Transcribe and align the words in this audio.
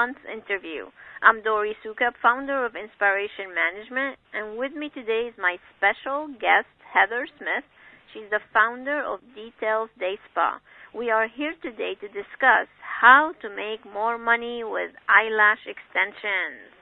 month's 0.00 0.24
interview. 0.32 0.88
I'm 1.20 1.42
Dory 1.42 1.76
Sukup, 1.84 2.16
founder 2.22 2.64
of 2.64 2.72
Inspiration 2.72 3.52
Management, 3.52 4.16
and 4.32 4.56
with 4.56 4.72
me 4.72 4.88
today 4.88 5.28
is 5.28 5.36
my 5.36 5.60
special 5.76 6.24
guest, 6.40 6.72
Heather 6.80 7.28
Smith. 7.36 7.68
She's 8.08 8.32
the 8.32 8.40
founder 8.48 9.04
of 9.04 9.20
Details 9.36 9.90
Day 10.00 10.16
Spa. 10.32 10.56
We 10.96 11.10
are 11.10 11.28
here 11.28 11.52
today 11.60 12.00
to 12.00 12.08
discuss 12.08 12.72
how 12.80 13.36
to 13.44 13.52
make 13.52 13.84
more 13.84 14.16
money 14.16 14.64
with 14.64 14.88
eyelash 15.04 15.68
extensions. 15.68 16.72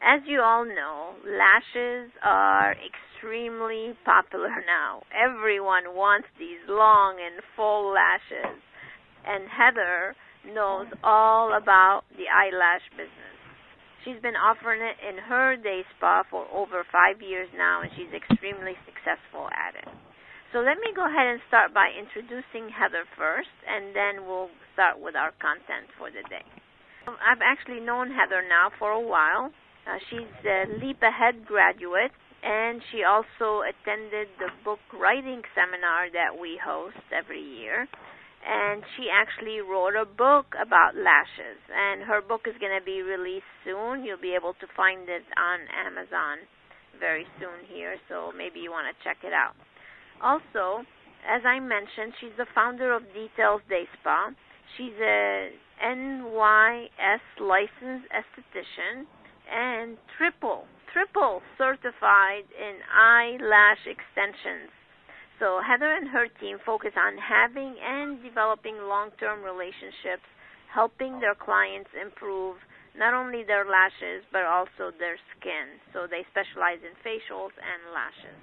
As 0.00 0.24
you 0.24 0.40
all 0.40 0.64
know, 0.64 1.20
lashes 1.28 2.08
are 2.24 2.72
extremely 2.80 3.92
popular 4.08 4.56
now. 4.64 5.04
Everyone 5.12 5.92
wants 5.92 6.28
these 6.38 6.64
long 6.64 7.20
and 7.20 7.44
full 7.52 7.92
lashes. 7.92 8.56
And 9.28 9.44
Heather 9.52 10.16
knows 10.54 10.86
all 11.04 11.56
about 11.56 12.02
the 12.16 12.26
eyelash 12.28 12.84
business. 12.96 13.38
She's 14.04 14.20
been 14.22 14.36
offering 14.36 14.80
it 14.80 14.96
in 15.02 15.18
her 15.18 15.56
day 15.56 15.82
spa 15.96 16.22
for 16.30 16.46
over 16.54 16.84
five 16.90 17.20
years 17.20 17.48
now, 17.56 17.82
and 17.82 17.90
she's 17.96 18.12
extremely 18.14 18.72
successful 18.86 19.50
at 19.52 19.74
it. 19.76 19.88
So 20.52 20.64
let 20.64 20.80
me 20.80 20.96
go 20.96 21.04
ahead 21.04 21.28
and 21.28 21.40
start 21.48 21.74
by 21.74 21.92
introducing 21.92 22.72
Heather 22.72 23.04
first, 23.18 23.52
and 23.68 23.92
then 23.92 24.24
we'll 24.24 24.48
start 24.72 24.96
with 24.96 25.12
our 25.14 25.36
content 25.36 25.92
for 26.00 26.08
the 26.08 26.24
day. 26.32 26.46
I've 27.04 27.44
actually 27.44 27.80
known 27.80 28.08
Heather 28.08 28.40
now 28.48 28.72
for 28.78 28.92
a 28.92 29.00
while. 29.00 29.52
Uh, 29.84 30.00
she's 30.08 30.32
a 30.48 30.64
Leap 30.80 31.02
Ahead 31.02 31.44
graduate, 31.44 32.12
and 32.42 32.80
she 32.92 33.04
also 33.04 33.60
attended 33.60 34.28
the 34.38 34.48
book 34.64 34.80
writing 34.92 35.42
seminar 35.52 36.08
that 36.12 36.40
we 36.40 36.56
host 36.56 36.96
every 37.12 37.42
year. 37.42 37.88
And 38.48 38.82
she 38.96 39.12
actually 39.12 39.60
wrote 39.60 39.92
a 39.92 40.08
book 40.08 40.56
about 40.56 40.96
lashes, 40.96 41.60
and 41.68 42.00
her 42.08 42.22
book 42.24 42.48
is 42.48 42.56
going 42.58 42.72
to 42.72 42.84
be 42.84 43.02
released 43.02 43.52
soon. 43.62 44.04
You'll 44.04 44.16
be 44.16 44.32
able 44.32 44.54
to 44.56 44.66
find 44.74 45.04
it 45.04 45.28
on 45.36 45.68
Amazon 45.68 46.48
very 46.98 47.26
soon 47.38 47.68
here, 47.68 47.96
so 48.08 48.32
maybe 48.32 48.60
you 48.60 48.70
want 48.70 48.88
to 48.88 49.04
check 49.04 49.18
it 49.20 49.34
out. 49.36 49.52
Also, 50.24 50.80
as 51.28 51.44
I 51.44 51.60
mentioned, 51.60 52.16
she's 52.20 52.32
the 52.38 52.48
founder 52.54 52.94
of 52.96 53.02
Details 53.12 53.60
Day 53.68 53.84
Spa. 54.00 54.32
She's 54.76 54.96
a 54.96 55.52
NYS 55.84 57.20
licensed 57.40 58.08
esthetician 58.08 59.04
and 59.52 59.98
triple, 60.16 60.64
triple 60.92 61.42
certified 61.56 62.48
in 62.56 62.80
eyelash 62.96 63.84
extensions. 63.84 64.72
So 65.38 65.62
Heather 65.62 65.94
and 65.94 66.08
her 66.10 66.26
team 66.42 66.58
focus 66.66 66.92
on 66.98 67.14
having 67.16 67.78
and 67.78 68.22
developing 68.22 68.74
long-term 68.90 69.42
relationships, 69.42 70.26
helping 70.74 71.20
their 71.22 71.38
clients 71.38 71.90
improve 71.94 72.58
not 72.98 73.14
only 73.14 73.46
their 73.46 73.62
lashes 73.62 74.26
but 74.34 74.42
also 74.42 74.90
their 74.98 75.14
skin. 75.38 75.78
So 75.94 76.10
they 76.10 76.26
specialize 76.34 76.82
in 76.82 76.90
facials 77.06 77.54
and 77.54 77.94
lashes. 77.94 78.38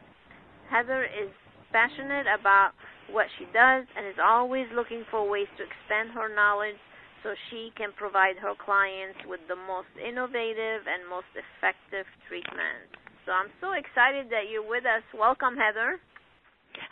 Heather 0.71 1.03
is 1.03 1.29
passionate 1.75 2.31
about 2.31 2.71
what 3.11 3.27
she 3.37 3.45
does 3.51 3.83
and 3.99 4.07
is 4.07 4.17
always 4.23 4.65
looking 4.71 5.03
for 5.11 5.27
ways 5.27 5.51
to 5.59 5.67
expand 5.67 6.15
her 6.15 6.31
knowledge 6.31 6.79
so 7.21 7.35
she 7.51 7.75
can 7.75 7.91
provide 7.91 8.39
her 8.39 8.55
clients 8.55 9.19
with 9.27 9.43
the 9.51 9.59
most 9.59 9.91
innovative 9.99 10.87
and 10.87 11.03
most 11.11 11.27
effective 11.35 12.07
treatments. 12.31 12.95
So 13.27 13.33
I'm 13.35 13.51
so 13.59 13.73
excited 13.75 14.31
that 14.31 14.47
you're 14.47 14.65
with 14.65 14.85
us. 14.85 15.03
Welcome, 15.11 15.57
Heather. 15.59 15.99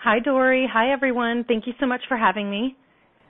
Hi, 0.03 0.19
Dory. 0.19 0.67
Hi, 0.71 0.91
everyone. 0.91 1.43
Thank 1.47 1.67
you 1.67 1.73
so 1.79 1.85
much 1.85 2.01
for 2.07 2.17
having 2.17 2.49
me. 2.49 2.75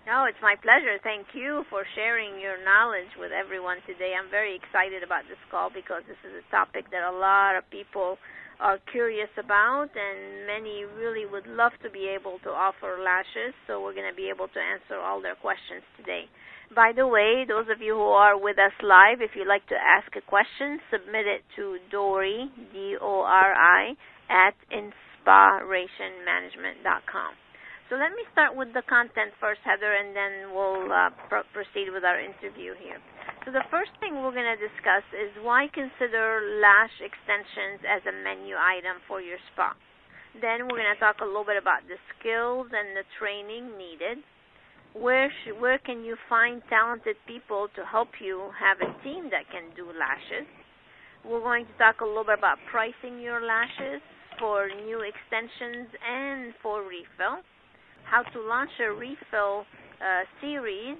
No, 0.06 0.26
it's 0.28 0.42
my 0.42 0.56
pleasure. 0.60 1.00
Thank 1.00 1.32
you 1.32 1.64
for 1.70 1.88
sharing 1.96 2.36
your 2.36 2.60
knowledge 2.60 3.08
with 3.16 3.32
everyone 3.32 3.78
today. 3.88 4.12
I'm 4.20 4.30
very 4.30 4.52
excited 4.52 5.00
about 5.00 5.24
this 5.32 5.40
call 5.48 5.72
because 5.72 6.04
this 6.12 6.20
is 6.28 6.44
a 6.44 6.46
topic 6.52 6.92
that 6.92 7.08
a 7.08 7.16
lot 7.16 7.56
of 7.56 7.64
people 7.72 8.18
are 8.60 8.80
curious 8.92 9.32
about, 9.40 9.96
and 9.96 10.44
many 10.44 10.84
really 11.00 11.24
would 11.24 11.48
love 11.48 11.72
to 11.84 11.90
be 11.90 12.12
able 12.12 12.38
to 12.44 12.52
offer 12.52 13.00
lashes. 13.00 13.56
So 13.66 13.80
we're 13.80 13.96
going 13.96 14.12
to 14.12 14.16
be 14.16 14.28
able 14.28 14.52
to 14.52 14.60
answer 14.60 15.00
all 15.00 15.22
their 15.24 15.40
questions 15.40 15.88
today. 15.96 16.28
By 16.76 16.92
the 16.92 17.08
way, 17.08 17.46
those 17.48 17.72
of 17.72 17.80
you 17.80 17.94
who 17.96 18.12
are 18.12 18.36
with 18.36 18.60
us 18.60 18.76
live, 18.84 19.22
if 19.22 19.32
you'd 19.40 19.48
like 19.48 19.68
to 19.72 19.80
ask 19.80 20.12
a 20.20 20.26
question, 20.26 20.84
submit 20.92 21.28
it 21.32 21.48
to 21.56 21.78
Dory, 21.92 22.52
D-O-R-I, 22.74 23.96
at 24.28 24.56
inspirationmanagement.com. 25.24 27.32
So 27.90 28.00
let 28.00 28.16
me 28.16 28.24
start 28.32 28.56
with 28.56 28.74
the 28.74 28.82
content 28.88 29.36
first, 29.40 29.60
Heather, 29.64 29.92
and 29.92 30.16
then 30.16 30.56
we'll 30.56 30.92
uh, 30.92 31.10
pr- 31.30 31.46
proceed 31.52 31.92
with 31.92 32.04
our 32.04 32.20
interview 32.20 32.74
here. 32.80 32.98
So 33.46 33.52
the 33.52 33.64
first 33.70 33.92
thing 34.00 34.24
we're 34.24 34.34
going 34.34 34.50
to 34.50 34.58
discuss 34.58 35.04
is 35.12 35.30
why 35.44 35.68
consider 35.76 36.60
lash 36.64 36.96
extensions 37.04 37.84
as 37.84 38.02
a 38.08 38.16
menu 38.24 38.56
item 38.56 39.04
for 39.08 39.20
your 39.20 39.38
spa. 39.52 39.76
Then 40.40 40.66
we're 40.66 40.80
going 40.80 40.96
to 40.96 41.00
talk 41.00 41.20
a 41.22 41.28
little 41.28 41.46
bit 41.46 41.60
about 41.60 41.84
the 41.86 42.00
skills 42.18 42.72
and 42.72 42.96
the 42.96 43.04
training 43.20 43.78
needed 43.78 44.24
where 44.94 45.30
sh- 45.30 45.58
where 45.60 45.80
can 45.80 46.06
you 46.06 46.16
find 46.30 46.62
talented 46.70 47.18
people 47.26 47.68
to 47.76 47.84
help 47.84 48.10
you 48.22 48.54
have 48.54 48.78
a 48.78 48.94
team 49.04 49.30
that 49.34 49.50
can 49.50 49.74
do 49.76 49.90
lashes? 49.90 50.46
We're 51.26 51.42
going 51.42 51.66
to 51.66 51.74
talk 51.82 52.02
a 52.02 52.06
little 52.06 52.24
bit 52.24 52.38
about 52.38 52.62
pricing 52.70 53.20
your 53.20 53.42
lashes 53.42 54.06
for 54.44 54.68
new 54.68 55.00
extensions 55.00 55.88
and 56.04 56.52
for 56.60 56.84
refill, 56.84 57.40
how 58.04 58.28
to 58.36 58.44
launch 58.44 58.76
a 58.84 58.92
refill 58.92 59.64
uh, 60.04 60.28
series, 60.44 61.00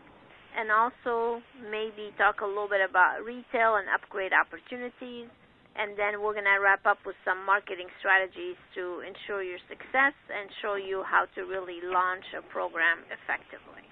and 0.56 0.72
also 0.72 1.44
maybe 1.68 2.16
talk 2.16 2.40
a 2.40 2.48
little 2.48 2.72
bit 2.72 2.80
about 2.80 3.20
retail 3.20 3.76
and 3.84 3.92
upgrade 3.92 4.32
opportunities. 4.32 5.28
And 5.76 6.00
then 6.00 6.24
we're 6.24 6.32
going 6.32 6.48
to 6.48 6.56
wrap 6.64 6.88
up 6.88 7.04
with 7.04 7.20
some 7.28 7.44
marketing 7.44 7.92
strategies 8.00 8.56
to 8.80 9.04
ensure 9.04 9.44
your 9.44 9.60
success 9.68 10.16
and 10.32 10.48
show 10.64 10.80
you 10.80 11.04
how 11.04 11.28
to 11.36 11.44
really 11.44 11.84
launch 11.84 12.24
a 12.40 12.46
program 12.48 13.04
effectively. 13.12 13.84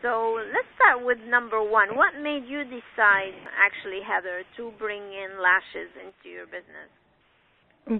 So 0.00 0.40
let's 0.40 0.70
start 0.80 1.04
with 1.04 1.20
number 1.28 1.60
one. 1.60 1.92
What 1.92 2.16
made 2.16 2.48
you 2.48 2.64
decide, 2.64 3.36
actually, 3.52 4.00
Heather, 4.00 4.48
to 4.56 4.72
bring 4.80 5.02
in 5.02 5.44
lashes 5.44 5.92
into 6.00 6.32
your 6.32 6.48
business? 6.48 6.88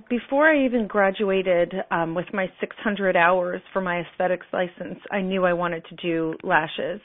Before 0.09 0.49
I 0.49 0.65
even 0.65 0.89
graduated 0.89 1.73
um, 1.93 2.17
with 2.17 2.27
my 2.33 2.47
600 2.59 3.17
hours 3.17 3.63
for 3.73 3.81
my 3.81 4.01
aesthetics 4.01 4.47
license, 4.53 4.99
I 5.13 5.21
knew 5.21 5.45
I 5.45 5.53
wanted 5.53 5.85
to 5.87 5.95
do 5.95 6.35
lashes. 6.43 7.01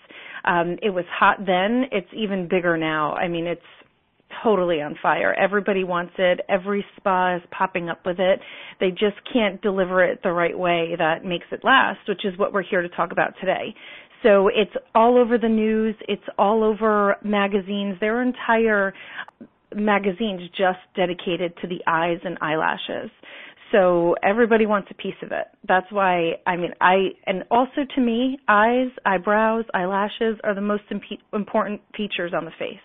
Um, 0.45 0.77
it 0.81 0.89
was 0.89 1.05
hot 1.11 1.37
then. 1.45 1.85
It's 1.91 2.07
even 2.11 2.47
bigger 2.47 2.77
now. 2.77 3.13
I 3.13 3.27
mean, 3.27 3.45
it's 3.45 3.61
totally 4.43 4.81
on 4.81 4.95
fire. 4.99 5.35
Everybody 5.35 5.83
wants 5.83 6.13
it. 6.17 6.39
Every 6.49 6.83
spa 6.97 7.35
is 7.35 7.43
popping 7.51 7.87
up 7.87 8.03
with 8.03 8.19
it. 8.19 8.39
They 8.79 8.89
just 8.89 9.17
can't 9.31 9.61
deliver 9.61 10.03
it 10.03 10.21
the 10.23 10.31
right 10.31 10.57
way 10.57 10.95
that 10.97 11.23
makes 11.23 11.45
it 11.51 11.63
last, 11.63 11.99
which 12.07 12.25
is 12.25 12.35
what 12.39 12.51
we're 12.51 12.63
here 12.63 12.81
to 12.81 12.89
talk 12.89 13.11
about 13.11 13.35
today. 13.39 13.75
So 14.23 14.47
it's 14.47 14.75
all 14.95 15.19
over 15.19 15.37
the 15.37 15.49
news. 15.49 15.95
It's 16.07 16.23
all 16.37 16.63
over 16.63 17.15
magazines. 17.23 17.97
There 17.99 18.17
are 18.17 18.21
entire 18.23 18.93
magazines 19.75 20.41
just 20.57 20.79
dedicated 20.95 21.53
to 21.61 21.67
the 21.67 21.81
eyes 21.87 22.19
and 22.23 22.37
eyelashes. 22.41 23.11
So 23.71 24.15
everybody 24.21 24.65
wants 24.65 24.89
a 24.91 24.93
piece 24.95 25.15
of 25.23 25.31
it. 25.31 25.47
That's 25.67 25.89
why 25.91 26.33
I 26.45 26.57
mean 26.57 26.73
I 26.81 27.11
and 27.25 27.43
also 27.49 27.85
to 27.95 28.01
me, 28.01 28.37
eyes, 28.47 28.89
eyebrows, 29.05 29.65
eyelashes 29.73 30.37
are 30.43 30.53
the 30.53 30.61
most 30.61 30.83
imp- 30.91 31.21
important 31.33 31.81
features 31.95 32.33
on 32.35 32.45
the 32.45 32.51
face. 32.59 32.83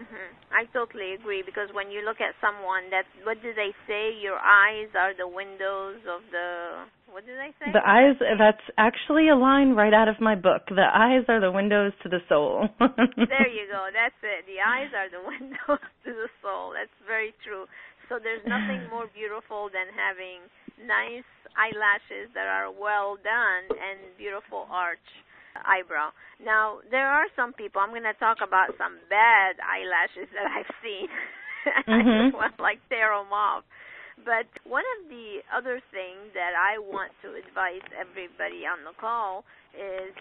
Mm-hmm. 0.00 0.41
I 0.52 0.68
totally 0.70 1.16
agree 1.16 1.42
because 1.44 1.72
when 1.72 1.90
you 1.90 2.04
look 2.04 2.20
at 2.20 2.36
someone, 2.38 2.92
that 2.92 3.08
what 3.24 3.40
do 3.40 3.56
they 3.56 3.72
say? 3.88 4.12
Your 4.20 4.36
eyes 4.36 4.92
are 4.92 5.16
the 5.16 5.26
windows 5.26 6.04
of 6.04 6.22
the. 6.30 6.86
What 7.08 7.24
do 7.24 7.32
they 7.36 7.52
say? 7.60 7.72
The 7.72 7.84
eyes. 7.84 8.16
That's 8.20 8.62
actually 8.76 9.28
a 9.28 9.36
line 9.36 9.72
right 9.72 9.92
out 9.92 10.08
of 10.08 10.20
my 10.20 10.36
book. 10.36 10.68
The 10.68 10.88
eyes 10.88 11.24
are 11.28 11.40
the 11.40 11.52
windows 11.52 11.92
to 12.04 12.08
the 12.08 12.20
soul. 12.28 12.68
there 12.78 13.48
you 13.48 13.64
go. 13.68 13.88
That's 13.92 14.16
it. 14.20 14.44
The 14.44 14.60
eyes 14.60 14.92
are 14.92 15.08
the 15.08 15.24
windows 15.32 15.82
to 16.04 16.10
the 16.12 16.28
soul. 16.44 16.76
That's 16.76 16.94
very 17.08 17.32
true. 17.44 17.64
So 18.08 18.20
there's 18.20 18.44
nothing 18.44 18.84
more 18.92 19.08
beautiful 19.16 19.72
than 19.72 19.88
having 19.96 20.44
nice 20.84 21.28
eyelashes 21.56 22.28
that 22.36 22.44
are 22.44 22.68
well 22.68 23.16
done 23.20 23.72
and 23.72 24.00
beautiful 24.20 24.68
arch 24.68 25.04
eyebrow. 25.60 26.10
Now, 26.40 26.80
there 26.90 27.06
are 27.06 27.28
some 27.36 27.52
people, 27.52 27.80
I'm 27.80 27.92
going 27.92 28.08
to 28.08 28.16
talk 28.16 28.38
about 28.40 28.72
some 28.80 28.96
bad 29.12 29.60
eyelashes 29.60 30.32
that 30.32 30.48
I've 30.48 30.72
seen. 30.80 31.08
mm-hmm. 31.86 31.92
I 31.92 31.98
just 32.26 32.36
want 32.36 32.56
to 32.56 32.62
like 32.62 32.80
tear 32.88 33.12
them 33.12 33.32
off. 33.32 33.64
But 34.24 34.48
one 34.68 34.84
of 35.00 35.08
the 35.08 35.40
other 35.48 35.80
things 35.90 36.36
that 36.36 36.52
I 36.52 36.78
want 36.78 37.12
to 37.24 37.32
advise 37.32 37.82
everybody 37.96 38.68
on 38.68 38.84
the 38.84 38.94
call 39.00 39.44
is 39.72 40.12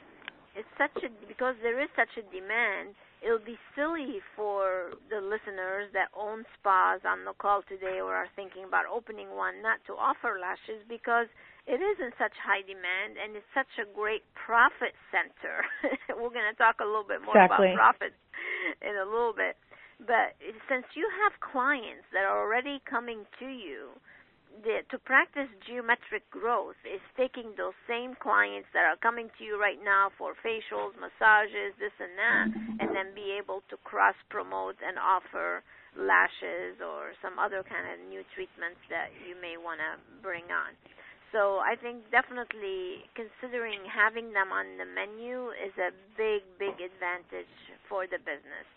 it's 0.55 0.73
such 0.79 0.95
a 1.03 1.09
because 1.27 1.55
there 1.61 1.79
is 1.79 1.91
such 1.95 2.11
a 2.19 2.23
demand 2.31 2.95
it'll 3.21 3.41
be 3.45 3.57
silly 3.77 4.17
for 4.35 4.97
the 5.13 5.21
listeners 5.21 5.93
that 5.93 6.09
own 6.17 6.43
spas 6.57 7.05
on 7.05 7.23
the 7.23 7.37
call 7.37 7.61
today 7.69 8.01
or 8.01 8.17
are 8.17 8.29
thinking 8.35 8.65
about 8.65 8.89
opening 8.89 9.29
one 9.37 9.61
not 9.61 9.77
to 9.85 9.93
offer 9.93 10.41
lashes 10.41 10.81
because 10.89 11.29
it 11.69 11.77
is 11.77 11.97
in 12.01 12.09
such 12.17 12.33
high 12.41 12.65
demand 12.65 13.21
and 13.21 13.37
it's 13.37 13.47
such 13.53 13.69
a 13.77 13.85
great 13.93 14.25
profit 14.33 14.97
center. 15.13 15.61
We're 16.17 16.33
going 16.33 16.49
to 16.49 16.57
talk 16.57 16.81
a 16.81 16.87
little 16.87 17.05
bit 17.05 17.21
more 17.21 17.37
exactly. 17.37 17.77
about 17.77 18.01
profits 18.01 18.19
in 18.81 18.97
a 18.97 19.05
little 19.05 19.37
bit. 19.37 19.53
But 20.01 20.33
since 20.65 20.89
you 20.97 21.05
have 21.21 21.37
clients 21.37 22.09
that 22.09 22.25
are 22.25 22.41
already 22.41 22.81
coming 22.89 23.29
to 23.37 23.45
you, 23.45 23.93
the, 24.63 24.83
to 24.91 24.97
practice 25.01 25.49
geometric 25.65 26.27
growth 26.29 26.77
is 26.85 27.01
taking 27.17 27.55
those 27.57 27.75
same 27.87 28.13
clients 28.19 28.67
that 28.75 28.85
are 28.85 28.99
coming 28.99 29.31
to 29.37 29.41
you 29.43 29.59
right 29.59 29.79
now 29.81 30.11
for 30.17 30.33
facials, 30.43 30.93
massages, 30.99 31.73
this 31.79 31.95
and 31.97 32.15
that, 32.19 32.47
and 32.83 32.89
then 32.95 33.15
be 33.15 33.33
able 33.35 33.63
to 33.71 33.75
cross 33.87 34.15
promote 34.29 34.75
and 34.83 34.99
offer 34.99 35.63
lashes 35.97 36.79
or 36.79 37.11
some 37.19 37.35
other 37.39 37.63
kind 37.67 37.83
of 37.89 37.97
new 38.07 38.23
treatments 38.35 38.79
that 38.87 39.11
you 39.27 39.35
may 39.39 39.59
want 39.59 39.79
to 39.79 39.99
bring 40.23 40.47
on. 40.51 40.71
So 41.31 41.63
I 41.63 41.79
think 41.79 42.03
definitely 42.11 43.07
considering 43.15 43.79
having 43.87 44.35
them 44.35 44.51
on 44.51 44.67
the 44.75 44.87
menu 44.87 45.55
is 45.55 45.71
a 45.79 45.95
big, 46.19 46.43
big 46.59 46.75
advantage 46.79 47.55
for 47.87 48.03
the 48.03 48.19
business. 48.19 48.67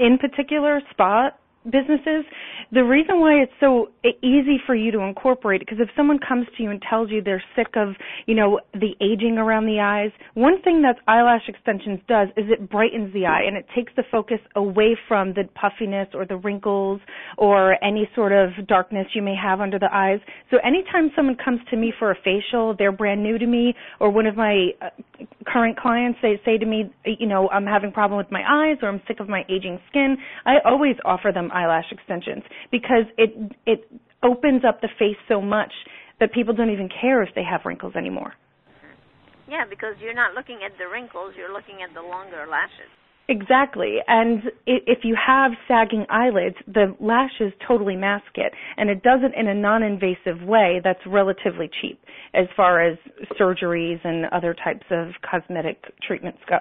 In 0.00 0.16
particular, 0.16 0.80
spot 0.90 1.38
businesses 1.64 2.24
the 2.72 2.82
reason 2.84 3.20
why 3.20 3.34
it's 3.34 3.52
so 3.60 3.88
easy 4.22 4.56
for 4.64 4.74
you 4.74 4.90
to 4.92 5.00
incorporate 5.00 5.60
because 5.60 5.78
if 5.78 5.88
someone 5.96 6.18
comes 6.18 6.46
to 6.56 6.62
you 6.62 6.70
and 6.70 6.80
tells 6.88 7.10
you 7.10 7.20
they're 7.22 7.42
sick 7.54 7.68
of 7.76 7.88
you 8.26 8.34
know 8.34 8.60
the 8.72 8.94
aging 9.02 9.36
around 9.36 9.66
the 9.66 9.78
eyes 9.78 10.10
one 10.34 10.62
thing 10.62 10.82
that 10.82 10.96
eyelash 11.06 11.42
extensions 11.48 12.00
does 12.08 12.28
is 12.36 12.46
it 12.48 12.70
brightens 12.70 13.12
the 13.12 13.26
eye 13.26 13.42
and 13.46 13.56
it 13.56 13.66
takes 13.74 13.92
the 13.96 14.02
focus 14.10 14.38
away 14.56 14.96
from 15.06 15.34
the 15.34 15.44
puffiness 15.54 16.08
or 16.14 16.24
the 16.24 16.36
wrinkles 16.36 17.00
or 17.36 17.82
any 17.84 18.08
sort 18.14 18.32
of 18.32 18.50
darkness 18.66 19.06
you 19.14 19.22
may 19.22 19.34
have 19.34 19.60
under 19.60 19.78
the 19.78 19.88
eyes. 19.92 20.20
So 20.50 20.58
anytime 20.64 21.10
someone 21.14 21.36
comes 21.42 21.60
to 21.70 21.76
me 21.76 21.92
for 21.98 22.10
a 22.10 22.16
facial 22.24 22.74
they're 22.78 22.92
brand 22.92 23.22
new 23.22 23.38
to 23.38 23.46
me 23.46 23.74
or 23.98 24.10
one 24.10 24.26
of 24.26 24.36
my 24.36 24.68
uh, 24.80 24.88
current 25.46 25.78
clients 25.78 26.18
they 26.22 26.40
say 26.44 26.56
to 26.56 26.66
me 26.66 26.90
you 27.04 27.26
know 27.26 27.48
I'm 27.50 27.66
having 27.66 27.92
problem 27.92 28.18
with 28.18 28.30
my 28.30 28.42
eyes 28.48 28.78
or 28.82 28.88
I'm 28.88 29.02
sick 29.06 29.20
of 29.20 29.28
my 29.28 29.42
aging 29.50 29.78
skin 29.88 30.16
I 30.46 30.56
always 30.64 30.96
offer 31.04 31.32
them 31.34 31.49
eyelash 31.50 31.86
extensions 31.90 32.42
because 32.70 33.04
it 33.18 33.30
it 33.66 33.90
opens 34.22 34.62
up 34.64 34.80
the 34.80 34.88
face 34.98 35.16
so 35.28 35.40
much 35.40 35.72
that 36.20 36.32
people 36.32 36.54
don't 36.54 36.70
even 36.70 36.88
care 36.88 37.22
if 37.22 37.34
they 37.34 37.42
have 37.42 37.62
wrinkles 37.64 37.94
anymore. 37.96 38.34
Yeah, 39.48 39.64
because 39.68 39.96
you're 40.00 40.14
not 40.14 40.34
looking 40.34 40.60
at 40.64 40.76
the 40.78 40.86
wrinkles, 40.86 41.34
you're 41.36 41.52
looking 41.52 41.82
at 41.82 41.92
the 41.94 42.02
longer 42.02 42.46
lashes. 42.48 42.90
Exactly. 43.30 43.98
And 44.08 44.42
if 44.66 44.98
you 45.04 45.14
have 45.14 45.52
sagging 45.68 46.04
eyelids, 46.10 46.56
the 46.66 46.96
lashes 46.98 47.52
totally 47.66 47.94
mask 47.94 48.34
it. 48.34 48.52
And 48.76 48.90
it 48.90 49.04
does 49.04 49.20
it 49.22 49.32
in 49.38 49.46
a 49.46 49.54
non 49.54 49.84
invasive 49.84 50.42
way 50.42 50.80
that's 50.82 50.98
relatively 51.06 51.70
cheap 51.80 52.00
as 52.34 52.46
far 52.56 52.84
as 52.84 52.98
surgeries 53.38 54.04
and 54.04 54.26
other 54.32 54.52
types 54.52 54.84
of 54.90 55.10
cosmetic 55.22 55.78
treatments 56.02 56.40
go. 56.48 56.58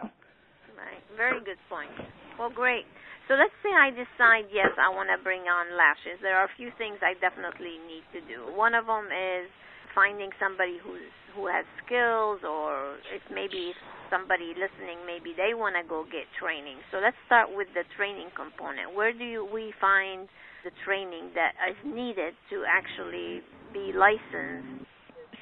Right. 0.78 1.02
Very 1.18 1.40
good 1.40 1.58
point. 1.70 1.90
Well, 2.38 2.52
great. 2.54 2.86
So 3.30 3.38
let's 3.38 3.54
say 3.62 3.70
I 3.70 3.94
decide, 3.94 4.50
yes, 4.50 4.74
I 4.82 4.90
want 4.90 5.14
to 5.14 5.22
bring 5.22 5.46
on 5.46 5.78
lashes. 5.78 6.18
There 6.26 6.34
are 6.34 6.50
a 6.50 6.56
few 6.58 6.74
things 6.82 6.98
I 7.06 7.14
definitely 7.22 7.78
need 7.86 8.02
to 8.18 8.26
do. 8.26 8.50
One 8.58 8.74
of 8.74 8.90
them 8.90 9.14
is 9.14 9.46
finding 9.94 10.34
somebody 10.42 10.82
who's 10.82 11.14
who 11.38 11.46
has 11.46 11.62
skills, 11.86 12.42
or 12.42 12.98
if 13.14 13.22
maybe 13.30 13.78
somebody 14.10 14.58
listening, 14.58 15.06
maybe 15.06 15.38
they 15.38 15.54
want 15.54 15.78
to 15.78 15.86
go 15.86 16.02
get 16.10 16.26
training. 16.42 16.82
So 16.90 16.98
let's 16.98 17.16
start 17.30 17.54
with 17.54 17.70
the 17.78 17.86
training 17.94 18.34
component. 18.34 18.98
Where 18.98 19.14
do 19.14 19.22
you, 19.22 19.46
we 19.46 19.70
find 19.78 20.26
the 20.66 20.74
training 20.82 21.38
that 21.38 21.54
is 21.70 21.78
needed 21.86 22.34
to 22.50 22.66
actually 22.66 23.46
be 23.70 23.94
licensed 23.94 24.90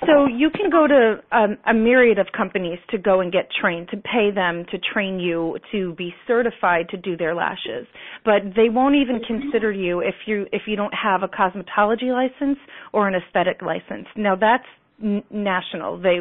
so 0.06 0.28
you 0.28 0.50
can 0.50 0.70
go 0.70 0.88
to 0.88 1.22
um, 1.32 1.58
a 1.66 1.74
myriad 1.74 2.20
of 2.20 2.28
companies 2.36 2.80
to 2.90 2.98
go 2.98 3.22
and 3.22 3.32
get 3.32 3.50
trained, 3.60 3.90
to 3.90 3.98
pay 3.98 4.30
them 4.34 4.66
to 4.72 4.78
train 4.78 5.20
you 5.20 5.58
to 5.72 5.94
be 5.96 6.14
certified 6.28 6.90
to 6.90 6.98
do 6.98 7.18
their 7.18 7.34
lashes. 7.34 7.88
But 8.24 8.54
they 8.56 8.70
won't 8.70 8.96
even 8.96 9.22
consider 9.26 9.72
you 9.72 10.00
if 10.00 10.16
you 10.26 10.46
if 10.52 10.64
you 10.68 10.76
don't 10.76 10.94
have 10.94 11.24
a 11.24 11.28
cosmetology 11.28 12.12
license 12.12 12.60
or 12.94 13.08
an 13.08 13.16
aesthetic 13.16 13.62
license. 13.62 14.08
Now 14.16 14.36
that's 14.36 14.66
n- 15.02 15.24
national. 15.32 15.98
They 16.00 16.20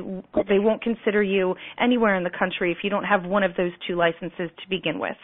they 0.48 0.58
won't 0.58 0.82
consider 0.82 1.22
you 1.22 1.54
anywhere 1.78 2.16
in 2.16 2.24
the 2.24 2.30
country 2.30 2.72
if 2.72 2.78
you 2.82 2.90
don't 2.90 3.04
have 3.04 3.24
one 3.24 3.42
of 3.42 3.56
those 3.56 3.72
two 3.86 3.96
licenses 3.96 4.50
to 4.62 4.68
begin 4.70 4.98
with. 4.98 5.16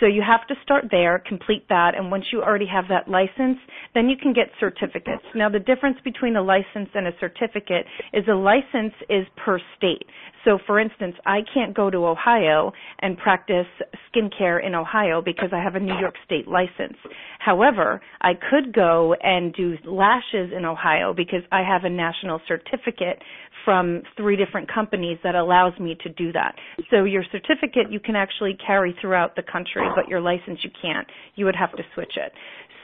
So 0.00 0.06
you 0.06 0.22
have 0.26 0.46
to 0.48 0.54
start 0.62 0.86
there, 0.90 1.22
complete 1.26 1.68
that, 1.68 1.94
and 1.96 2.10
once 2.10 2.26
you 2.32 2.40
already 2.42 2.66
have 2.66 2.84
that 2.88 3.08
license, 3.08 3.58
then 3.94 4.08
you 4.08 4.16
can 4.16 4.32
get 4.32 4.46
certificates. 4.60 5.24
Now 5.34 5.48
the 5.48 5.58
difference 5.58 5.96
between 6.04 6.36
a 6.36 6.42
license 6.42 6.88
and 6.94 7.06
a 7.08 7.12
certificate 7.18 7.84
is 8.12 8.24
a 8.28 8.34
license 8.34 8.94
is 9.10 9.26
per 9.44 9.58
state. 9.76 10.04
So 10.44 10.58
for 10.66 10.78
instance, 10.78 11.16
I 11.26 11.40
can't 11.52 11.74
go 11.74 11.90
to 11.90 12.06
Ohio 12.06 12.72
and 13.00 13.18
practice 13.18 13.66
skincare 14.14 14.64
in 14.64 14.74
Ohio 14.74 15.20
because 15.20 15.50
I 15.52 15.62
have 15.62 15.74
a 15.74 15.80
New 15.80 15.98
York 15.98 16.14
state 16.24 16.46
license. 16.46 16.96
However, 17.40 18.00
I 18.20 18.32
could 18.34 18.72
go 18.72 19.14
and 19.22 19.52
do 19.54 19.74
lashes 19.84 20.52
in 20.56 20.64
Ohio 20.64 21.12
because 21.12 21.42
I 21.50 21.62
have 21.62 21.84
a 21.84 21.90
national 21.90 22.40
certificate 22.46 23.22
from 23.64 24.02
three 24.16 24.36
different 24.36 24.72
companies 24.72 25.18
that 25.24 25.34
allows 25.34 25.78
me 25.78 25.96
to 26.02 26.08
do 26.10 26.32
that. 26.32 26.54
So 26.90 27.04
your 27.04 27.24
certificate 27.30 27.90
you 27.90 28.00
can 28.00 28.16
actually 28.16 28.56
carry 28.64 28.94
throughout 29.00 29.36
the 29.36 29.42
country, 29.42 29.86
but 29.94 30.08
your 30.08 30.20
license 30.20 30.58
you 30.62 30.70
can't. 30.80 31.06
You 31.34 31.44
would 31.44 31.56
have 31.56 31.72
to 31.72 31.82
switch 31.94 32.12
it. 32.16 32.32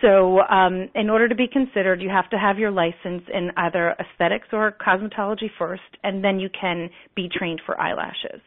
So 0.01 0.41
um, 0.41 0.89
in 0.95 1.09
order 1.09 1.29
to 1.29 1.35
be 1.35 1.47
considered, 1.51 2.03
you 2.03 2.11
have 2.11 2.29
to 2.31 2.37
have 2.37 2.59
your 2.59 2.71
license 2.71 3.23
in 3.33 3.51
either 3.57 3.95
aesthetics 3.99 4.49
or 4.53 4.73
cosmetology 4.73 5.49
first, 5.59 5.83
and 6.03 6.23
then 6.23 6.39
you 6.39 6.51
can 6.51 6.91
be 7.15 7.29
trained 7.33 7.63
for 7.65 7.81
eyelashes 7.81 8.41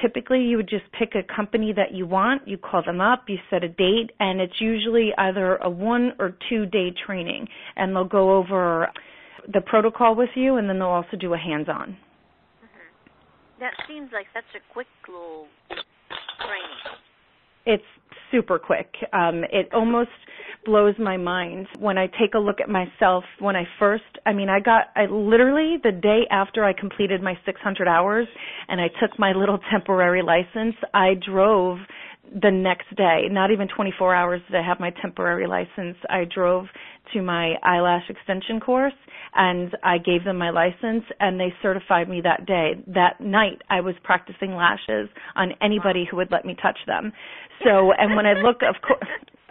typically 0.00 0.40
you 0.40 0.56
would 0.56 0.68
just 0.68 0.84
pick 0.98 1.14
a 1.14 1.34
company 1.34 1.72
that 1.72 1.92
you 1.92 2.06
want, 2.06 2.46
you 2.46 2.56
call 2.56 2.82
them 2.84 3.00
up, 3.00 3.24
you 3.28 3.36
set 3.50 3.64
a 3.64 3.68
date, 3.68 4.10
and 4.20 4.40
it's 4.40 4.60
usually 4.60 5.10
either 5.18 5.56
a 5.56 5.68
one 5.68 6.12
or 6.18 6.34
two 6.48 6.66
day 6.66 6.92
training, 7.06 7.46
and 7.76 7.94
they'll 7.94 8.04
go 8.04 8.36
over 8.36 8.88
the 9.52 9.60
protocol 9.60 10.14
with 10.14 10.30
you, 10.34 10.56
and 10.56 10.68
then 10.68 10.78
they'll 10.78 10.88
also 10.88 11.16
do 11.18 11.34
a 11.34 11.38
hands-on. 11.38 11.88
Mm-hmm. 11.90 13.60
That 13.60 13.72
seems 13.88 14.10
like 14.12 14.26
such 14.32 14.44
a 14.56 14.72
quick 14.72 14.86
little 15.06 15.46
training. 15.68 17.03
It's 17.66 17.84
super 18.30 18.58
quick. 18.58 18.92
Um, 19.12 19.44
it 19.52 19.72
almost 19.72 20.10
blows 20.64 20.94
my 20.98 21.16
mind 21.16 21.66
when 21.78 21.98
I 21.98 22.06
take 22.06 22.34
a 22.34 22.38
look 22.38 22.60
at 22.60 22.68
myself. 22.68 23.24
When 23.38 23.56
I 23.56 23.64
first, 23.78 24.04
I 24.26 24.32
mean, 24.32 24.48
I 24.48 24.60
got, 24.60 24.86
I 24.96 25.06
literally 25.06 25.76
the 25.82 25.92
day 25.92 26.22
after 26.30 26.64
I 26.64 26.72
completed 26.72 27.22
my 27.22 27.34
600 27.44 27.86
hours 27.86 28.26
and 28.68 28.80
I 28.80 28.88
took 29.00 29.18
my 29.18 29.32
little 29.32 29.58
temporary 29.70 30.22
license, 30.22 30.76
I 30.92 31.14
drove 31.14 31.78
the 32.42 32.50
next 32.50 32.94
day, 32.96 33.28
not 33.30 33.50
even 33.50 33.68
24 33.68 34.14
hours 34.14 34.40
did 34.50 34.56
I 34.58 34.66
have 34.66 34.80
my 34.80 34.90
temporary 35.02 35.46
license. 35.46 35.96
I 36.08 36.24
drove 36.24 36.64
to 37.12 37.22
my 37.22 37.54
eyelash 37.62 38.04
extension 38.08 38.60
course 38.60 38.94
and 39.34 39.76
I 39.82 39.98
gave 39.98 40.24
them 40.24 40.38
my 40.38 40.50
license 40.50 41.04
and 41.20 41.38
they 41.38 41.52
certified 41.62 42.08
me 42.08 42.20
that 42.22 42.46
day. 42.46 42.74
That 42.86 43.20
night 43.20 43.62
I 43.70 43.80
was 43.80 43.94
practicing 44.02 44.54
lashes 44.54 45.08
on 45.36 45.52
anybody 45.60 46.06
who 46.08 46.16
would 46.18 46.30
let 46.30 46.44
me 46.44 46.56
touch 46.60 46.78
them. 46.86 47.12
So, 47.64 47.92
and 47.92 48.16
when 48.16 48.26
I 48.26 48.34
look, 48.34 48.62
of 48.62 48.80
course, 48.82 49.08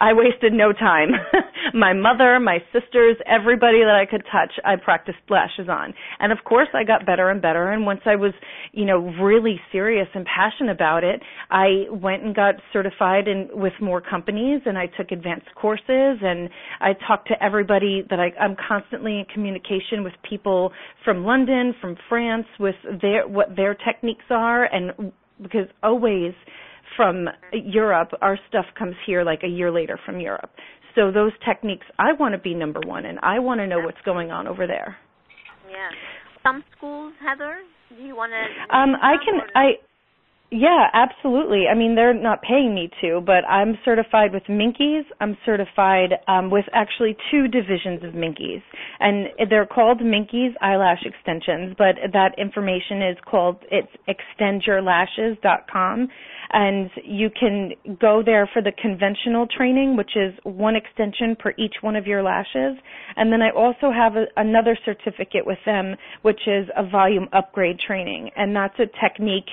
I 0.00 0.12
wasted 0.12 0.52
no 0.52 0.72
time. 0.72 1.10
my 1.74 1.92
mother, 1.92 2.38
my 2.40 2.58
sisters, 2.72 3.16
everybody 3.26 3.78
that 3.80 3.94
I 3.94 4.10
could 4.10 4.22
touch, 4.30 4.52
I 4.64 4.76
practiced 4.76 5.18
lashes 5.28 5.68
on. 5.68 5.94
And 6.18 6.32
of 6.32 6.38
course, 6.44 6.68
I 6.74 6.84
got 6.84 7.06
better 7.06 7.30
and 7.30 7.42
better. 7.42 7.70
And 7.70 7.84
once 7.84 8.00
I 8.06 8.16
was, 8.16 8.32
you 8.72 8.84
know, 8.84 8.98
really 9.20 9.60
serious 9.70 10.08
and 10.14 10.24
passionate 10.24 10.72
about 10.72 11.04
it, 11.04 11.20
I 11.50 11.84
went 11.90 12.22
and 12.22 12.34
got 12.34 12.54
certified 12.72 13.28
in 13.28 13.48
with 13.52 13.74
more 13.80 14.00
companies 14.00 14.62
and 14.64 14.78
I 14.78 14.86
took 14.86 15.10
advanced 15.12 15.48
courses 15.54 15.84
and 16.22 16.48
I 16.80 16.94
talked 17.06 17.28
to 17.28 17.42
everybody 17.42 18.02
that 18.10 18.18
I, 18.18 18.32
I'm 18.40 18.56
constantly 18.56 19.18
in 19.18 19.24
communication 19.26 20.02
with 20.02 20.14
people 20.28 20.72
from 21.04 21.24
London, 21.24 21.74
from 21.80 21.96
France, 22.08 22.46
with 22.58 22.76
their, 23.02 23.28
what 23.28 23.56
their 23.56 23.74
techniques 23.74 24.24
are 24.30 24.64
and 24.64 25.12
because 25.42 25.66
always 25.82 26.32
from 26.96 27.28
Europe, 27.52 28.10
our 28.22 28.38
stuff 28.48 28.66
comes 28.78 28.94
here 29.06 29.24
like 29.24 29.42
a 29.42 29.48
year 29.48 29.70
later 29.70 29.98
from 30.04 30.20
Europe. 30.20 30.50
So 30.94 31.10
those 31.10 31.32
techniques, 31.44 31.86
I 31.98 32.12
want 32.12 32.34
to 32.34 32.38
be 32.38 32.54
number 32.54 32.80
one, 32.86 33.04
and 33.06 33.18
I 33.22 33.38
want 33.40 33.60
to 33.60 33.66
know 33.66 33.80
what's 33.80 34.00
going 34.04 34.30
on 34.30 34.46
over 34.46 34.66
there. 34.66 34.96
Yeah. 35.68 35.90
Some 36.42 36.62
schools, 36.76 37.14
Heather, 37.20 37.56
do 37.88 38.02
you 38.02 38.14
want 38.14 38.32
to? 38.32 38.76
Um, 38.76 38.94
I 39.02 39.16
can. 39.24 39.40
I. 39.54 39.64
Yeah, 40.50 40.86
absolutely. 40.92 41.64
I 41.70 41.74
mean, 41.74 41.94
they're 41.96 42.14
not 42.14 42.42
paying 42.42 42.74
me 42.74 42.88
to, 43.00 43.20
but 43.24 43.44
I'm 43.48 43.76
certified 43.84 44.32
with 44.32 44.44
Minkies. 44.44 45.02
I'm 45.20 45.36
certified 45.44 46.10
um, 46.28 46.50
with 46.50 46.66
actually 46.72 47.16
two 47.30 47.48
divisions 47.48 48.04
of 48.04 48.12
Minkies, 48.12 48.62
and 49.00 49.28
they're 49.50 49.66
called 49.66 50.00
Minkies 50.00 50.52
eyelash 50.60 51.02
extensions. 51.04 51.74
But 51.76 51.96
that 52.12 52.38
information 52.38 53.02
is 53.02 53.16
called 53.28 53.56
it's 53.72 53.88
extendyourlashes.com, 54.06 56.08
and 56.52 56.90
you 57.02 57.30
can 57.30 57.72
go 57.98 58.22
there 58.24 58.48
for 58.52 58.62
the 58.62 58.72
conventional 58.80 59.48
training, 59.48 59.96
which 59.96 60.12
is 60.14 60.34
one 60.44 60.76
extension 60.76 61.34
per 61.36 61.52
each 61.58 61.76
one 61.80 61.96
of 61.96 62.06
your 62.06 62.22
lashes. 62.22 62.76
And 63.16 63.32
then 63.32 63.42
I 63.42 63.50
also 63.50 63.90
have 63.90 64.14
a, 64.14 64.26
another 64.36 64.78
certificate 64.84 65.46
with 65.46 65.58
them, 65.66 65.96
which 66.22 66.42
is 66.46 66.68
a 66.76 66.86
volume 66.88 67.28
upgrade 67.32 67.80
training, 67.80 68.30
and 68.36 68.54
that's 68.54 68.78
a 68.78 68.86
technique 69.02 69.48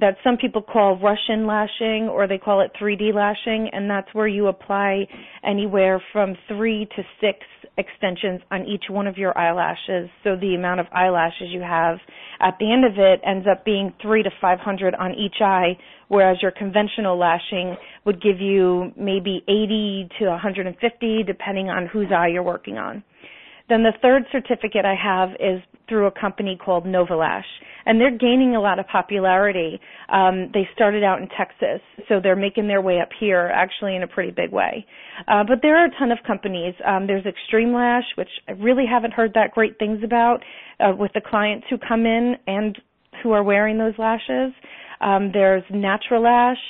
that 0.00 0.16
some 0.24 0.36
people 0.36 0.62
call 0.62 0.98
Russian 0.98 1.46
lashing 1.46 2.08
or 2.10 2.26
they 2.26 2.38
call 2.38 2.60
it 2.62 2.70
3D 2.80 3.14
lashing, 3.14 3.68
and 3.72 3.90
that's 3.90 4.08
where 4.14 4.26
you 4.26 4.46
apply 4.46 5.06
anywhere 5.44 6.02
from 6.12 6.34
three 6.48 6.86
to 6.96 7.02
six 7.20 7.40
extensions 7.76 8.40
on 8.50 8.66
each 8.66 8.84
one 8.88 9.06
of 9.06 9.16
your 9.18 9.36
eyelashes. 9.36 10.08
So 10.24 10.36
the 10.36 10.54
amount 10.54 10.80
of 10.80 10.86
eyelashes 10.92 11.48
you 11.50 11.60
have 11.60 11.98
at 12.40 12.56
the 12.58 12.72
end 12.72 12.84
of 12.84 12.92
it 12.98 13.20
ends 13.26 13.46
up 13.50 13.64
being 13.64 13.92
three 14.00 14.22
to 14.22 14.30
500 14.40 14.94
on 14.94 15.14
each 15.14 15.36
eye, 15.40 15.76
whereas 16.08 16.38
your 16.42 16.50
conventional 16.50 17.18
lashing 17.18 17.76
would 18.04 18.20
give 18.22 18.40
you 18.40 18.92
maybe 18.96 19.42
80 19.46 20.08
to 20.20 20.26
150 20.26 21.22
depending 21.24 21.68
on 21.68 21.86
whose 21.86 22.08
eye 22.14 22.28
you're 22.28 22.42
working 22.42 22.78
on. 22.78 23.02
Then 23.72 23.84
the 23.84 23.94
third 24.02 24.24
certificate 24.30 24.84
I 24.84 24.94
have 25.02 25.30
is 25.40 25.62
through 25.88 26.06
a 26.06 26.10
company 26.10 26.58
called 26.62 26.84
Novalash, 26.84 27.48
and 27.86 27.98
they're 27.98 28.10
gaining 28.18 28.54
a 28.54 28.60
lot 28.60 28.78
of 28.78 28.86
popularity. 28.86 29.80
Um, 30.10 30.50
they 30.52 30.68
started 30.74 31.02
out 31.02 31.22
in 31.22 31.28
Texas, 31.28 31.80
so 32.06 32.20
they're 32.22 32.36
making 32.36 32.68
their 32.68 32.82
way 32.82 33.00
up 33.00 33.08
here, 33.18 33.50
actually 33.54 33.96
in 33.96 34.02
a 34.02 34.06
pretty 34.06 34.30
big 34.30 34.52
way. 34.52 34.84
Uh, 35.26 35.44
but 35.48 35.60
there 35.62 35.74
are 35.78 35.86
a 35.86 35.98
ton 35.98 36.12
of 36.12 36.18
companies. 36.26 36.74
Um, 36.86 37.06
there's 37.06 37.24
Extreme 37.24 37.72
Lash, 37.72 38.04
which 38.18 38.28
I 38.46 38.52
really 38.52 38.84
haven't 38.84 39.14
heard 39.14 39.32
that 39.36 39.52
great 39.52 39.78
things 39.78 40.04
about 40.04 40.40
uh, 40.78 40.92
with 40.94 41.12
the 41.14 41.22
clients 41.22 41.66
who 41.70 41.78
come 41.78 42.04
in 42.04 42.34
and 42.46 42.78
who 43.22 43.30
are 43.32 43.42
wearing 43.42 43.78
those 43.78 43.94
lashes. 43.96 44.52
Um, 45.00 45.30
there's 45.32 45.64
Natural 45.70 46.22
Lash. 46.22 46.60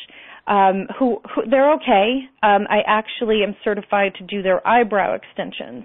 Um, 0.44 0.88
who, 0.98 1.18
who 1.34 1.48
they're 1.48 1.72
okay. 1.74 2.22
Um, 2.42 2.66
I 2.68 2.82
actually 2.84 3.42
am 3.46 3.54
certified 3.62 4.14
to 4.18 4.24
do 4.24 4.42
their 4.42 4.66
eyebrow 4.66 5.14
extensions. 5.14 5.84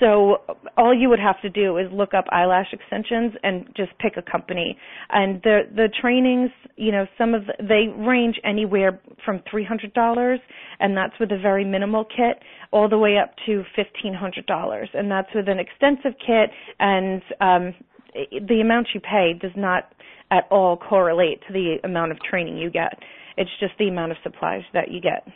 So 0.00 0.38
all 0.76 0.92
you 0.92 1.08
would 1.08 1.20
have 1.20 1.40
to 1.42 1.50
do 1.50 1.76
is 1.78 1.86
look 1.92 2.14
up 2.14 2.24
eyelash 2.32 2.66
extensions 2.72 3.32
and 3.44 3.66
just 3.76 3.96
pick 3.98 4.14
a 4.16 4.22
company. 4.22 4.76
And 5.10 5.40
the 5.42 5.60
the 5.74 5.88
trainings, 6.00 6.50
you 6.76 6.90
know, 6.90 7.06
some 7.16 7.32
of 7.32 7.46
the, 7.46 7.52
they 7.60 7.86
range 7.96 8.40
anywhere 8.44 9.00
from 9.24 9.40
three 9.48 9.64
hundred 9.64 9.94
dollars, 9.94 10.40
and 10.80 10.96
that's 10.96 11.14
with 11.20 11.30
a 11.30 11.38
very 11.38 11.64
minimal 11.64 12.04
kit, 12.04 12.42
all 12.72 12.88
the 12.88 12.98
way 12.98 13.18
up 13.18 13.34
to 13.46 13.62
fifteen 13.76 14.14
hundred 14.14 14.46
dollars, 14.46 14.88
and 14.94 15.08
that's 15.10 15.28
with 15.32 15.48
an 15.48 15.60
extensive 15.60 16.18
kit. 16.18 16.50
And 16.80 17.22
um, 17.40 17.74
the 18.14 18.60
amount 18.60 18.88
you 18.94 19.00
pay 19.00 19.34
does 19.40 19.52
not 19.56 19.92
at 20.30 20.48
all 20.50 20.76
correlate 20.76 21.40
to 21.46 21.52
the 21.52 21.76
amount 21.84 22.10
of 22.10 22.18
training 22.28 22.58
you 22.58 22.70
get. 22.70 22.98
It's 23.36 23.50
just 23.60 23.74
the 23.78 23.88
amount 23.88 24.10
of 24.10 24.18
supplies 24.24 24.62
that 24.72 24.90
you 24.90 25.00
get. 25.00 25.26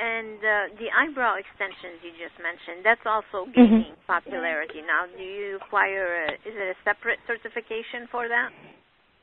And 0.00 0.40
uh, 0.40 0.52
the 0.80 0.88
eyebrow 0.88 1.36
extensions 1.36 2.00
you 2.00 2.16
just 2.16 2.40
mentioned, 2.40 2.80
that's 2.88 3.04
also 3.04 3.44
mm-hmm. 3.44 3.52
gaining 3.52 3.92
mm-hmm. 3.92 4.08
popularity 4.08 4.80
now. 4.80 5.04
Do 5.04 5.20
you 5.20 5.60
require, 5.60 6.24
a, 6.24 6.40
is 6.40 6.56
it 6.56 6.68
a 6.72 6.78
separate 6.88 7.20
certification 7.28 8.08
for 8.08 8.24
that? 8.24 8.48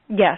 Yes. 0.06 0.38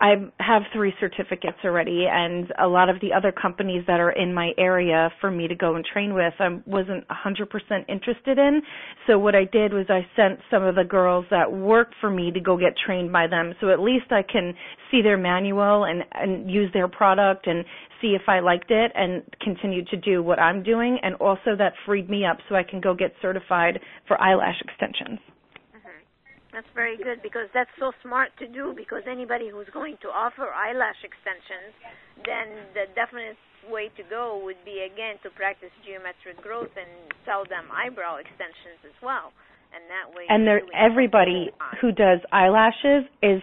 I 0.00 0.14
have 0.38 0.62
three 0.72 0.94
certificates 0.98 1.58
already, 1.62 2.06
and 2.10 2.50
a 2.58 2.66
lot 2.66 2.88
of 2.88 3.00
the 3.02 3.12
other 3.12 3.32
companies 3.32 3.84
that 3.86 4.00
are 4.00 4.12
in 4.12 4.32
my 4.32 4.52
area 4.56 5.10
for 5.20 5.30
me 5.30 5.46
to 5.46 5.54
go 5.54 5.74
and 5.74 5.84
train 5.84 6.14
with, 6.14 6.32
I 6.38 6.48
wasn't 6.64 7.04
100% 7.08 7.84
interested 7.86 8.38
in. 8.38 8.62
So 9.06 9.18
what 9.18 9.34
I 9.34 9.44
did 9.44 9.74
was 9.74 9.86
I 9.90 10.06
sent 10.16 10.40
some 10.50 10.62
of 10.62 10.74
the 10.74 10.84
girls 10.84 11.26
that 11.30 11.52
work 11.52 11.90
for 12.00 12.10
me 12.10 12.30
to 12.30 12.40
go 12.40 12.56
get 12.56 12.72
trained 12.86 13.12
by 13.12 13.26
them. 13.26 13.52
So 13.60 13.68
at 13.68 13.80
least 13.80 14.10
I 14.10 14.22
can 14.22 14.54
see 14.90 15.02
their 15.02 15.18
manual 15.18 15.84
and 15.84 16.02
and 16.12 16.50
use 16.50 16.70
their 16.72 16.88
product 16.88 17.46
and 17.46 17.64
see 18.00 18.16
if 18.20 18.22
I 18.26 18.40
liked 18.40 18.70
it 18.70 18.92
and 18.94 19.22
continue 19.42 19.84
to 19.86 19.96
do 19.96 20.22
what 20.22 20.38
I'm 20.38 20.62
doing. 20.62 20.98
And 21.02 21.14
also 21.16 21.56
that 21.58 21.74
freed 21.84 22.08
me 22.08 22.24
up 22.24 22.38
so 22.48 22.54
I 22.54 22.62
can 22.62 22.80
go 22.80 22.94
get 22.94 23.12
certified 23.20 23.80
for 24.08 24.20
eyelash 24.20 24.60
extensions. 24.62 25.20
That's 26.60 26.76
very 26.76 27.00
good 27.00 27.24
because 27.24 27.48
that's 27.56 27.72
so 27.80 27.88
smart 28.04 28.36
to 28.36 28.44
do 28.44 28.76
because 28.76 29.00
anybody 29.08 29.48
who's 29.48 29.72
going 29.72 29.96
to 30.04 30.08
offer 30.12 30.52
eyelash 30.52 31.00
extensions, 31.00 31.72
then 32.20 32.68
the 32.76 32.84
definite 32.92 33.40
way 33.72 33.88
to 33.96 34.04
go 34.04 34.36
would 34.44 34.60
be 34.60 34.84
again 34.84 35.16
to 35.24 35.32
practice 35.32 35.72
geometric 35.88 36.36
growth 36.44 36.68
and 36.76 36.92
sell 37.24 37.48
them 37.48 37.64
eyebrow 37.72 38.20
extensions 38.20 38.76
as 38.84 38.92
well. 39.00 39.32
And 39.72 39.88
that 39.88 40.12
way 40.12 40.28
And 40.28 40.44
there 40.44 40.60
everybody 40.76 41.48
who 41.80 41.96
does 41.96 42.20
eyelashes 42.28 43.08
is 43.24 43.40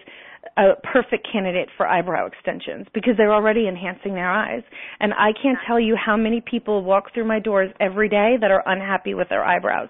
a 0.53 0.77
perfect 0.85 1.25
candidate 1.25 1.73
for 1.73 1.89
eyebrow 1.89 2.29
extensions 2.29 2.85
because 2.93 3.17
they're 3.17 3.33
already 3.33 3.67
enhancing 3.67 4.13
their 4.13 4.29
eyes. 4.29 4.61
And 5.01 5.09
I 5.17 5.33
can't 5.33 5.57
tell 5.65 5.79
you 5.79 5.97
how 5.97 6.17
many 6.17 6.37
people 6.37 6.83
walk 6.83 7.15
through 7.15 7.25
my 7.25 7.39
doors 7.39 7.73
every 7.81 8.09
day 8.09 8.37
that 8.39 8.51
are 8.51 8.61
unhappy 8.67 9.15
with 9.15 9.29
their 9.29 9.43
eyebrows 9.43 9.89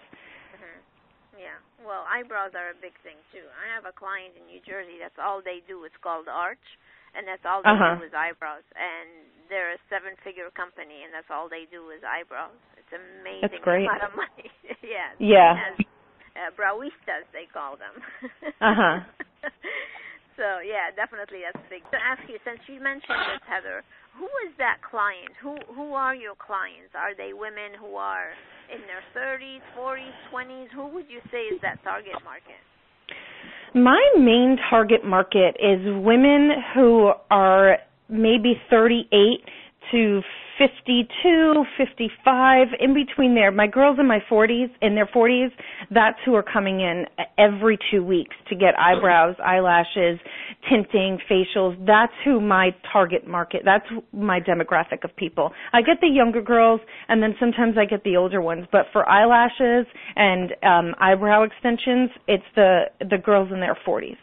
eyebrows 2.17 2.57
are 2.57 2.73
a 2.73 2.77
big 2.81 2.97
thing 3.05 3.21
too. 3.29 3.45
I 3.53 3.69
have 3.77 3.85
a 3.85 3.93
client 3.93 4.33
in 4.33 4.49
New 4.49 4.57
Jersey. 4.65 4.97
That's 4.97 5.17
all 5.21 5.45
they 5.45 5.61
do. 5.69 5.85
It's 5.85 5.97
called 6.01 6.25
Arch, 6.25 6.63
and 7.13 7.29
that's 7.29 7.45
all 7.45 7.61
they 7.61 7.69
uh-huh. 7.69 8.01
do 8.01 8.09
is 8.09 8.13
eyebrows. 8.17 8.65
And 8.73 9.29
they're 9.53 9.77
a 9.77 9.81
seven-figure 9.93 10.49
company, 10.57 11.05
and 11.05 11.13
that's 11.13 11.29
all 11.29 11.45
they 11.45 11.69
do 11.69 11.93
is 11.93 12.01
eyebrows. 12.01 12.57
It's 12.81 12.89
amazing. 12.89 13.45
That's 13.45 13.61
great. 13.61 13.85
A 13.85 13.93
lot 13.93 14.01
of 14.01 14.17
money. 14.17 14.49
yeah. 14.81 15.13
Yeah. 15.21 15.53
Has, 15.53 15.77
uh, 16.33 16.49
browistas, 16.57 17.29
they 17.29 17.45
call 17.53 17.77
them. 17.77 17.95
uh 18.61 18.73
huh. 18.73 18.97
so 20.37 20.61
yeah, 20.61 20.93
definitely 20.93 21.43
that's 21.43 21.59
big. 21.67 21.83
To 21.91 21.99
ask 21.99 22.21
you, 22.29 22.37
since 22.45 22.61
you 22.69 22.79
mentioned 22.79 23.19
this, 23.33 23.43
Heather, 23.49 23.81
who 24.15 24.29
is 24.45 24.53
that 24.61 24.79
client? 24.85 25.33
Who 25.41 25.57
who 25.73 25.97
are 25.97 26.15
your 26.15 26.37
clients? 26.37 26.93
Are 26.93 27.17
they 27.17 27.33
women 27.33 27.73
who 27.75 27.97
are 27.97 28.31
in 28.69 28.81
their 28.85 29.03
30s, 29.11 29.65
40s, 29.73 30.15
20s? 30.31 30.69
Who 30.73 30.87
would 30.93 31.09
you 31.09 31.19
say 31.33 31.49
is 31.49 31.59
that 31.61 31.83
target 31.83 32.15
market? 32.23 32.61
My 33.73 34.01
main 34.17 34.57
target 34.69 35.03
market 35.03 35.57
is 35.59 35.81
women 36.05 36.51
who 36.73 37.11
are 37.29 37.77
maybe 38.09 38.55
38 38.69 39.09
to 39.91 40.21
52, 40.57 41.63
55, 41.77 42.67
in 42.79 42.93
between 42.93 43.35
there. 43.35 43.51
My 43.51 43.67
girls 43.67 43.97
in 43.99 44.07
my 44.07 44.19
40s, 44.29 44.69
in 44.81 44.95
their 44.95 45.05
40s, 45.05 45.49
that's 45.91 46.17
who 46.25 46.33
are 46.35 46.43
coming 46.43 46.81
in 46.81 47.05
every 47.37 47.77
two 47.91 48.03
weeks 48.03 48.35
to 48.49 48.55
get 48.55 48.77
eyebrows, 48.79 49.35
eyelashes, 49.43 50.19
tinting, 50.69 51.19
facials. 51.29 51.77
That's 51.85 52.13
who 52.25 52.41
my 52.41 52.71
target 52.91 53.27
market, 53.27 53.61
that's 53.63 53.85
my 54.11 54.39
demographic 54.39 55.03
of 55.03 55.15
people. 55.15 55.51
I 55.73 55.81
get 55.81 55.97
the 56.01 56.07
younger 56.07 56.41
girls 56.41 56.81
and 57.07 57.21
then 57.21 57.35
sometimes 57.39 57.75
I 57.77 57.85
get 57.85 58.03
the 58.03 58.17
older 58.17 58.41
ones, 58.41 58.65
but 58.71 58.87
for 58.91 59.07
eyelashes 59.07 59.85
and 60.15 60.53
um 60.63 60.95
eyebrow 60.99 61.43
extensions, 61.43 62.09
it's 62.27 62.43
the 62.55 62.85
the 62.99 63.17
girls 63.17 63.49
in 63.51 63.59
their 63.59 63.77
40s. 63.87 64.17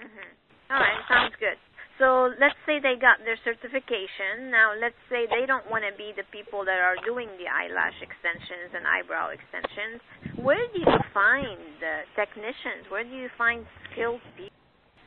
Mm-hmm. 0.00 0.72
All 0.72 0.78
right, 0.78 1.00
sounds 1.08 1.34
good. 1.38 1.56
So 1.96 2.28
let's 2.36 2.60
say 2.68 2.76
they 2.76 3.00
got 3.00 3.24
their 3.24 3.40
certification. 3.40 4.52
Now 4.52 4.76
let's 4.76 5.00
say 5.08 5.24
they 5.24 5.48
don't 5.48 5.64
want 5.72 5.88
to 5.88 5.96
be 5.96 6.12
the 6.12 6.28
people 6.28 6.60
that 6.68 6.76
are 6.76 7.00
doing 7.08 7.32
the 7.40 7.48
eyelash 7.48 7.96
extensions 8.04 8.76
and 8.76 8.84
eyebrow 8.84 9.32
extensions. 9.32 10.04
Where 10.36 10.60
do 10.76 10.78
you 10.84 10.98
find 11.16 11.56
the 11.80 12.04
technicians? 12.12 12.92
Where 12.92 13.04
do 13.04 13.16
you 13.16 13.32
find 13.40 13.64
skilled 13.92 14.20
people? 14.36 14.52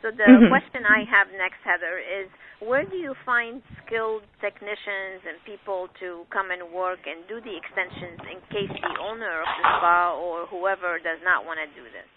So 0.01 0.15
the 0.15 0.23
mm-hmm. 0.23 0.47
question 0.47 0.87
I 0.87 1.03
have 1.11 1.27
next, 1.35 1.59
Heather, 1.61 1.99
is 1.99 2.31
where 2.63 2.87
do 2.87 2.95
you 2.95 3.13
find 3.27 3.61
skilled 3.83 4.23
technicians 4.39 5.27
and 5.27 5.35
people 5.43 5.91
to 5.99 6.23
come 6.31 6.55
and 6.55 6.71
work 6.71 7.03
and 7.03 7.27
do 7.27 7.43
the 7.43 7.51
extensions 7.51 8.19
in 8.31 8.39
case 8.47 8.71
the 8.71 8.95
owner 8.97 9.43
of 9.43 9.49
the 9.59 9.65
spa 9.77 10.15
or 10.15 10.47
whoever 10.47 11.03
does 11.03 11.19
not 11.21 11.43
want 11.43 11.59
to 11.59 11.67
do 11.75 11.83
this? 11.91 12.07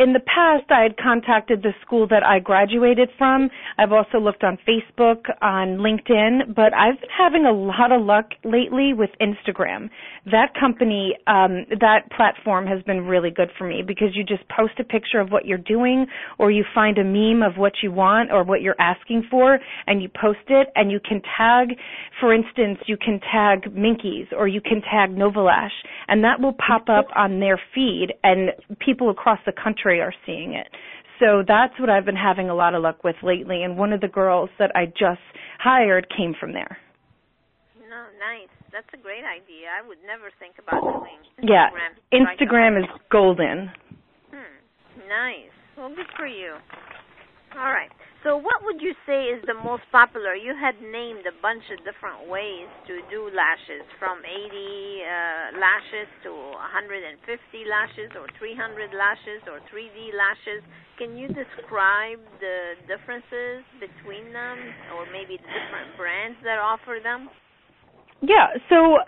In 0.00 0.14
the 0.14 0.20
past 0.20 0.64
I 0.70 0.82
had 0.82 0.96
contacted 0.96 1.62
the 1.62 1.74
school 1.84 2.08
that 2.08 2.24
I 2.24 2.38
graduated 2.38 3.10
from. 3.18 3.50
I've 3.76 3.92
also 3.92 4.16
looked 4.18 4.42
on 4.42 4.56
Facebook, 4.66 5.28
on 5.42 5.76
LinkedIn, 5.76 6.54
but 6.56 6.72
I've 6.72 6.98
been 6.98 7.10
having 7.16 7.44
a 7.44 7.52
lot 7.52 7.92
of 7.92 8.00
luck 8.00 8.30
lately 8.42 8.94
with 8.94 9.10
Instagram. 9.20 9.90
That 10.24 10.54
company, 10.58 11.18
um, 11.26 11.66
that 11.80 12.10
platform 12.16 12.66
has 12.66 12.82
been 12.84 13.02
really 13.02 13.30
good 13.30 13.50
for 13.58 13.66
me 13.66 13.82
because 13.86 14.08
you 14.14 14.24
just 14.24 14.42
post 14.48 14.72
a 14.80 14.84
picture 14.84 15.20
of 15.20 15.30
what 15.30 15.44
you're 15.44 15.58
doing 15.58 16.06
or 16.38 16.50
you 16.50 16.64
find 16.74 16.96
a 16.96 17.04
meme 17.04 17.42
of 17.42 17.58
what 17.58 17.74
you 17.82 17.92
want 17.92 18.32
or 18.32 18.42
what 18.42 18.62
you're 18.62 18.80
asking 18.80 19.24
for 19.30 19.58
and 19.86 20.00
you 20.00 20.08
post 20.08 20.48
it 20.48 20.68
and 20.76 20.90
you 20.90 20.98
can 21.06 21.20
tag, 21.36 21.76
for 22.20 22.32
instance, 22.32 22.78
you 22.86 22.96
can 22.96 23.20
tag 23.20 23.70
Minkies 23.74 24.32
or 24.32 24.48
you 24.48 24.62
can 24.62 24.80
tag 24.80 25.10
Novalash 25.14 25.76
and 26.08 26.24
that 26.24 26.40
will 26.40 26.54
pop 26.54 26.88
up 26.88 27.06
on 27.14 27.38
their 27.38 27.60
feed 27.74 28.14
and 28.24 28.52
people 28.78 29.10
across 29.10 29.38
the 29.44 29.52
country 29.52 29.89
country 29.90 30.00
are 30.00 30.14
seeing 30.26 30.54
it. 30.54 30.68
So 31.18 31.42
that's 31.46 31.78
what 31.78 31.90
I've 31.90 32.04
been 32.04 32.16
having 32.16 32.48
a 32.48 32.54
lot 32.54 32.74
of 32.74 32.82
luck 32.82 33.04
with 33.04 33.16
lately. 33.22 33.62
And 33.62 33.76
one 33.76 33.92
of 33.92 34.00
the 34.00 34.08
girls 34.08 34.48
that 34.58 34.70
I 34.74 34.86
just 34.86 35.20
hired 35.58 36.06
came 36.16 36.34
from 36.38 36.52
there. 36.52 36.78
No, 37.78 38.06
nice. 38.18 38.48
That's 38.72 38.88
a 38.94 39.02
great 39.02 39.24
idea. 39.24 39.68
I 39.68 39.86
would 39.86 39.98
never 40.06 40.30
think 40.38 40.54
about 40.58 40.80
doing 40.80 41.20
Instagram. 41.36 41.92
Yeah, 42.12 42.18
Instagram 42.18 42.78
is 42.78 42.88
golden. 43.10 43.70
Hmm. 44.30 45.00
Nice. 45.08 45.52
Well, 45.76 45.90
good 45.94 46.06
for 46.16 46.26
you. 46.26 46.54
All 47.58 47.72
right. 47.72 47.90
So, 48.20 48.36
what 48.36 48.60
would 48.68 48.84
you 48.84 48.92
say 49.08 49.32
is 49.32 49.40
the 49.48 49.56
most 49.56 49.80
popular? 49.88 50.36
You 50.36 50.52
had 50.52 50.76
named 50.84 51.24
a 51.24 51.32
bunch 51.40 51.64
of 51.72 51.80
different 51.88 52.28
ways 52.28 52.68
to 52.84 53.00
do 53.08 53.32
lashes, 53.32 53.80
from 53.96 54.20
80 54.20 54.28
uh, 54.28 55.56
lashes 55.56 56.04
to 56.28 56.30
150 56.30 57.16
lashes, 57.64 58.12
or 58.20 58.28
300 58.36 58.92
lashes, 58.92 59.40
or 59.48 59.64
3D 59.72 60.12
lashes. 60.12 60.60
Can 61.00 61.16
you 61.16 61.32
describe 61.32 62.20
the 62.44 62.76
differences 62.84 63.64
between 63.80 64.36
them, 64.36 64.58
or 65.00 65.08
maybe 65.08 65.40
the 65.40 65.48
different 65.48 65.96
brands 65.96 66.36
that 66.44 66.60
offer 66.60 67.00
them? 67.00 67.32
Yeah, 68.22 68.48
so 68.68 68.98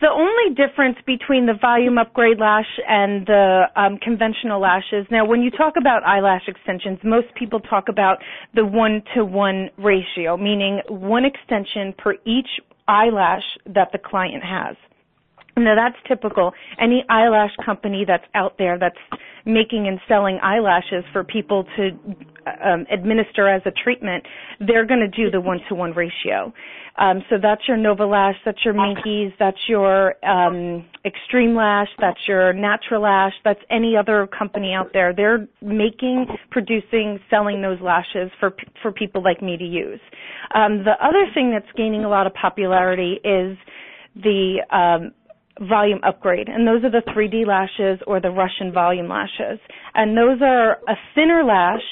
the 0.00 0.08
only 0.08 0.54
difference 0.54 0.96
between 1.06 1.46
the 1.46 1.54
volume 1.60 1.98
upgrade 1.98 2.38
lash 2.38 2.66
and 2.86 3.26
the 3.26 3.64
um, 3.76 3.98
conventional 3.98 4.60
lashes, 4.60 5.06
now 5.10 5.24
when 5.24 5.40
you 5.40 5.50
talk 5.50 5.74
about 5.78 6.02
eyelash 6.04 6.42
extensions, 6.48 6.98
most 7.04 7.28
people 7.38 7.60
talk 7.60 7.84
about 7.88 8.18
the 8.54 8.64
one 8.64 9.02
to 9.14 9.24
one 9.24 9.70
ratio, 9.78 10.36
meaning 10.36 10.80
one 10.88 11.24
extension 11.24 11.94
per 11.96 12.14
each 12.26 12.48
eyelash 12.88 13.44
that 13.66 13.88
the 13.92 13.98
client 13.98 14.42
has. 14.42 14.76
Now 15.56 15.74
that's 15.74 15.96
typical. 16.06 16.52
Any 16.78 17.04
eyelash 17.08 17.52
company 17.64 18.04
that's 18.06 18.26
out 18.34 18.56
there 18.58 18.78
that's 18.78 18.98
making 19.46 19.86
and 19.88 19.98
selling 20.06 20.38
eyelashes 20.42 21.04
for 21.12 21.24
people 21.24 21.64
to 21.76 21.90
um, 22.64 22.86
administer 22.90 23.48
as 23.48 23.62
a 23.66 23.70
treatment, 23.70 24.24
they're 24.60 24.86
going 24.86 25.00
to 25.00 25.08
do 25.08 25.30
the 25.30 25.40
one-to-one 25.40 25.92
ratio. 25.92 26.52
Um, 26.98 27.22
so 27.28 27.36
that's 27.40 27.60
your 27.68 27.76
Nova 27.76 28.04
Lash, 28.06 28.36
that's 28.44 28.64
your 28.64 28.72
Minkies, 28.72 29.32
that's 29.38 29.58
your 29.68 30.14
um, 30.24 30.86
Extreme 31.04 31.54
Lash, 31.54 31.88
that's 31.98 32.20
your 32.26 32.54
Natural 32.54 33.02
Lash, 33.02 33.34
that's 33.44 33.60
any 33.70 33.96
other 33.98 34.26
company 34.26 34.72
out 34.72 34.90
there. 34.94 35.12
They're 35.14 35.46
making, 35.60 36.26
producing, 36.50 37.20
selling 37.28 37.60
those 37.60 37.80
lashes 37.82 38.30
for 38.40 38.54
for 38.80 38.92
people 38.92 39.22
like 39.22 39.42
me 39.42 39.58
to 39.58 39.64
use. 39.64 40.00
Um, 40.54 40.84
the 40.84 40.94
other 41.02 41.26
thing 41.34 41.50
that's 41.50 41.70
gaining 41.76 42.04
a 42.04 42.08
lot 42.08 42.26
of 42.26 42.32
popularity 42.32 43.20
is 43.22 43.58
the 44.14 44.62
um, 44.70 45.12
volume 45.68 46.00
upgrade, 46.02 46.48
and 46.48 46.66
those 46.66 46.82
are 46.84 46.90
the 46.90 47.02
3D 47.12 47.46
lashes 47.46 48.02
or 48.06 48.20
the 48.20 48.30
Russian 48.30 48.72
volume 48.72 49.08
lashes. 49.08 49.58
And 49.94 50.16
those 50.16 50.40
are 50.42 50.78
a 50.88 50.94
thinner 51.14 51.44
lash, 51.44 51.82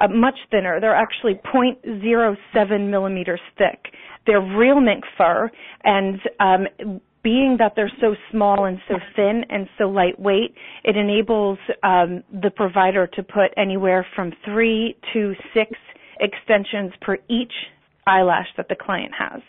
uh, 0.00 0.08
much 0.08 0.36
thinner. 0.50 0.80
They're 0.80 0.94
actually 0.94 1.34
0.07 1.54 2.90
millimeters 2.90 3.40
thick. 3.58 3.92
They're 4.26 4.40
real 4.40 4.80
mink 4.80 5.04
fur, 5.18 5.50
and 5.84 6.18
um, 6.40 7.00
being 7.22 7.56
that 7.58 7.72
they're 7.74 7.92
so 8.00 8.14
small 8.30 8.66
and 8.66 8.78
so 8.86 8.94
thin 9.16 9.44
and 9.48 9.68
so 9.78 9.84
lightweight, 9.84 10.54
it 10.84 10.96
enables 10.96 11.58
um, 11.82 12.22
the 12.30 12.50
provider 12.54 13.06
to 13.06 13.22
put 13.22 13.50
anywhere 13.56 14.06
from 14.14 14.32
three 14.44 14.96
to 15.12 15.34
six 15.52 15.72
extensions 16.20 16.92
per 17.00 17.16
each 17.28 17.52
eyelash 18.06 18.46
that 18.56 18.68
the 18.68 18.76
client 18.76 19.12
has. 19.18 19.40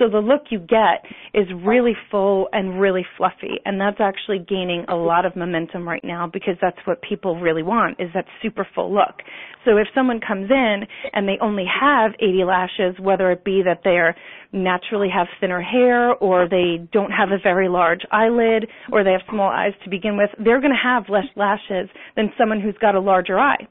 So 0.00 0.08
the 0.08 0.18
look 0.18 0.44
you 0.48 0.60
get 0.60 1.04
is 1.34 1.46
really 1.62 1.92
full 2.10 2.48
and 2.54 2.80
really 2.80 3.04
fluffy, 3.18 3.60
and 3.66 3.78
that's 3.78 4.00
actually 4.00 4.38
gaining 4.38 4.86
a 4.88 4.96
lot 4.96 5.26
of 5.26 5.36
momentum 5.36 5.86
right 5.86 6.02
now 6.02 6.26
because 6.26 6.54
that's 6.62 6.78
what 6.86 7.02
people 7.02 7.38
really 7.38 7.62
want 7.62 8.00
is 8.00 8.08
that 8.14 8.24
super 8.40 8.66
full 8.74 8.90
look. 8.92 9.20
So 9.66 9.76
if 9.76 9.88
someone 9.94 10.18
comes 10.26 10.50
in 10.50 10.84
and 11.12 11.28
they 11.28 11.36
only 11.42 11.66
have 11.68 12.12
80 12.18 12.44
lashes, 12.44 12.98
whether 12.98 13.30
it 13.30 13.44
be 13.44 13.60
that 13.62 13.80
they're 13.84 14.16
naturally 14.52 15.10
have 15.14 15.26
thinner 15.38 15.60
hair 15.60 16.14
or 16.14 16.48
they 16.48 16.88
don't 16.94 17.10
have 17.10 17.28
a 17.30 17.38
very 17.42 17.68
large 17.68 18.00
eyelid 18.10 18.68
or 18.90 19.04
they 19.04 19.12
have 19.12 19.20
small 19.28 19.50
eyes 19.50 19.74
to 19.84 19.90
begin 19.90 20.16
with, 20.16 20.30
they're 20.42 20.62
going 20.62 20.72
to 20.72 20.82
have 20.82 21.10
less 21.10 21.28
lashes 21.36 21.90
than 22.16 22.32
someone 22.38 22.62
who's 22.62 22.76
got 22.80 22.94
a 22.94 23.00
larger 23.00 23.38
eye. 23.38 23.68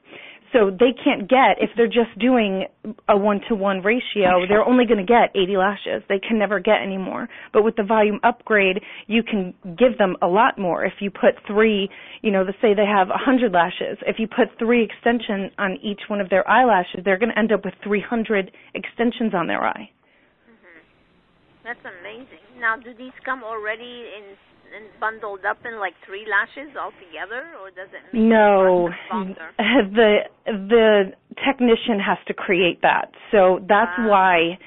So 0.52 0.72
they 0.72 0.94
can't 1.04 1.30
get, 1.30 1.62
if 1.62 1.70
they're 1.78 1.88
just 1.88 2.18
doing 2.20 2.66
a 3.08 3.16
one 3.16 3.40
to 3.50 3.56
one 3.56 3.82
ratio, 3.82 4.48
they're 4.48 4.66
only 4.66 4.86
going 4.86 4.98
to 4.98 5.06
get 5.06 5.30
80 5.36 5.58
lashes. 5.58 6.04
They 6.10 6.20
can 6.20 6.40
never 6.40 6.60
get 6.60 6.82
any 6.82 6.98
more. 6.98 7.30
But 7.54 7.64
with 7.64 7.76
the 7.76 7.84
volume 7.84 8.20
upgrade, 8.24 8.82
you 9.06 9.22
can 9.22 9.54
give 9.78 9.98
them 10.00 10.16
a 10.22 10.28
lot 10.28 10.58
more. 10.58 10.86
If 10.86 10.94
you 11.02 11.12
put 11.12 11.36
three, 11.46 11.90
you 12.22 12.32
know, 12.32 12.42
let's 12.42 12.58
say 12.62 12.74
they 12.74 12.86
have 12.86 13.10
100 13.10 13.52
lashes. 13.52 14.00
If 14.08 14.18
you 14.18 14.28
put 14.28 14.58
three 14.58 14.84
extensions 14.84 15.52
on 15.60 15.78
each 15.84 16.02
one 16.08 16.20
of 16.20 16.30
their 16.30 16.48
eyelashes, 16.50 17.02
they're 17.06 17.20
going 17.20 17.32
to 17.32 17.38
end 17.38 17.52
up 17.52 17.64
with 17.64 17.76
300 17.84 18.52
extensions 18.74 19.36
on 19.36 19.46
their 19.46 19.64
eye. 19.64 19.92
Mm-hmm. 20.50 21.64
That's 21.64 21.86
amazing. 22.02 22.60
Now, 22.60 22.76
do 22.76 22.94
these 22.98 23.14
come 23.24 23.44
already 23.44 24.10
in 24.18 24.36
and 24.76 24.88
bundled 25.00 25.46
up 25.46 25.58
in 25.66 25.80
like 25.80 25.94
three 26.06 26.26
lashes 26.30 26.76
altogether, 26.76 27.56
or 27.62 27.70
does 27.72 27.90
it? 27.94 28.16
No, 28.16 28.90
the 29.58 30.30
the 30.46 31.12
technician 31.44 32.00
has 32.00 32.18
to 32.28 32.34
create 32.34 32.82
that, 32.82 33.12
so 33.32 33.60
that's 33.68 33.98
wow. 33.98 34.10
why 34.10 34.60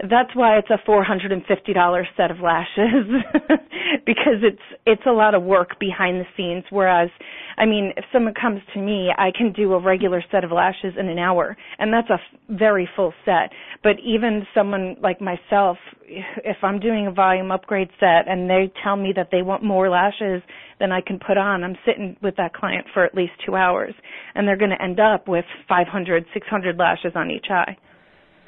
that's 0.00 0.30
why 0.34 0.58
it's 0.58 0.70
a 0.70 0.78
four 0.86 1.02
hundred 1.02 1.32
and 1.32 1.44
fifty 1.46 1.72
dollar 1.72 2.06
set 2.16 2.30
of 2.30 2.38
lashes 2.38 3.04
because 4.06 4.38
it's 4.42 4.62
it's 4.86 5.02
a 5.06 5.10
lot 5.10 5.34
of 5.34 5.42
work 5.42 5.78
behind 5.80 6.20
the 6.20 6.26
scenes. 6.36 6.64
Whereas 6.70 7.10
i 7.56 7.66
mean 7.66 7.92
if 7.96 8.04
someone 8.12 8.34
comes 8.40 8.60
to 8.74 8.80
me 8.80 9.10
i 9.18 9.30
can 9.36 9.52
do 9.52 9.72
a 9.72 9.82
regular 9.82 10.22
set 10.30 10.44
of 10.44 10.52
lashes 10.52 10.94
in 10.98 11.08
an 11.08 11.18
hour 11.18 11.56
and 11.80 11.92
that's 11.92 12.08
a 12.10 12.14
f- 12.14 12.40
very 12.50 12.88
full 12.94 13.12
set. 13.24 13.50
But 13.82 13.96
even 14.04 14.46
someone 14.54 14.96
like 15.02 15.20
myself 15.20 15.78
if 16.06 16.56
i'm 16.62 16.78
doing 16.78 17.08
a 17.08 17.12
volume 17.12 17.50
upgrade 17.50 17.90
set 17.98 18.28
and 18.28 18.48
they 18.48 18.72
tell 18.84 18.96
me 18.96 19.12
that 19.16 19.28
they 19.32 19.42
want 19.42 19.64
more 19.64 19.90
lashes 19.90 20.42
than 20.78 20.92
i 20.92 21.00
can 21.00 21.18
put 21.18 21.36
on 21.36 21.64
i'm 21.64 21.76
sitting 21.84 22.16
with 22.22 22.36
that 22.36 22.54
client 22.54 22.86
for 22.94 23.04
at 23.04 23.14
least 23.14 23.32
2 23.44 23.56
hours 23.56 23.94
and 24.34 24.46
they're 24.46 24.56
going 24.56 24.70
to 24.70 24.82
end 24.82 25.00
up 25.00 25.26
with 25.26 25.44
five 25.68 25.88
hundred 25.88 26.24
six 26.32 26.46
hundred 26.46 26.78
lashes 26.78 27.12
on 27.14 27.30
each 27.30 27.46
eye. 27.50 27.76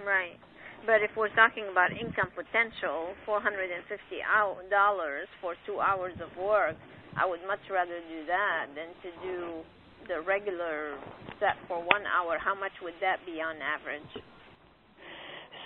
Right 0.06 0.39
but 0.86 1.02
if 1.02 1.10
we're 1.16 1.34
talking 1.34 1.66
about 1.70 1.92
income 1.92 2.30
potential, 2.34 3.14
$450 3.26 3.80
for 5.40 5.54
two 5.66 5.80
hours 5.80 6.14
of 6.20 6.30
work, 6.40 6.76
I 7.16 7.26
would 7.26 7.40
much 7.46 7.60
rather 7.70 7.98
do 8.08 8.26
that 8.26 8.66
than 8.74 8.88
to 9.02 9.10
do 9.22 9.62
the 10.08 10.20
regular 10.22 10.96
set 11.38 11.56
for 11.68 11.78
one 11.78 12.02
hour. 12.06 12.38
How 12.38 12.54
much 12.54 12.72
would 12.82 12.94
that 13.00 13.18
be 13.26 13.40
on 13.40 13.56
average? 13.62 14.24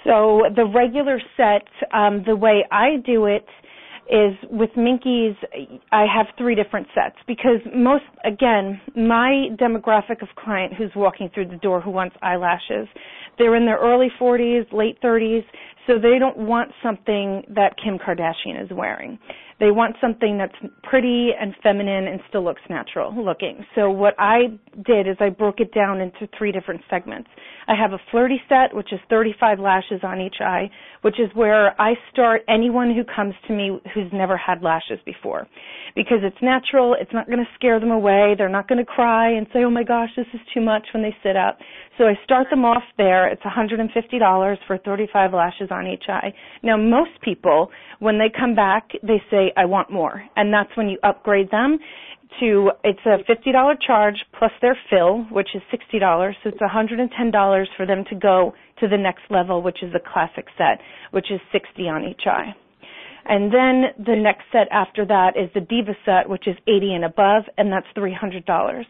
So 0.04 0.42
the 0.54 0.66
regular 0.66 1.20
set, 1.36 1.66
um, 1.92 2.22
the 2.26 2.36
way 2.36 2.64
I 2.70 2.96
do 3.04 3.26
it 3.26 3.46
is 4.10 4.36
with 4.50 4.70
Minkies, 4.76 5.34
I 5.90 6.04
have 6.14 6.26
three 6.36 6.54
different 6.54 6.88
sets 6.94 7.16
because 7.26 7.60
most, 7.74 8.04
again, 8.24 8.80
my 8.94 9.48
demographic 9.58 10.20
of 10.20 10.28
client 10.36 10.74
who's 10.74 10.90
walking 10.94 11.30
through 11.32 11.48
the 11.48 11.56
door 11.56 11.80
who 11.80 11.90
wants 11.90 12.14
eyelashes, 12.20 12.86
they're 13.38 13.56
in 13.56 13.66
their 13.66 13.78
early 13.78 14.08
40s, 14.20 14.72
late 14.72 15.00
30s, 15.02 15.44
so 15.86 15.94
they 15.98 16.18
don't 16.18 16.38
want 16.38 16.70
something 16.82 17.42
that 17.54 17.74
Kim 17.82 17.98
Kardashian 17.98 18.62
is 18.62 18.70
wearing. 18.70 19.18
They 19.60 19.70
want 19.70 19.96
something 20.00 20.36
that's 20.36 20.54
pretty 20.82 21.30
and 21.38 21.54
feminine 21.62 22.08
and 22.08 22.20
still 22.28 22.42
looks 22.44 22.62
natural 22.68 23.14
looking. 23.14 23.64
So 23.74 23.88
what 23.88 24.14
I 24.18 24.58
did 24.84 25.06
is 25.06 25.16
I 25.20 25.28
broke 25.28 25.60
it 25.60 25.72
down 25.72 26.00
into 26.00 26.28
three 26.36 26.50
different 26.50 26.80
segments. 26.90 27.28
I 27.68 27.74
have 27.80 27.92
a 27.92 27.98
flirty 28.10 28.40
set, 28.48 28.74
which 28.74 28.92
is 28.92 28.98
35 29.08 29.60
lashes 29.60 30.00
on 30.02 30.20
each 30.20 30.36
eye, 30.40 30.70
which 31.02 31.20
is 31.20 31.30
where 31.34 31.80
I 31.80 31.94
start 32.12 32.42
anyone 32.48 32.94
who 32.94 33.04
comes 33.04 33.34
to 33.46 33.54
me 33.54 33.78
who's 33.94 34.12
never 34.12 34.36
had 34.36 34.62
lashes 34.62 34.98
before. 35.06 35.46
Because 35.94 36.18
it's 36.22 36.36
natural, 36.42 36.96
it's 37.00 37.12
not 37.12 37.26
going 37.26 37.38
to 37.38 37.50
scare 37.54 37.78
them 37.78 37.92
away, 37.92 38.34
they're 38.36 38.48
not 38.48 38.68
going 38.68 38.84
to 38.84 38.84
cry 38.84 39.30
and 39.30 39.46
say, 39.52 39.60
oh 39.64 39.70
my 39.70 39.84
gosh, 39.84 40.10
this 40.16 40.26
is 40.34 40.40
too 40.52 40.60
much 40.60 40.86
when 40.92 41.02
they 41.02 41.14
sit 41.22 41.36
up. 41.36 41.58
So 41.96 42.04
I 42.04 42.14
start 42.24 42.48
them 42.50 42.64
off 42.64 42.82
there. 42.98 43.28
It's 43.28 43.42
$150 43.42 44.56
for 44.66 44.78
35 44.78 45.32
lashes 45.32 45.68
on 45.70 45.86
each 45.86 46.04
eye. 46.08 46.34
Now 46.62 46.76
most 46.76 47.20
people, 47.22 47.70
when 48.00 48.18
they 48.18 48.30
come 48.36 48.54
back, 48.56 48.88
they 49.02 49.22
say, 49.30 49.52
I 49.56 49.64
want 49.64 49.92
more. 49.92 50.24
And 50.36 50.52
that's 50.52 50.76
when 50.76 50.88
you 50.88 50.98
upgrade 51.04 51.50
them 51.50 51.78
to 52.40 52.72
it's 52.82 52.98
a 53.06 53.18
$50 53.30 53.76
charge 53.86 54.16
plus 54.36 54.50
their 54.60 54.76
fill, 54.90 55.22
which 55.30 55.50
is 55.54 55.62
$60. 55.72 56.32
So 56.42 56.50
it's 56.50 56.58
$110 56.58 57.64
for 57.76 57.86
them 57.86 58.04
to 58.10 58.16
go 58.16 58.54
to 58.80 58.88
the 58.88 58.96
next 58.96 59.22
level, 59.30 59.62
which 59.62 59.82
is 59.82 59.92
the 59.92 60.00
classic 60.00 60.46
set, 60.58 60.80
which 61.12 61.30
is 61.30 61.40
60 61.52 61.82
on 61.88 62.04
each 62.04 62.22
eye. 62.26 62.54
And 63.26 63.52
then 63.52 64.04
the 64.04 64.16
next 64.16 64.44
set 64.52 64.68
after 64.70 65.06
that 65.06 65.34
is 65.36 65.48
the 65.54 65.60
Diva 65.60 65.94
set, 66.04 66.28
which 66.28 66.46
is 66.46 66.56
80 66.66 66.94
and 66.94 67.04
above, 67.04 67.44
and 67.56 67.72
that's 67.72 67.86
$300 67.96 68.84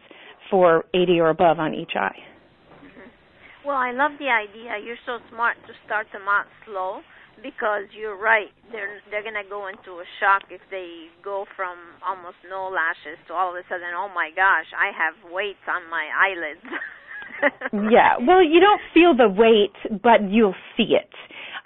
for 0.49 0.85
80 0.93 1.19
or 1.19 1.29
above 1.29 1.59
on 1.59 1.73
each 1.73 1.91
eye. 1.95 2.17
Well, 3.65 3.77
I 3.81 3.91
love 3.91 4.13
the 4.21 4.29
idea. 4.29 4.77
You're 4.77 5.01
so 5.09 5.17
smart 5.33 5.57
to 5.65 5.73
start 5.89 6.05
them 6.13 6.29
out 6.29 6.45
slow 6.65 7.01
because 7.41 7.89
you're 7.97 8.15
right. 8.15 8.53
They're 8.71 9.01
they're 9.09 9.25
gonna 9.25 9.47
go 9.49 9.67
into 9.67 9.97
a 9.99 10.07
shock 10.21 10.47
if 10.53 10.61
they 10.69 11.09
go 11.25 11.45
from 11.57 11.75
almost 12.05 12.37
no 12.45 12.69
lashes 12.69 13.17
to 13.27 13.33
all 13.33 13.49
of 13.51 13.57
a 13.57 13.65
sudden, 13.67 13.89
oh 13.97 14.13
my 14.13 14.29
gosh, 14.35 14.69
I 14.77 14.93
have 14.93 15.17
weights 15.33 15.65
on 15.65 15.89
my 15.89 16.05
eyelids. 16.13 16.65
yeah, 17.91 18.21
well, 18.21 18.45
you 18.45 18.61
don't 18.61 18.81
feel 18.93 19.17
the 19.17 19.27
weight, 19.27 19.75
but 19.89 20.29
you'll 20.29 20.55
see 20.77 20.93
it. 20.93 21.09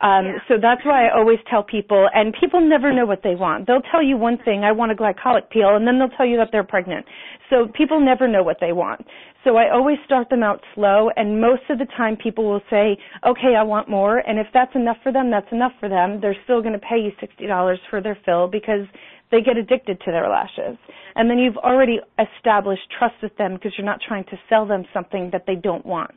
Um, 0.02 0.26
yeah. 0.26 0.38
So 0.48 0.54
that's 0.62 0.86
why 0.86 1.08
I 1.08 1.18
always 1.18 1.40
tell 1.50 1.64
people, 1.64 2.08
and 2.14 2.34
people 2.40 2.62
never 2.62 2.94
know 2.94 3.06
what 3.06 3.22
they 3.24 3.36
want. 3.36 3.68
They'll 3.68 3.84
tell 3.92 4.04
you 4.04 4.18
one 4.18 4.38
thing, 4.46 4.64
I 4.64 4.72
want 4.72 4.92
a 4.92 4.96
glycolic 4.96 5.50
peel, 5.50 5.76
and 5.76 5.86
then 5.86 6.00
they'll 6.00 6.16
tell 6.16 6.26
you 6.26 6.38
that 6.38 6.50
they're 6.52 6.64
pregnant. 6.64 7.06
So 7.50 7.68
people 7.76 8.00
never 8.00 8.28
know 8.28 8.44
what 8.44 8.58
they 8.62 8.72
want. 8.72 9.06
So 9.44 9.58
I 9.58 9.72
always 9.72 9.98
start 10.06 10.30
them 10.30 10.44
out 10.44 10.62
slow, 10.76 11.10
and 11.16 11.42
most 11.42 11.64
of 11.70 11.80
the 11.80 11.88
time 11.98 12.16
people 12.16 12.50
will 12.50 12.62
say, 12.70 12.98
okay, 13.26 13.56
I 13.58 13.64
want 13.64 13.90
more, 13.90 14.20
and 14.20 14.40
if 14.40 14.48
that's 14.54 14.74
enough 14.76 14.98
for 15.04 15.12
them, 15.12 15.32
that's 15.32 15.52
enough 15.52 15.72
for 15.80 15.90
them. 15.90 16.20
They're 16.22 16.36
still 16.44 16.62
going 16.62 16.74
to 16.74 16.80
pay 16.80 16.98
you 17.00 17.12
$60 17.22 17.78
for 17.90 18.02
their 18.02 18.18
fill 18.26 18.48
because 18.48 18.86
they 19.32 19.42
get 19.42 19.58
addicted 19.58 20.00
to 20.02 20.12
their 20.12 20.30
lashes. 20.30 20.78
And 21.16 21.30
then 21.30 21.38
you've 21.38 21.58
already 21.58 22.00
established 22.20 22.84
trust 22.98 23.16
with 23.22 23.36
them 23.38 23.54
because 23.54 23.74
you're 23.78 23.86
not 23.86 24.00
trying 24.06 24.26
to 24.26 24.40
sell 24.50 24.66
them 24.66 24.84
something 24.94 25.30
that 25.32 25.44
they 25.46 25.56
don't 25.56 25.86
want. 25.86 26.12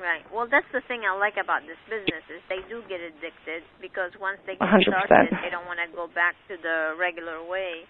Right. 0.00 0.22
Well, 0.30 0.46
that's 0.50 0.68
the 0.72 0.82
thing 0.86 1.02
I 1.08 1.16
like 1.16 1.36
about 1.40 1.64
this 1.64 1.80
business 1.88 2.22
is 2.28 2.40
they 2.52 2.60
do 2.68 2.82
get 2.86 3.00
addicted 3.00 3.64
because 3.80 4.12
once 4.20 4.38
they 4.46 4.54
get 4.54 4.68
100%. 4.68 4.86
started, 4.86 5.32
they 5.42 5.50
don't 5.50 5.66
want 5.66 5.80
to 5.80 5.88
go 5.96 6.06
back 6.12 6.36
to 6.52 6.56
the 6.60 6.94
regular 6.98 7.40
way, 7.42 7.84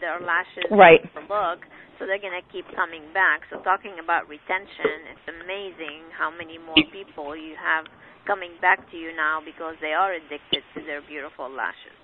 their 0.00 0.20
lashes 0.20 0.68
Right. 0.70 1.00
look. 1.28 1.60
So 1.98 2.06
they're 2.06 2.18
gonna 2.22 2.42
keep 2.50 2.66
coming 2.74 3.04
back. 3.14 3.46
So 3.50 3.60
talking 3.62 3.98
about 4.02 4.26
retention, 4.28 5.06
it's 5.12 5.28
amazing 5.42 6.10
how 6.18 6.30
many 6.34 6.58
more 6.58 6.82
people 6.90 7.36
you 7.36 7.54
have 7.56 7.86
coming 8.26 8.56
back 8.60 8.82
to 8.90 8.96
you 8.96 9.14
now 9.14 9.40
because 9.44 9.76
they 9.80 9.92
are 9.94 10.12
addicted 10.12 10.62
to 10.74 10.80
their 10.82 11.00
beautiful 11.02 11.48
lashes. 11.50 11.94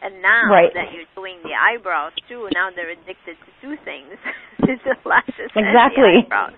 And 0.00 0.22
now 0.22 0.46
Right. 0.46 0.72
that 0.74 0.92
you're 0.94 1.10
doing 1.16 1.42
the 1.42 1.54
eyebrows 1.54 2.12
too, 2.28 2.48
now 2.54 2.70
they're 2.70 2.90
addicted 2.94 3.34
to 3.34 3.50
two 3.60 3.74
things: 3.82 4.14
to 4.66 4.76
the 4.84 4.94
lashes 5.04 5.50
Exactly. 5.56 6.22
and 6.22 6.30
the 6.30 6.34
eyebrows. 6.36 6.54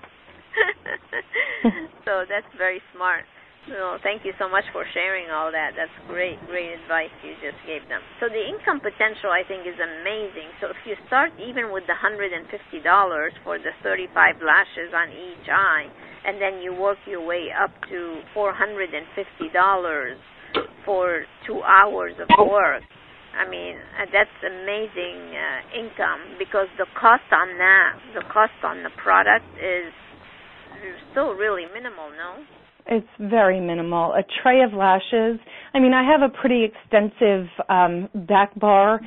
so 2.06 2.24
that's 2.28 2.48
very 2.58 2.82
smart. 2.94 3.24
So 3.68 4.00
thank 4.02 4.24
you 4.24 4.32
so 4.40 4.48
much 4.48 4.64
for 4.72 4.88
sharing 4.96 5.28
all 5.28 5.52
that. 5.52 5.76
That's 5.76 5.92
great, 6.08 6.40
great 6.48 6.72
advice 6.80 7.12
you 7.20 7.36
just 7.44 7.60
gave 7.68 7.84
them. 7.92 8.00
So 8.16 8.32
the 8.32 8.40
income 8.40 8.80
potential 8.80 9.28
I 9.28 9.44
think 9.44 9.68
is 9.68 9.76
amazing. 9.76 10.48
So 10.64 10.72
if 10.72 10.80
you 10.88 10.96
start 11.06 11.30
even 11.36 11.68
with 11.68 11.84
the 11.84 11.94
hundred 11.94 12.32
and 12.32 12.48
fifty 12.48 12.80
dollars 12.80 13.36
for 13.44 13.60
the 13.60 13.76
thirty 13.84 14.08
five 14.16 14.40
lashes 14.40 14.96
on 14.96 15.12
each 15.12 15.46
eye, 15.52 15.92
and 16.24 16.40
then 16.40 16.64
you 16.64 16.72
work 16.72 16.98
your 17.04 17.20
way 17.20 17.52
up 17.52 17.70
to 17.92 18.24
four 18.32 18.56
hundred 18.56 18.96
and 18.96 19.04
fifty 19.12 19.52
dollars 19.52 20.16
for 20.88 21.28
two 21.46 21.60
hours 21.60 22.16
of 22.16 22.28
work. 22.48 22.82
I 23.36 23.48
mean, 23.48 23.76
uh, 23.76 24.10
that's 24.10 24.38
amazing 24.42 25.20
uh, 25.36 25.78
income 25.78 26.34
because 26.40 26.66
the 26.80 26.86
cost 26.98 27.28
on 27.30 27.60
that, 27.60 27.92
the 28.16 28.24
cost 28.26 28.56
on 28.64 28.82
the 28.82 28.90
product 28.98 29.46
is 29.60 29.92
still 31.12 31.34
really 31.34 31.64
minimal, 31.72 32.10
no? 32.10 32.44
It's 32.86 33.06
very 33.30 33.60
minimal. 33.60 34.12
A 34.12 34.22
tray 34.42 34.62
of 34.62 34.72
lashes. 34.72 35.38
I 35.74 35.78
mean, 35.78 35.92
I 35.92 36.02
have 36.10 36.22
a 36.22 36.32
pretty 36.40 36.64
extensive 36.64 37.46
um, 37.68 38.08
back 38.26 38.58
bar 38.58 39.00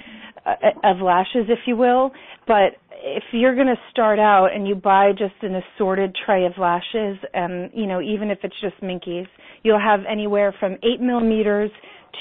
uh, 0.46 0.56
of 0.84 0.98
lashes, 1.02 1.46
if 1.50 1.60
you 1.66 1.76
will. 1.76 2.12
But 2.48 2.78
if 3.04 3.24
you're 3.32 3.56
going 3.56 3.68
to 3.68 3.80
start 3.92 4.20
out 4.20 4.50
and 4.54 4.68
you 4.68 4.76
buy 4.76 5.12
just 5.12 5.34
an 5.42 5.56
assorted 5.56 6.16
tray 6.26 6.46
of 6.46 6.54
lashes, 6.58 7.18
and 7.34 7.72
you 7.74 7.88
know, 7.88 8.02
even 8.02 8.32
if 8.32 8.40
it's 8.44 8.56
just 8.62 8.80
Minkies, 8.82 9.28
you'll 9.64 9.82
have 9.82 10.02
anywhere 10.10 10.54
from 10.60 10.74
eight 10.84 11.02
millimeters 11.02 11.72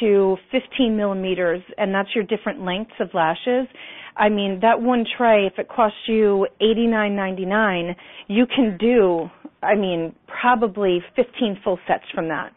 to 0.01 0.37
15 0.51 0.97
millimeters, 0.97 1.63
and 1.77 1.95
that's 1.95 2.09
your 2.15 2.25
different 2.25 2.65
lengths 2.65 2.95
of 2.99 3.09
lashes. 3.15 3.69
I 4.17 4.29
mean, 4.29 4.59
that 4.61 4.81
one 4.81 5.05
tray, 5.17 5.47
if 5.47 5.59
it 5.59 5.69
costs 5.69 5.99
you 6.07 6.47
$89.99, 6.61 7.95
you 8.29 8.47
can 8.47 8.77
do, 8.79 9.31
I 9.63 9.75
mean, 9.75 10.15
probably 10.41 11.01
15 11.17 11.61
full 11.65 11.79
sets 11.87 12.05
from 12.15 12.29
that. 12.29 12.53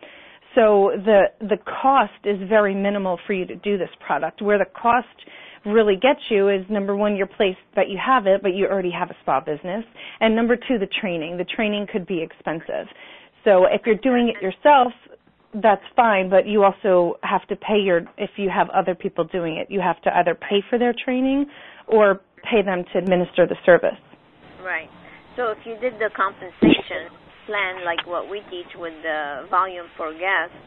So 0.55 0.91
the 1.03 1.23
the 1.41 1.57
cost 1.65 2.13
is 2.23 2.37
very 2.47 2.73
minimal 2.73 3.19
for 3.27 3.33
you 3.33 3.45
to 3.45 3.55
do 3.57 3.77
this 3.77 3.89
product. 4.05 4.41
Where 4.41 4.57
the 4.57 4.65
cost 4.65 5.07
really 5.65 5.95
gets 5.97 6.21
you 6.29 6.47
is 6.47 6.65
number 6.69 6.95
one, 6.95 7.17
your 7.17 7.27
place 7.27 7.57
that 7.75 7.89
you 7.89 7.99
have 8.03 8.25
it, 8.25 8.41
but 8.41 8.53
you 8.53 8.65
already 8.65 8.91
have 8.91 9.09
a 9.09 9.15
spa 9.21 9.41
business, 9.41 9.83
and 10.21 10.33
number 10.33 10.55
two, 10.55 10.79
the 10.79 10.87
training. 11.01 11.37
The 11.37 11.43
training 11.43 11.87
could 11.91 12.07
be 12.07 12.21
expensive. 12.21 12.87
So 13.43 13.65
if 13.65 13.81
you're 13.85 13.95
doing 13.95 14.33
it 14.33 14.41
yourself, 14.41 14.93
that's 15.61 15.83
fine, 15.95 16.29
but 16.29 16.47
you 16.47 16.63
also 16.63 17.17
have 17.23 17.47
to 17.47 17.55
pay 17.55 17.79
your, 17.79 18.01
if 18.17 18.31
you 18.37 18.49
have 18.49 18.69
other 18.69 18.95
people 18.95 19.23
doing 19.23 19.57
it, 19.57 19.67
you 19.69 19.79
have 19.79 20.01
to 20.03 20.17
either 20.17 20.35
pay 20.35 20.63
for 20.69 20.77
their 20.77 20.93
training 20.93 21.45
or 21.87 22.21
pay 22.43 22.61
them 22.61 22.83
to 22.93 22.99
administer 22.99 23.47
the 23.47 23.55
service. 23.65 23.99
Right. 24.63 24.89
So 25.35 25.51
if 25.51 25.59
you 25.65 25.77
did 25.79 25.99
the 25.99 26.09
compensation 26.15 27.11
plan 27.45 27.85
like 27.85 28.05
what 28.07 28.29
we 28.29 28.41
teach 28.49 28.71
with 28.75 28.93
the 29.03 29.45
volume 29.49 29.85
for 29.97 30.11
guests, 30.13 30.57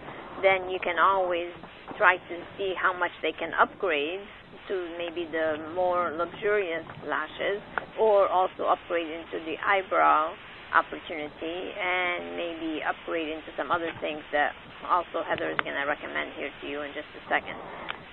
then 0.42 0.70
you 0.70 0.79
can 0.79 0.98
always 0.98 1.51
try 1.96 2.16
to 2.16 2.35
see 2.57 2.74
how 2.81 2.96
much 2.96 3.11
they 3.22 3.33
can 3.33 3.51
upgrade 3.61 4.20
to 4.68 4.94
maybe 4.98 5.27
the 5.31 5.57
more 5.74 6.12
luxurious 6.16 6.85
lashes 7.07 7.61
or 7.98 8.29
also 8.29 8.64
upgrade 8.68 9.09
into 9.09 9.44
the 9.44 9.57
eyebrow 9.66 10.33
opportunity 10.74 11.72
and 11.72 12.37
maybe 12.37 12.81
upgrade 12.85 13.28
into 13.28 13.48
some 13.57 13.70
other 13.70 13.90
things 14.00 14.20
that 14.33 14.52
also 14.85 15.24
Heather 15.24 15.50
is 15.50 15.61
going 15.64 15.76
to 15.76 15.87
recommend 15.88 16.33
here 16.37 16.50
to 16.50 16.64
you 16.68 16.83
in 16.83 16.92
just 16.92 17.09
a 17.16 17.22
second. 17.28 17.57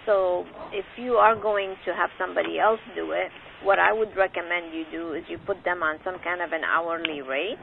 So 0.06 0.46
if 0.72 0.86
you 0.98 1.18
are 1.18 1.36
going 1.36 1.76
to 1.86 1.92
have 1.94 2.14
somebody 2.18 2.60
else 2.60 2.80
do 2.94 3.12
it, 3.12 3.34
what 3.66 3.80
I 3.80 3.92
would 3.92 4.14
recommend 4.16 4.74
you 4.74 4.86
do 4.92 5.14
is 5.14 5.24
you 5.28 5.42
put 5.42 5.58
them 5.66 5.82
on 5.82 5.98
some 6.06 6.22
kind 6.22 6.42
of 6.42 6.54
an 6.54 6.62
hourly 6.62 7.26
rate 7.26 7.58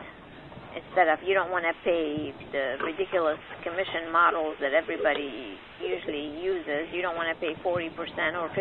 instead 0.75 1.07
of 1.07 1.21
you 1.23 1.37
don't 1.37 1.53
want 1.53 1.69
to 1.69 1.75
pay 1.85 2.33
the 2.51 2.81
ridiculous 2.83 3.39
commission 3.63 4.11
models 4.11 4.57
that 4.59 4.73
everybody 4.73 5.55
usually 5.79 6.33
uses. 6.41 6.91
You 6.91 7.05
don't 7.05 7.15
want 7.15 7.31
to 7.31 7.39
pay 7.39 7.55
40% 7.61 7.93
or 8.41 8.49
50% 8.51 8.57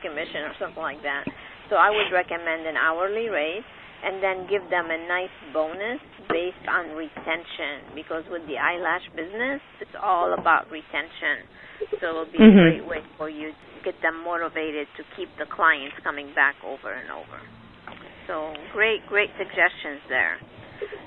commission 0.00 0.48
or 0.48 0.54
something 0.58 0.82
like 0.82 1.02
that. 1.02 1.26
So 1.68 1.76
I 1.76 1.90
would 1.90 2.08
recommend 2.14 2.66
an 2.66 2.76
hourly 2.76 3.28
rate 3.28 3.66
and 4.02 4.22
then 4.22 4.50
give 4.50 4.66
them 4.70 4.90
a 4.90 4.98
nice 5.06 5.34
bonus 5.54 6.02
based 6.28 6.66
on 6.66 6.90
retention 6.98 7.94
because 7.94 8.26
with 8.30 8.42
the 8.50 8.58
eyelash 8.58 9.06
business, 9.14 9.62
it's 9.80 9.94
all 10.02 10.34
about 10.34 10.66
retention. 10.70 11.46
So 12.00 12.10
it'll 12.10 12.26
be 12.26 12.38
Mhm. 12.38 12.58
a 12.58 12.62
great 12.62 12.84
way 12.84 13.02
for 13.16 13.28
you 13.28 13.52
to 13.52 13.80
get 13.84 14.00
them 14.02 14.22
motivated 14.24 14.88
to 14.96 15.04
keep 15.16 15.30
the 15.36 15.46
clients 15.46 15.98
coming 16.00 16.32
back 16.34 16.56
over 16.64 16.90
and 16.90 17.10
over. 17.10 17.38
So 18.26 18.54
great, 18.72 19.06
great 19.06 19.30
suggestions 19.36 20.00
there. 20.08 20.38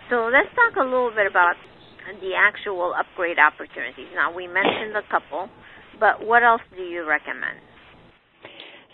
So 0.10 0.28
let's 0.28 0.54
talk 0.56 0.76
a 0.76 0.84
little 0.84 1.12
bit 1.12 1.28
about 1.28 1.56
the 2.22 2.36
actual 2.36 2.94
upgrade 2.94 3.40
opportunities. 3.40 4.08
Now 4.14 4.32
we 4.32 4.48
mentioned 4.48 4.96
a 4.96 5.04
couple, 5.04 5.50
but 6.00 6.24
what 6.24 6.44
else 6.44 6.62
do 6.76 6.84
you 6.84 7.04
recommend? 7.04 7.60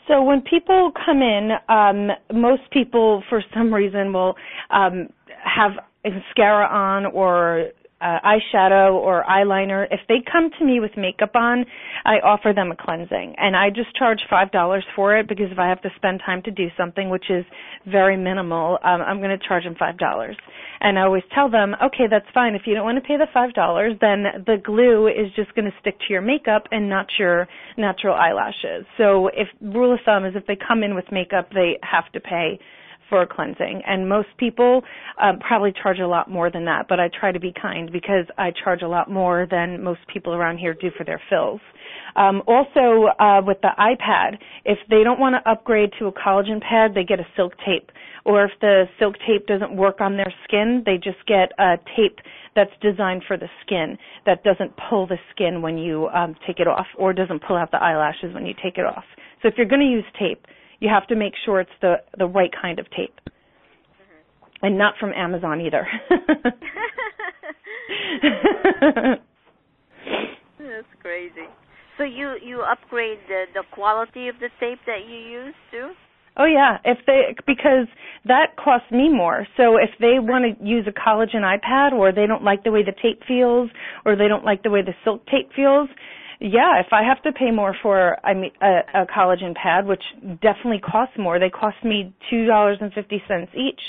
So 0.07 0.23
when 0.23 0.41
people 0.41 0.91
come 1.05 1.21
in, 1.21 1.51
um, 1.69 2.09
most 2.33 2.63
people, 2.71 3.23
for 3.29 3.43
some 3.53 3.73
reason, 3.73 4.13
will 4.13 4.35
um, 4.69 5.09
have 5.43 5.71
mascara 6.03 6.67
on 6.67 7.05
or 7.05 7.69
uh, 8.01 8.19
eyeshadow 8.25 8.93
or 8.93 9.23
eyeliner. 9.23 9.85
If 9.91 10.01
they 10.07 10.23
come 10.29 10.49
to 10.57 10.65
me 10.65 10.79
with 10.79 10.91
makeup 10.97 11.35
on, 11.35 11.65
I 12.05 12.15
offer 12.23 12.51
them 12.53 12.71
a 12.71 12.75
cleansing, 12.75 13.35
and 13.37 13.55
I 13.55 13.69
just 13.69 13.95
charge 13.95 14.19
five 14.29 14.51
dollars 14.51 14.85
for 14.95 15.17
it 15.17 15.27
because 15.27 15.51
if 15.51 15.59
I 15.59 15.69
have 15.69 15.81
to 15.83 15.89
spend 15.95 16.21
time 16.25 16.41
to 16.43 16.51
do 16.51 16.67
something, 16.77 17.09
which 17.09 17.29
is 17.29 17.45
very 17.85 18.17
minimal, 18.17 18.79
um, 18.83 19.01
I'm 19.01 19.17
going 19.19 19.37
to 19.37 19.47
charge 19.47 19.63
them 19.63 19.75
five 19.77 19.97
dollars. 19.97 20.35
And 20.81 20.97
I 20.97 21.03
always 21.03 21.23
tell 21.33 21.49
them, 21.49 21.75
okay, 21.83 22.05
that's 22.09 22.25
fine. 22.33 22.55
If 22.55 22.63
you 22.65 22.73
don't 22.73 22.83
want 22.83 22.97
to 22.97 23.07
pay 23.07 23.17
the 23.17 23.27
five 23.31 23.53
dollars, 23.53 23.93
then 24.01 24.23
the 24.45 24.57
glue 24.63 25.07
is 25.07 25.31
just 25.35 25.53
going 25.53 25.65
to 25.65 25.77
stick 25.79 25.99
to 25.99 26.05
your 26.09 26.21
makeup 26.21 26.63
and 26.71 26.89
not 26.89 27.05
your 27.19 27.47
natural 27.77 28.15
eyelashes. 28.15 28.85
So 28.97 29.27
if 29.27 29.47
rule 29.61 29.93
of 29.93 29.99
thumb 30.05 30.25
is 30.25 30.33
if 30.35 30.47
they 30.47 30.57
come 30.57 30.83
in 30.83 30.95
with 30.95 31.05
makeup, 31.11 31.49
they 31.53 31.77
have 31.83 32.11
to 32.13 32.19
pay 32.19 32.59
for 33.11 33.21
a 33.21 33.27
cleansing. 33.27 33.81
And 33.85 34.07
most 34.07 34.29
people 34.37 34.81
um, 35.21 35.39
probably 35.39 35.73
charge 35.83 35.99
a 35.99 36.07
lot 36.07 36.31
more 36.31 36.49
than 36.49 36.63
that, 36.65 36.85
but 36.87 36.97
I 36.97 37.09
try 37.09 37.33
to 37.33 37.39
be 37.41 37.53
kind 37.61 37.91
because 37.91 38.25
I 38.37 38.51
charge 38.63 38.81
a 38.81 38.87
lot 38.87 39.11
more 39.11 39.45
than 39.51 39.83
most 39.83 39.99
people 40.11 40.33
around 40.33 40.57
here 40.59 40.73
do 40.73 40.89
for 40.97 41.03
their 41.03 41.21
fills. 41.29 41.59
Um, 42.15 42.41
also, 42.47 43.09
uh, 43.19 43.41
with 43.45 43.57
the 43.61 43.71
eye 43.77 43.95
pad, 43.99 44.39
if 44.63 44.77
they 44.89 45.03
don't 45.03 45.19
want 45.19 45.35
to 45.35 45.51
upgrade 45.51 45.91
to 45.99 46.07
a 46.07 46.11
collagen 46.13 46.61
pad, 46.61 46.91
they 46.95 47.03
get 47.03 47.19
a 47.19 47.27
silk 47.35 47.53
tape. 47.65 47.91
Or 48.23 48.45
if 48.45 48.51
the 48.61 48.85
silk 48.97 49.15
tape 49.27 49.45
doesn't 49.45 49.75
work 49.75 49.99
on 49.99 50.15
their 50.15 50.33
skin, 50.45 50.83
they 50.85 50.95
just 50.95 51.25
get 51.27 51.51
a 51.59 51.77
tape 51.97 52.19
that's 52.55 52.71
designed 52.81 53.23
for 53.27 53.35
the 53.35 53.47
skin 53.65 53.97
that 54.25 54.43
doesn't 54.43 54.71
pull 54.89 55.05
the 55.07 55.17
skin 55.33 55.61
when 55.61 55.77
you 55.77 56.07
um, 56.09 56.35
take 56.47 56.59
it 56.59 56.67
off, 56.67 56.87
or 56.97 57.11
doesn't 57.11 57.43
pull 57.45 57.57
out 57.57 57.71
the 57.71 57.81
eyelashes 57.83 58.33
when 58.33 58.45
you 58.45 58.53
take 58.63 58.77
it 58.77 58.85
off. 58.85 59.03
So 59.41 59.47
if 59.47 59.55
you're 59.57 59.67
going 59.67 59.81
to 59.81 59.87
use 59.87 60.05
tape, 60.17 60.45
you 60.81 60.89
have 60.89 61.07
to 61.07 61.15
make 61.15 61.33
sure 61.45 61.61
it's 61.61 61.71
the 61.81 61.95
the 62.17 62.27
right 62.27 62.51
kind 62.61 62.79
of 62.79 62.89
tape, 62.91 63.15
Mm-hmm. 63.25 64.65
and 64.65 64.77
not 64.77 64.95
from 64.99 65.13
Amazon 65.13 65.61
either. 65.61 65.87
That's 70.59 70.87
crazy. 71.01 71.47
So 71.97 72.03
you 72.03 72.35
you 72.43 72.61
upgrade 72.61 73.19
the 73.27 73.45
the 73.53 73.63
quality 73.71 74.27
of 74.27 74.35
the 74.39 74.49
tape 74.59 74.79
that 74.85 75.07
you 75.07 75.17
use 75.17 75.55
too? 75.71 75.91
Oh 76.37 76.45
yeah, 76.45 76.77
if 76.85 76.99
they 77.05 77.35
because 77.45 77.87
that 78.25 78.55
costs 78.55 78.89
me 78.91 79.09
more. 79.09 79.45
So 79.57 79.77
if 79.77 79.89
they 79.99 80.17
want 80.19 80.57
to 80.57 80.65
use 80.65 80.87
a 80.87 80.91
collagen 80.91 81.43
eye 81.43 81.59
pad 81.61 81.93
or 81.93 82.11
they 82.11 82.25
don't 82.25 82.43
like 82.43 82.63
the 82.63 82.71
way 82.71 82.83
the 82.83 82.93
tape 83.01 83.21
feels 83.27 83.69
or 84.05 84.15
they 84.15 84.27
don't 84.29 84.45
like 84.45 84.63
the 84.63 84.69
way 84.69 84.81
the 84.81 84.93
silk 85.03 85.25
tape 85.27 85.49
feels, 85.55 85.89
yeah, 86.41 86.79
if 86.79 86.87
I 86.91 87.03
have 87.03 87.21
to 87.23 87.31
pay 87.31 87.51
more 87.51 87.75
for 87.81 88.17
I 88.25 88.33
mean 88.33 88.51
a, 88.61 89.03
a 89.03 89.05
collagen 89.05 89.53
pad, 89.55 89.85
which 89.85 90.01
definitely 90.41 90.79
costs 90.79 91.13
more, 91.17 91.39
they 91.39 91.49
cost 91.51 91.77
me 91.83 92.13
two 92.29 92.45
dollars 92.47 92.77
and 92.81 92.91
fifty 92.93 93.21
cents 93.27 93.51
each, 93.53 93.79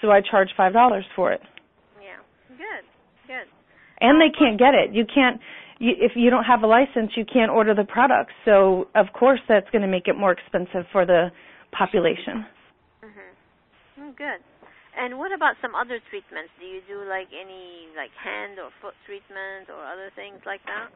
so 0.00 0.10
I 0.10 0.20
charge 0.22 0.50
five 0.56 0.72
dollars 0.72 1.04
for 1.16 1.32
it. 1.32 1.40
Yeah, 2.00 2.22
good, 2.56 2.84
good. 3.26 3.46
And 4.00 4.20
they 4.20 4.30
can't 4.30 4.58
get 4.58 4.74
it. 4.74 4.94
You 4.94 5.04
can't 5.04 5.40
you, 5.78 5.92
if 5.98 6.12
you 6.14 6.30
don't 6.30 6.44
have 6.44 6.62
a 6.62 6.66
license, 6.66 7.10
you 7.16 7.24
can't 7.24 7.50
order 7.50 7.74
the 7.74 7.84
products. 7.84 8.32
So 8.44 8.86
of 8.94 9.06
course 9.12 9.40
that's 9.48 9.68
going 9.70 9.82
to 9.82 9.88
make 9.88 10.06
it 10.06 10.16
more 10.16 10.30
expensive 10.30 10.86
for 10.92 11.04
the 11.04 11.28
population. 11.72 12.46
Mhm. 13.02 14.16
Good. 14.16 14.40
And 14.96 15.18
what 15.18 15.32
about 15.32 15.56
some 15.60 15.74
other 15.74 15.98
treatments? 16.08 16.52
Do 16.60 16.64
you 16.64 16.80
do 16.88 17.02
like 17.04 17.28
any 17.34 17.88
like 17.96 18.14
hand 18.22 18.58
or 18.62 18.70
foot 18.80 18.94
treatment 19.04 19.68
or 19.68 19.84
other 19.84 20.08
things 20.14 20.40
like 20.46 20.62
that? 20.70 20.88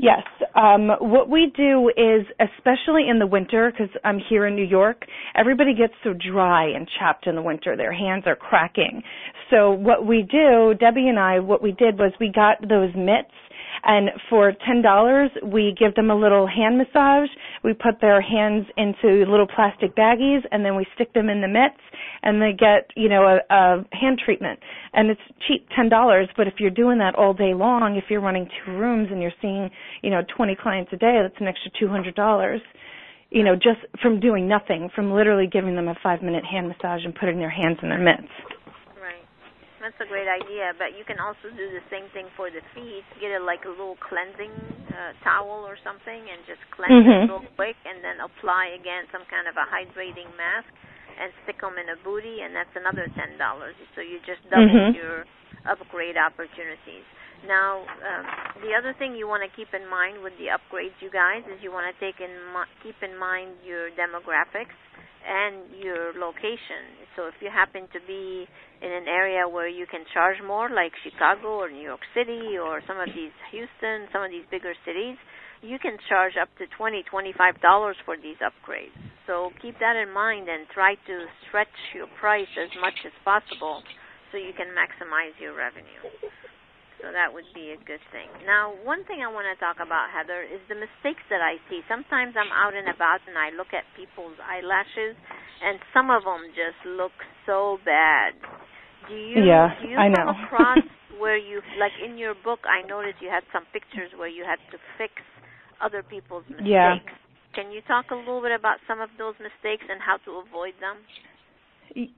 Yes. 0.00 0.22
Um, 0.54 0.90
what 1.00 1.28
we 1.28 1.52
do 1.56 1.88
is, 1.88 2.24
especially 2.38 3.08
in 3.08 3.18
the 3.18 3.26
winter, 3.26 3.72
because 3.72 3.94
I'm 4.04 4.20
here 4.30 4.46
in 4.46 4.54
New 4.54 4.64
York, 4.64 5.02
everybody 5.34 5.74
gets 5.74 5.92
so 6.04 6.14
dry 6.14 6.66
and 6.68 6.88
chapped 7.00 7.26
in 7.26 7.34
the 7.34 7.42
winter. 7.42 7.76
Their 7.76 7.92
hands 7.92 8.22
are 8.26 8.36
cracking. 8.36 9.02
So 9.50 9.72
what 9.72 10.06
we 10.06 10.22
do, 10.22 10.74
Debbie 10.78 11.08
and 11.08 11.18
I, 11.18 11.40
what 11.40 11.62
we 11.62 11.72
did 11.72 11.98
was 11.98 12.12
we 12.20 12.30
got 12.32 12.60
those 12.68 12.90
mitts 12.96 13.34
and 13.84 14.10
for 14.30 14.52
ten 14.66 14.82
dollars 14.82 15.30
we 15.44 15.74
give 15.78 15.94
them 15.94 16.10
a 16.10 16.16
little 16.16 16.46
hand 16.46 16.78
massage. 16.78 17.28
We 17.64 17.74
put 17.74 18.00
their 18.00 18.20
hands 18.20 18.66
into 18.76 19.24
little 19.28 19.46
plastic 19.46 19.96
baggies 19.96 20.42
and 20.52 20.64
then 20.64 20.76
we 20.76 20.86
stick 20.94 21.12
them 21.12 21.28
in 21.28 21.40
the 21.40 21.48
mitts 21.48 21.80
and 22.22 22.42
they 22.42 22.52
get, 22.52 22.90
you 22.96 23.08
know, 23.08 23.22
a, 23.22 23.54
a 23.54 23.84
hand 23.92 24.20
treatment. 24.24 24.58
And 24.92 25.10
it's 25.10 25.20
cheap, 25.46 25.66
ten 25.74 25.88
dollars, 25.88 26.28
but 26.36 26.46
if 26.46 26.54
you're 26.58 26.70
doing 26.70 26.98
that 26.98 27.14
all 27.14 27.34
day 27.34 27.54
long, 27.54 27.96
if 27.96 28.04
you're 28.10 28.20
running 28.20 28.48
two 28.64 28.72
rooms 28.72 29.08
and 29.10 29.22
you're 29.22 29.32
seeing, 29.40 29.70
you 30.02 30.10
know, 30.10 30.22
twenty 30.36 30.56
clients 30.60 30.92
a 30.92 30.96
day, 30.96 31.20
that's 31.22 31.40
an 31.40 31.46
extra 31.46 31.70
two 31.78 31.88
hundred 31.88 32.14
dollars 32.14 32.60
you 33.30 33.44
know, 33.44 33.54
just 33.54 33.84
from 34.00 34.20
doing 34.20 34.48
nothing, 34.48 34.88
from 34.94 35.12
literally 35.12 35.46
giving 35.46 35.76
them 35.76 35.88
a 35.88 35.96
five 36.02 36.22
minute 36.22 36.44
hand 36.44 36.68
massage 36.68 37.04
and 37.04 37.14
putting 37.14 37.38
their 37.38 37.52
hands 37.52 37.76
in 37.82 37.88
their 37.88 38.00
mitts. 38.00 38.32
Right. 38.96 39.24
That's 39.84 40.00
a 40.00 40.08
great 40.08 40.28
idea, 40.28 40.72
but 40.80 40.96
you 40.96 41.04
can 41.04 41.20
also 41.20 41.52
do 41.52 41.66
the 41.68 41.84
same 41.92 42.08
thing 42.16 42.32
for 42.36 42.48
the 42.48 42.64
feet. 42.72 43.04
Get 43.20 43.36
a 43.36 43.40
like 43.44 43.68
a 43.68 43.72
little 43.72 44.00
cleansing 44.00 44.52
uh, 44.88 45.12
towel 45.20 45.68
or 45.68 45.76
something, 45.84 46.24
and 46.24 46.40
just 46.48 46.60
cleanse 46.72 47.04
mm-hmm. 47.04 47.28
it 47.28 47.32
real 47.32 47.44
quick, 47.52 47.76
and 47.84 48.00
then 48.00 48.16
apply 48.24 48.72
again 48.72 49.04
some 49.12 49.28
kind 49.28 49.44
of 49.44 49.60
a 49.60 49.66
hydrating 49.68 50.32
mask, 50.40 50.72
and 51.18 51.34
stick 51.44 51.60
them 51.60 51.74
in 51.76 51.90
a 51.90 51.98
booty, 52.06 52.40
and 52.46 52.54
that's 52.54 52.72
another 52.78 53.10
ten 53.18 53.36
dollars. 53.36 53.74
So 53.94 54.00
you 54.00 54.22
just 54.22 54.42
double 54.48 54.70
mm-hmm. 54.70 54.96
your 54.96 55.26
upgrade 55.66 56.16
opportunities. 56.16 57.04
Now, 57.46 57.86
um, 57.86 58.24
the 58.66 58.74
other 58.74 58.94
thing 58.98 59.14
you 59.14 59.30
want 59.30 59.46
to 59.46 59.52
keep 59.54 59.70
in 59.70 59.86
mind 59.86 60.22
with 60.22 60.34
the 60.42 60.50
upgrades, 60.50 60.98
you 60.98 61.10
guys, 61.10 61.46
is 61.46 61.62
you 61.62 61.70
want 61.70 61.86
to 61.86 61.94
take 62.02 62.18
in 62.18 62.34
keep 62.82 62.98
in 63.02 63.14
mind 63.14 63.62
your 63.62 63.94
demographics 63.94 64.74
and 65.22 65.70
your 65.78 66.14
location. 66.18 67.06
So 67.14 67.26
if 67.26 67.34
you 67.42 67.50
happen 67.50 67.86
to 67.92 68.00
be 68.06 68.46
in 68.82 68.90
an 68.90 69.06
area 69.06 69.46
where 69.46 69.68
you 69.68 69.86
can 69.86 70.02
charge 70.14 70.38
more, 70.42 70.70
like 70.70 70.92
Chicago 71.02 71.58
or 71.58 71.70
New 71.70 71.82
York 71.82 72.02
City 72.14 72.58
or 72.58 72.80
some 72.86 72.98
of 72.98 73.10
these 73.10 73.34
Houston, 73.50 74.06
some 74.12 74.22
of 74.22 74.30
these 74.30 74.46
bigger 74.50 74.74
cities, 74.86 75.18
you 75.62 75.78
can 75.78 75.98
charge 76.08 76.34
up 76.40 76.48
to 76.58 76.64
twenty, 76.76 77.02
twenty-five 77.10 77.60
dollars 77.60 77.96
for 78.04 78.16
these 78.16 78.38
upgrades. 78.38 78.94
So 79.26 79.50
keep 79.60 79.78
that 79.80 79.96
in 79.96 80.12
mind 80.12 80.48
and 80.48 80.64
try 80.72 80.94
to 80.94 81.14
stretch 81.46 81.74
your 81.94 82.08
price 82.20 82.48
as 82.56 82.70
much 82.80 82.96
as 83.04 83.12
possible 83.24 83.82
so 84.30 84.38
you 84.38 84.56
can 84.56 84.72
maximize 84.72 85.36
your 85.36 85.52
revenue. 85.52 86.00
So 86.98 87.14
that 87.14 87.30
would 87.30 87.46
be 87.54 87.70
a 87.70 87.78
good 87.86 88.02
thing. 88.10 88.26
Now, 88.42 88.74
one 88.82 89.06
thing 89.06 89.22
I 89.22 89.30
want 89.30 89.46
to 89.46 89.54
talk 89.62 89.78
about, 89.78 90.10
Heather, 90.10 90.42
is 90.42 90.58
the 90.66 90.74
mistakes 90.74 91.22
that 91.30 91.38
I 91.38 91.62
see. 91.70 91.86
Sometimes 91.86 92.34
I'm 92.34 92.50
out 92.50 92.74
and 92.74 92.90
about 92.90 93.22
and 93.30 93.38
I 93.38 93.54
look 93.54 93.70
at 93.70 93.86
people's 93.94 94.34
eyelashes, 94.42 95.14
and 95.62 95.78
some 95.94 96.10
of 96.10 96.26
them 96.26 96.50
just 96.58 96.78
look 96.82 97.14
so 97.46 97.78
bad. 97.86 98.34
Do 99.06 99.14
you 99.14 99.46
yeah, 99.46 99.78
do 99.78 99.94
you 99.94 99.96
I 99.96 100.10
come 100.10 100.26
know. 100.26 100.34
across 100.50 100.82
where 101.22 101.38
you 101.38 101.62
like 101.78 101.94
in 102.02 102.18
your 102.18 102.34
book? 102.34 102.66
I 102.66 102.82
noticed 102.82 103.22
you 103.22 103.30
had 103.30 103.46
some 103.54 103.62
pictures 103.70 104.10
where 104.18 104.28
you 104.28 104.42
had 104.42 104.58
to 104.74 104.78
fix 104.98 105.14
other 105.82 106.02
people's 106.02 106.44
mistakes. 106.48 106.68
Yeah. 106.68 106.96
Can 107.54 107.72
you 107.72 107.80
talk 107.88 108.06
a 108.10 108.14
little 108.14 108.42
bit 108.42 108.52
about 108.52 108.78
some 108.86 109.00
of 109.00 109.08
those 109.18 109.34
mistakes 109.40 109.84
and 109.88 110.00
how 110.00 110.16
to 110.24 110.42
avoid 110.46 110.74
them? 110.80 110.96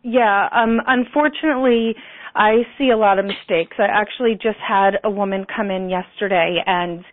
Yeah, 0.02 0.48
um 0.52 0.80
unfortunately 0.86 1.94
I 2.34 2.62
see 2.76 2.90
a 2.90 2.96
lot 2.96 3.18
of 3.18 3.24
mistakes. 3.24 3.76
I 3.78 3.86
actually 3.86 4.34
just 4.34 4.58
had 4.58 4.98
a 5.04 5.10
woman 5.10 5.46
come 5.46 5.70
in 5.70 5.88
yesterday 5.88 6.58
and 6.66 7.04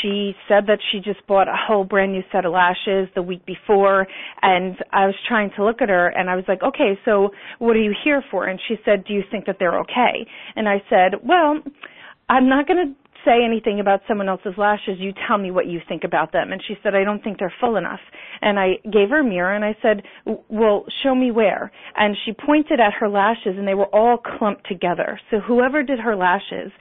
she 0.00 0.34
said 0.48 0.66
that 0.66 0.78
she 0.90 0.98
just 0.98 1.26
bought 1.26 1.48
a 1.48 1.56
whole 1.56 1.84
brand 1.84 2.12
new 2.12 2.22
set 2.32 2.44
of 2.44 2.52
lashes 2.52 3.08
the 3.14 3.22
week 3.22 3.44
before 3.46 4.06
and 4.42 4.76
I 4.92 5.06
was 5.06 5.14
trying 5.28 5.50
to 5.56 5.64
look 5.64 5.82
at 5.82 5.88
her 5.88 6.08
and 6.08 6.30
I 6.30 6.36
was 6.36 6.44
like, 6.48 6.62
"Okay, 6.62 6.98
so 7.04 7.30
what 7.58 7.76
are 7.76 7.82
you 7.82 7.94
here 8.04 8.22
for?" 8.30 8.46
And 8.46 8.60
she 8.68 8.76
said, 8.84 9.04
"Do 9.04 9.12
you 9.12 9.22
think 9.30 9.46
that 9.46 9.56
they're 9.58 9.78
okay?" 9.80 10.26
And 10.56 10.68
I 10.68 10.82
said, 10.88 11.20
"Well, 11.22 11.60
I'm 12.28 12.48
not 12.48 12.66
going 12.66 12.94
to 12.94 13.03
say 13.24 13.44
anything 13.44 13.80
about 13.80 14.00
someone 14.06 14.28
else's 14.28 14.54
lashes. 14.56 14.98
You 14.98 15.12
tell 15.26 15.38
me 15.38 15.50
what 15.50 15.66
you 15.66 15.80
think 15.88 16.04
about 16.04 16.32
them. 16.32 16.52
And 16.52 16.62
she 16.66 16.74
said, 16.82 16.94
I 16.94 17.04
don't 17.04 17.22
think 17.22 17.38
they're 17.38 17.52
full 17.60 17.76
enough. 17.76 18.00
And 18.40 18.58
I 18.58 18.74
gave 18.84 19.10
her 19.10 19.20
a 19.20 19.24
mirror 19.24 19.54
and 19.54 19.64
I 19.64 19.76
said, 19.82 20.02
well, 20.48 20.84
show 21.02 21.14
me 21.14 21.30
where. 21.30 21.72
And 21.96 22.16
she 22.24 22.32
pointed 22.32 22.80
at 22.80 22.92
her 23.00 23.08
lashes 23.08 23.56
and 23.56 23.66
they 23.66 23.74
were 23.74 23.94
all 23.94 24.18
clumped 24.18 24.68
together. 24.68 25.18
So 25.30 25.40
whoever 25.40 25.82
did 25.82 25.98
her 26.00 26.16
lashes 26.16 26.72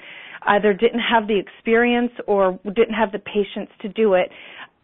either 0.45 0.73
didn't 0.73 0.99
have 0.99 1.27
the 1.27 1.39
experience 1.39 2.11
or 2.27 2.59
didn't 2.65 2.95
have 2.95 3.11
the 3.11 3.19
patience 3.19 3.69
to 3.81 3.89
do 3.89 4.13
it 4.13 4.29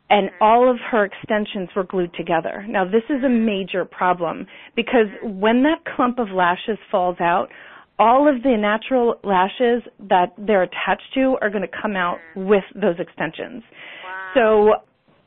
and 0.09 0.31
all 0.41 0.69
of 0.69 0.77
her 0.91 1.05
extensions 1.05 1.69
were 1.75 1.83
glued 1.83 2.13
together. 2.15 2.65
Now 2.67 2.83
this 2.83 3.03
is 3.09 3.23
a 3.23 3.29
major 3.29 3.85
problem 3.85 4.47
because 4.75 5.07
when 5.23 5.63
that 5.63 5.83
clump 5.95 6.19
of 6.19 6.29
lashes 6.29 6.77
falls 6.89 7.17
out, 7.19 7.49
all 7.99 8.33
of 8.33 8.41
the 8.43 8.55
natural 8.57 9.15
lashes 9.23 9.83
that 10.09 10.33
they're 10.37 10.63
attached 10.63 11.13
to 11.13 11.37
are 11.41 11.49
going 11.49 11.61
to 11.61 11.81
come 11.81 11.95
out 11.95 12.17
with 12.35 12.63
those 12.73 12.95
extensions. 12.97 13.61
Wow. 14.03 14.31
So, 14.33 14.73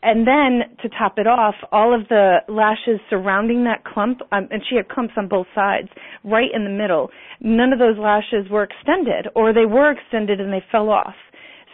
and 0.02 0.26
then 0.26 0.76
to 0.82 0.88
top 0.98 1.18
it 1.18 1.26
off, 1.26 1.54
all 1.70 1.94
of 1.94 2.08
the 2.08 2.38
lashes 2.48 2.98
surrounding 3.10 3.64
that 3.64 3.84
clump, 3.84 4.20
um, 4.32 4.48
and 4.50 4.62
she 4.68 4.76
had 4.76 4.88
clumps 4.88 5.14
on 5.16 5.28
both 5.28 5.46
sides, 5.54 5.88
right 6.24 6.48
in 6.52 6.64
the 6.64 6.70
middle, 6.70 7.10
none 7.40 7.72
of 7.72 7.78
those 7.78 7.98
lashes 7.98 8.50
were 8.50 8.64
extended, 8.64 9.28
or 9.36 9.52
they 9.52 9.66
were 9.66 9.92
extended 9.92 10.40
and 10.40 10.52
they 10.52 10.64
fell 10.72 10.88
off. 10.88 11.14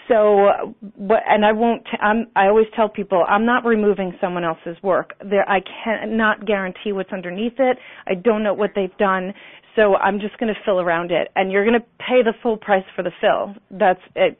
So, 0.08 0.74
and 0.96 1.44
I 1.44 1.52
won't, 1.52 1.86
I'm, 2.00 2.28
I 2.34 2.46
always 2.46 2.66
tell 2.74 2.88
people, 2.88 3.24
I'm 3.28 3.44
not 3.44 3.66
removing 3.66 4.16
someone 4.22 4.42
else's 4.42 4.82
work. 4.82 5.12
There, 5.20 5.46
I 5.48 5.60
cannot 5.84 6.46
guarantee 6.46 6.92
what's 6.92 7.12
underneath 7.12 7.58
it. 7.58 7.76
I 8.06 8.14
don't 8.14 8.42
know 8.42 8.54
what 8.54 8.70
they've 8.74 8.96
done. 8.96 9.34
So 9.78 9.94
I'm 9.94 10.18
just 10.18 10.36
going 10.38 10.52
to 10.52 10.60
fill 10.64 10.80
around 10.80 11.12
it, 11.12 11.28
and 11.36 11.52
you're 11.52 11.64
going 11.64 11.80
to 11.80 11.86
pay 12.00 12.24
the 12.24 12.32
full 12.42 12.56
price 12.56 12.82
for 12.96 13.04
the 13.04 13.12
fill. 13.20 13.54
That's 13.70 14.00
it. 14.16 14.36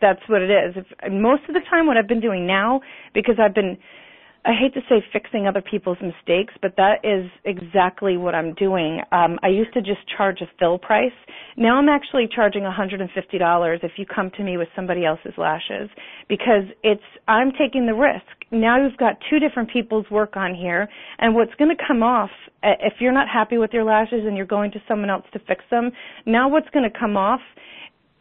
That's 0.00 0.18
what 0.26 0.42
it 0.42 0.50
is. 0.50 0.74
If, 0.82 1.12
most 1.12 1.42
of 1.48 1.54
the 1.54 1.60
time, 1.70 1.86
what 1.86 1.96
I've 1.96 2.08
been 2.08 2.20
doing 2.20 2.44
now, 2.44 2.80
because 3.14 3.36
I've 3.38 3.54
been 3.54 3.78
I 4.46 4.52
hate 4.52 4.74
to 4.74 4.80
say 4.88 5.02
fixing 5.10 5.46
other 5.46 5.62
people's 5.62 5.96
mistakes, 6.02 6.52
but 6.60 6.76
that 6.76 6.96
is 7.02 7.30
exactly 7.44 8.18
what 8.18 8.34
I'm 8.34 8.52
doing. 8.54 9.00
Um, 9.10 9.38
I 9.42 9.48
used 9.48 9.72
to 9.72 9.80
just 9.80 10.00
charge 10.16 10.42
a 10.42 10.46
fill 10.58 10.78
price. 10.78 11.16
Now 11.56 11.78
I'm 11.78 11.88
actually 11.88 12.28
charging 12.34 12.62
$150 12.62 13.08
if 13.82 13.92
you 13.96 14.04
come 14.04 14.30
to 14.36 14.42
me 14.42 14.58
with 14.58 14.68
somebody 14.76 15.06
else's 15.06 15.32
lashes 15.38 15.88
because 16.28 16.64
it's 16.82 17.02
I'm 17.26 17.52
taking 17.52 17.86
the 17.86 17.94
risk. 17.94 18.26
Now 18.50 18.82
you've 18.82 18.98
got 18.98 19.16
two 19.30 19.38
different 19.38 19.70
people's 19.72 20.10
work 20.10 20.36
on 20.36 20.54
here, 20.54 20.88
and 21.18 21.34
what's 21.34 21.54
going 21.54 21.74
to 21.74 21.82
come 21.88 22.02
off 22.02 22.30
if 22.62 22.94
you're 23.00 23.12
not 23.12 23.28
happy 23.28 23.58
with 23.58 23.70
your 23.72 23.84
lashes 23.84 24.24
and 24.26 24.36
you're 24.36 24.46
going 24.46 24.70
to 24.72 24.82
someone 24.88 25.10
else 25.10 25.24
to 25.32 25.38
fix 25.40 25.64
them, 25.70 25.90
now 26.26 26.48
what's 26.48 26.68
going 26.70 26.88
to 26.90 26.98
come 26.98 27.16
off 27.16 27.40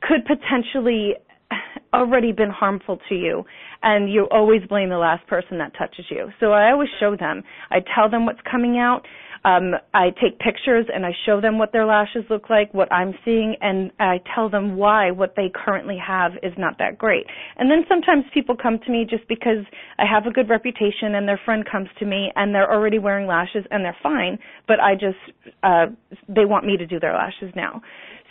could 0.01 0.25
potentially 0.25 1.15
already 1.93 2.31
been 2.31 2.49
harmful 2.49 2.99
to 3.09 3.15
you 3.15 3.43
and 3.83 4.11
you 4.11 4.27
always 4.31 4.61
blame 4.67 4.89
the 4.89 4.97
last 4.97 5.25
person 5.27 5.57
that 5.59 5.73
touches 5.77 6.05
you. 6.09 6.29
So 6.39 6.51
I 6.51 6.71
always 6.71 6.89
show 6.99 7.15
them. 7.17 7.43
I 7.69 7.77
tell 7.95 8.09
them 8.09 8.25
what's 8.25 8.39
coming 8.49 8.77
out. 8.77 9.03
Um, 9.45 9.73
I 9.93 10.09
take 10.21 10.39
pictures 10.39 10.85
and 10.93 11.05
I 11.05 11.11
show 11.25 11.41
them 11.41 11.57
what 11.57 11.73
their 11.73 11.85
lashes 11.85 12.23
look 12.29 12.49
like, 12.49 12.73
what 12.73 12.89
I'm 12.93 13.13
seeing, 13.25 13.57
and 13.59 13.91
I 13.99 14.21
tell 14.33 14.49
them 14.49 14.77
why 14.77 15.11
what 15.11 15.33
they 15.35 15.51
currently 15.53 15.97
have 16.05 16.31
is 16.41 16.53
not 16.57 16.77
that 16.79 16.97
great. 16.97 17.25
And 17.57 17.69
then 17.69 17.83
sometimes 17.89 18.23
people 18.33 18.55
come 18.55 18.79
to 18.85 18.91
me 18.91 19.05
just 19.09 19.27
because 19.27 19.65
I 19.97 20.05
have 20.09 20.27
a 20.27 20.31
good 20.31 20.49
reputation 20.49 21.15
and 21.15 21.27
their 21.27 21.39
friend 21.43 21.65
comes 21.69 21.89
to 21.99 22.05
me 22.05 22.31
and 22.37 22.55
they're 22.55 22.71
already 22.71 22.99
wearing 22.99 23.27
lashes 23.27 23.65
and 23.69 23.83
they're 23.83 23.97
fine, 24.01 24.39
but 24.65 24.79
I 24.79 24.93
just, 24.93 25.19
uh, 25.61 25.87
they 26.29 26.45
want 26.45 26.65
me 26.65 26.77
to 26.77 26.85
do 26.87 26.97
their 26.99 27.13
lashes 27.13 27.51
now. 27.53 27.81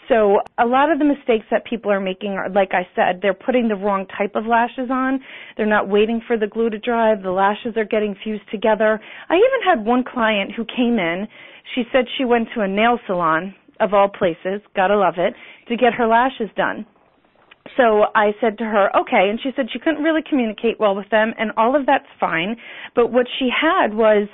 So 0.08 0.40
a 0.58 0.66
lot 0.66 0.90
of 0.90 0.98
the 0.98 1.04
mistakes 1.04 1.46
that 1.50 1.64
people 1.64 1.90
are 1.90 2.00
making 2.00 2.32
are, 2.32 2.50
like 2.50 2.72
I 2.72 2.86
said, 2.94 3.20
they're 3.22 3.34
putting 3.34 3.68
the 3.68 3.76
wrong 3.76 4.06
type 4.18 4.34
of 4.34 4.46
lashes 4.46 4.90
on. 4.90 5.20
They're 5.56 5.66
not 5.66 5.88
waiting 5.88 6.20
for 6.26 6.36
the 6.36 6.46
glue 6.46 6.70
to 6.70 6.78
dry. 6.78 7.14
The 7.14 7.30
lashes 7.30 7.76
are 7.76 7.84
getting 7.84 8.16
fused 8.22 8.50
together. 8.50 9.00
I 9.28 9.34
even 9.34 9.62
had 9.64 9.86
one 9.86 10.04
client 10.04 10.52
who 10.56 10.64
came 10.64 10.98
in. 10.98 11.28
She 11.74 11.84
said 11.92 12.06
she 12.18 12.24
went 12.24 12.48
to 12.54 12.62
a 12.62 12.68
nail 12.68 12.98
salon, 13.06 13.54
of 13.80 13.94
all 13.94 14.08
places, 14.08 14.60
gotta 14.74 14.96
love 14.96 15.14
it, 15.18 15.34
to 15.68 15.76
get 15.76 15.94
her 15.94 16.06
lashes 16.06 16.50
done. 16.56 16.84
So 17.76 18.04
I 18.14 18.32
said 18.40 18.58
to 18.58 18.64
her, 18.64 18.94
okay, 18.96 19.30
and 19.30 19.40
she 19.40 19.50
said 19.54 19.66
she 19.72 19.78
couldn't 19.78 20.02
really 20.02 20.22
communicate 20.28 20.80
well 20.80 20.94
with 20.94 21.08
them, 21.10 21.32
and 21.38 21.52
all 21.56 21.76
of 21.76 21.86
that's 21.86 22.06
fine. 22.18 22.56
But 22.94 23.12
what 23.12 23.26
she 23.38 23.48
had 23.48 23.94
was 23.94 24.28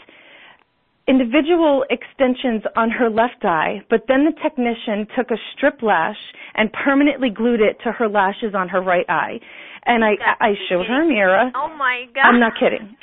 individual 1.08 1.84
extensions 1.90 2.62
on 2.76 2.90
her 2.90 3.08
left 3.08 3.42
eye, 3.42 3.80
but 3.88 4.04
then 4.06 4.24
the 4.24 4.36
technician 4.42 5.06
took 5.16 5.30
a 5.30 5.40
strip 5.56 5.82
lash 5.82 6.20
and 6.54 6.70
permanently 6.72 7.30
glued 7.30 7.60
it 7.60 7.78
to 7.84 7.92
her 7.92 8.08
lashes 8.08 8.54
on 8.54 8.68
her 8.68 8.82
right 8.82 9.08
eye. 9.08 9.40
And 9.86 10.04
I 10.04 10.12
I 10.40 10.52
showed 10.68 10.86
her 10.86 11.02
a 11.02 11.08
mirror. 11.08 11.50
Oh 11.56 11.74
my 11.76 12.04
god. 12.14 12.28
I'm 12.28 12.40
not 12.40 12.52
kidding. 12.60 12.94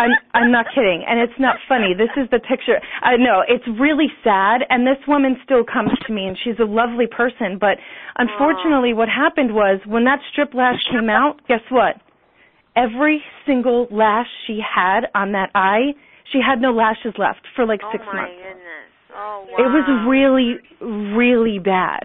I'm 0.00 0.10
I'm 0.32 0.50
not 0.50 0.64
kidding, 0.74 1.04
and 1.06 1.20
it's 1.20 1.38
not 1.38 1.56
funny. 1.68 1.92
This 1.92 2.08
is 2.16 2.30
the 2.30 2.40
picture. 2.40 2.80
I 3.02 3.16
know 3.16 3.44
it's 3.46 3.66
really 3.78 4.08
sad, 4.24 4.64
and 4.70 4.86
this 4.86 4.96
woman 5.06 5.36
still 5.44 5.62
comes 5.62 5.90
to 6.06 6.12
me, 6.12 6.24
and 6.24 6.38
she's 6.42 6.58
a 6.58 6.64
lovely 6.64 7.06
person. 7.06 7.58
But 7.60 7.76
unfortunately, 8.16 8.94
what 8.94 9.08
happened 9.08 9.52
was 9.52 9.80
when 9.86 10.04
that 10.04 10.20
strip 10.32 10.54
lash 10.54 10.80
came 10.90 11.10
out, 11.10 11.46
guess 11.48 11.60
what? 11.68 11.96
Every 12.74 13.20
single 13.44 13.88
lash 13.90 14.28
she 14.46 14.60
had 14.64 15.10
on 15.14 15.32
that 15.32 15.50
eye, 15.54 15.92
she 16.32 16.38
had 16.44 16.60
no 16.60 16.72
lashes 16.72 17.14
left 17.18 17.46
for 17.56 17.66
like 17.66 17.80
oh 17.84 17.90
six 17.92 18.04
my 18.06 18.14
months. 18.22 18.36
goodness. 18.36 18.88
Oh 19.14 19.46
wow. 19.50 19.56
It 19.58 19.68
was 19.74 19.86
really, 20.08 20.56
really 21.16 21.58
bad. 21.58 22.04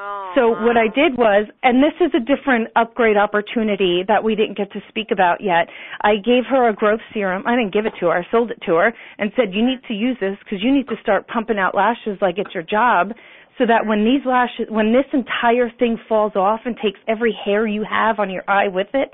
Oh, 0.00 0.32
So 0.36 0.48
wow. 0.50 0.66
what 0.66 0.76
I 0.76 0.86
did 0.86 1.18
was, 1.18 1.48
and 1.64 1.82
this 1.82 1.92
is 2.00 2.12
a 2.14 2.20
different 2.20 2.68
upgrade 2.76 3.16
opportunity 3.16 4.04
that 4.06 4.22
we 4.22 4.36
didn't 4.36 4.56
get 4.56 4.70
to 4.72 4.80
speak 4.88 5.08
about 5.10 5.40
yet. 5.40 5.66
I 6.02 6.16
gave 6.24 6.44
her 6.48 6.68
a 6.68 6.72
growth 6.72 7.00
serum. 7.12 7.42
I 7.46 7.56
didn't 7.56 7.72
give 7.72 7.84
it 7.84 7.94
to 8.00 8.06
her. 8.06 8.12
I 8.12 8.22
sold 8.30 8.52
it 8.52 8.60
to 8.66 8.74
her 8.76 8.94
and 9.18 9.32
said, 9.34 9.52
you 9.52 9.66
need 9.66 9.80
to 9.88 9.94
use 9.94 10.16
this 10.20 10.36
because 10.44 10.62
you 10.62 10.72
need 10.72 10.86
to 10.88 10.94
start 11.02 11.26
pumping 11.26 11.58
out 11.58 11.74
lashes 11.74 12.16
like 12.22 12.38
it's 12.38 12.54
your 12.54 12.62
job 12.62 13.10
so 13.58 13.66
that 13.66 13.86
when 13.86 14.04
these 14.04 14.24
lashes, 14.24 14.66
when 14.70 14.92
this 14.92 15.06
entire 15.12 15.68
thing 15.80 15.98
falls 16.08 16.36
off 16.36 16.60
and 16.64 16.76
takes 16.76 17.00
every 17.08 17.36
hair 17.44 17.66
you 17.66 17.84
have 17.88 18.20
on 18.20 18.30
your 18.30 18.44
eye 18.48 18.68
with 18.68 18.86
it, 18.94 19.10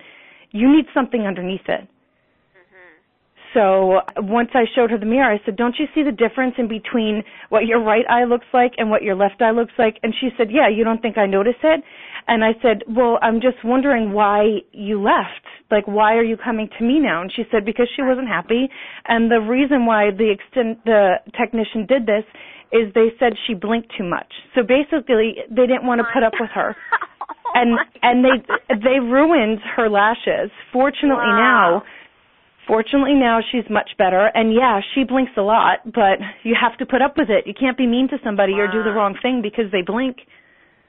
you 0.51 0.71
need 0.71 0.85
something 0.93 1.23
underneath 1.23 1.67
it. 1.67 1.89
So 3.55 4.01
once 4.19 4.51
I 4.55 4.65
showed 4.75 4.91
her 4.91 4.99
the 4.99 5.07
mirror, 5.07 5.31
I 5.33 5.41
said, 5.45 5.57
"Don't 5.57 5.79
you 5.79 5.87
see 5.95 6.03
the 6.03 6.13
difference 6.13 6.55
in 6.59 6.67
between 6.67 7.23
what 7.51 7.67
your 7.67 7.81
right 7.81 8.05
eye 8.11 8.25
looks 8.25 8.47
like 8.53 8.73
and 8.79 8.91
what 8.91 9.03
your 9.03 9.15
left 9.15 9.41
eye 9.41 9.53
looks 9.53 9.73
like?" 9.79 9.99
And 10.03 10.13
she 10.21 10.31
said, 10.37 10.51
"Yeah, 10.51 10.69
you 10.69 10.83
don't 10.85 11.01
think 11.01 11.17
I 11.17 11.27
notice 11.27 11.57
it?" 11.63 11.83
And 12.27 12.45
I 12.45 12.55
said, 12.61 12.83
"Well, 12.89 13.19
I'm 13.23 13.41
just 13.41 13.63
wondering 13.65 14.13
why 14.13 14.63
you 14.73 15.01
left. 15.01 15.45
Like, 15.71 15.87
why 15.87 16.17
are 16.17 16.23
you 16.25 16.37
coming 16.37 16.69
to 16.79 16.85
me 16.85 16.99
now?" 16.99 17.23
And 17.23 17.31
she 17.33 17.45
said, 17.51 17.65
"Because 17.65 17.89
she 17.95 18.03
wasn't 18.03 18.29
happy, 18.29 18.69
and 19.07 19.31
the 19.31 19.41
reason 19.41 19.87
why 19.87 20.11
the 20.11 20.31
extent 20.31 20.85
the 20.85 21.21
technician 21.39 21.87
did 21.87 22.07
this 22.07 22.25
is 22.73 22.93
they 22.93 23.13
said 23.21 23.35
she 23.47 23.55
blinked 23.55 23.93
too 23.97 24.05
much. 24.05 24.33
So 24.57 24.63
basically, 24.65 25.37
they 25.49 25.67
didn't 25.69 25.87
want 25.87 26.01
to 26.01 26.07
put 26.13 26.23
up 26.25 26.35
with 26.41 26.51
her." 26.51 26.75
Oh 27.47 27.61
and 27.61 27.73
my 27.73 27.85
and 28.03 28.25
they 28.25 28.37
they 28.83 28.99
ruined 29.01 29.61
her 29.77 29.89
lashes. 29.89 30.51
Fortunately 30.73 31.33
Wow. 31.39 31.83
now, 31.83 31.83
fortunately 32.67 33.15
now 33.15 33.41
she's 33.53 33.65
much 33.71 33.91
better. 33.99 34.31
And 34.35 34.53
yeah, 34.53 34.81
she 34.95 35.05
blinks 35.05 35.33
a 35.37 35.43
lot, 35.43 35.85
but 35.85 36.21
you 36.43 36.55
have 36.61 36.77
to 36.79 36.87
put 36.87 37.03
up 37.03 37.15
with 37.17 37.31
it. 37.31 37.47
You 37.47 37.55
can't 37.55 37.77
be 37.77 37.87
mean 37.87 38.09
to 38.09 38.19
somebody 38.25 38.55
or 38.55 38.67
do 38.71 38.83
the 38.83 38.91
wrong 38.93 39.17
thing 39.23 39.41
because 39.43 39.71
they 39.73 39.83
blink 39.83 40.19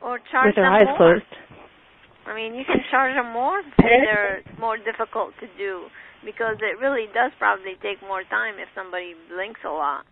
or 0.02 0.20
charge 0.32 0.48
with 0.48 0.56
their 0.56 0.70
eyes 0.72 0.86
more. 0.86 0.98
closed. 0.98 1.34
I 2.26 2.34
mean, 2.34 2.56
you 2.56 2.66
can 2.66 2.82
charge 2.90 3.14
them 3.16 3.34
more 3.34 3.60
if 3.60 3.66
they're 3.78 4.42
more 4.60 4.78
difficult 4.78 5.34
to 5.42 5.48
do 5.58 5.86
because 6.26 6.58
it 6.58 6.82
really 6.82 7.06
does 7.14 7.32
probably 7.38 7.78
take 7.82 8.02
more 8.02 8.24
time 8.30 8.56
if 8.58 8.68
somebody 8.74 9.14
blinks 9.30 9.62
a 9.64 9.70
lot. 9.70 10.06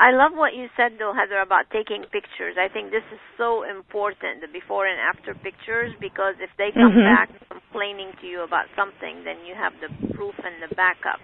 I 0.00 0.12
love 0.16 0.32
what 0.32 0.56
you 0.56 0.68
said 0.76 0.96
though, 0.98 1.12
Heather, 1.12 1.40
about 1.44 1.68
taking 1.70 2.04
pictures. 2.08 2.56
I 2.56 2.72
think 2.72 2.90
this 2.90 3.04
is 3.12 3.20
so 3.36 3.68
important, 3.68 4.40
the 4.40 4.48
before 4.48 4.86
and 4.88 4.96
after 4.98 5.34
pictures, 5.36 5.92
because 6.00 6.36
if 6.40 6.48
they 6.56 6.72
come 6.72 6.96
Mhm. 6.96 7.04
back 7.04 7.28
complaining 7.52 8.16
to 8.20 8.26
you 8.26 8.40
about 8.40 8.66
something, 8.74 9.24
then 9.28 9.44
you 9.44 9.54
have 9.54 9.74
the 9.84 9.92
proof 10.16 10.34
and 10.40 10.62
the 10.64 10.72
backup. 10.74 11.20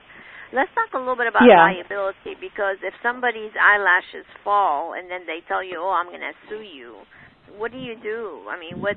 Let's 0.53 0.71
talk 0.77 0.93
a 0.95 0.99
little 1.01 1.17
bit 1.17 1.27
about 1.27 1.49
Yeah. 1.49 1.57
liability 1.57 2.37
because 2.39 2.77
if 2.85 2.95
somebody's 3.03 3.53
eyelashes 3.57 4.27
fall 4.45 4.93
and 4.93 5.11
then 5.11 5.27
they 5.27 5.41
tell 5.49 5.65
you, 5.65 5.81
"Oh, 5.81 5.91
I'm 5.91 6.07
going 6.13 6.21
to 6.21 6.35
sue 6.49 6.61
you," 6.63 7.07
what 7.59 7.73
do 7.73 7.79
you 7.79 7.95
do? 8.03 8.43
I 8.49 8.59
mean, 8.59 8.81
what 8.83 8.97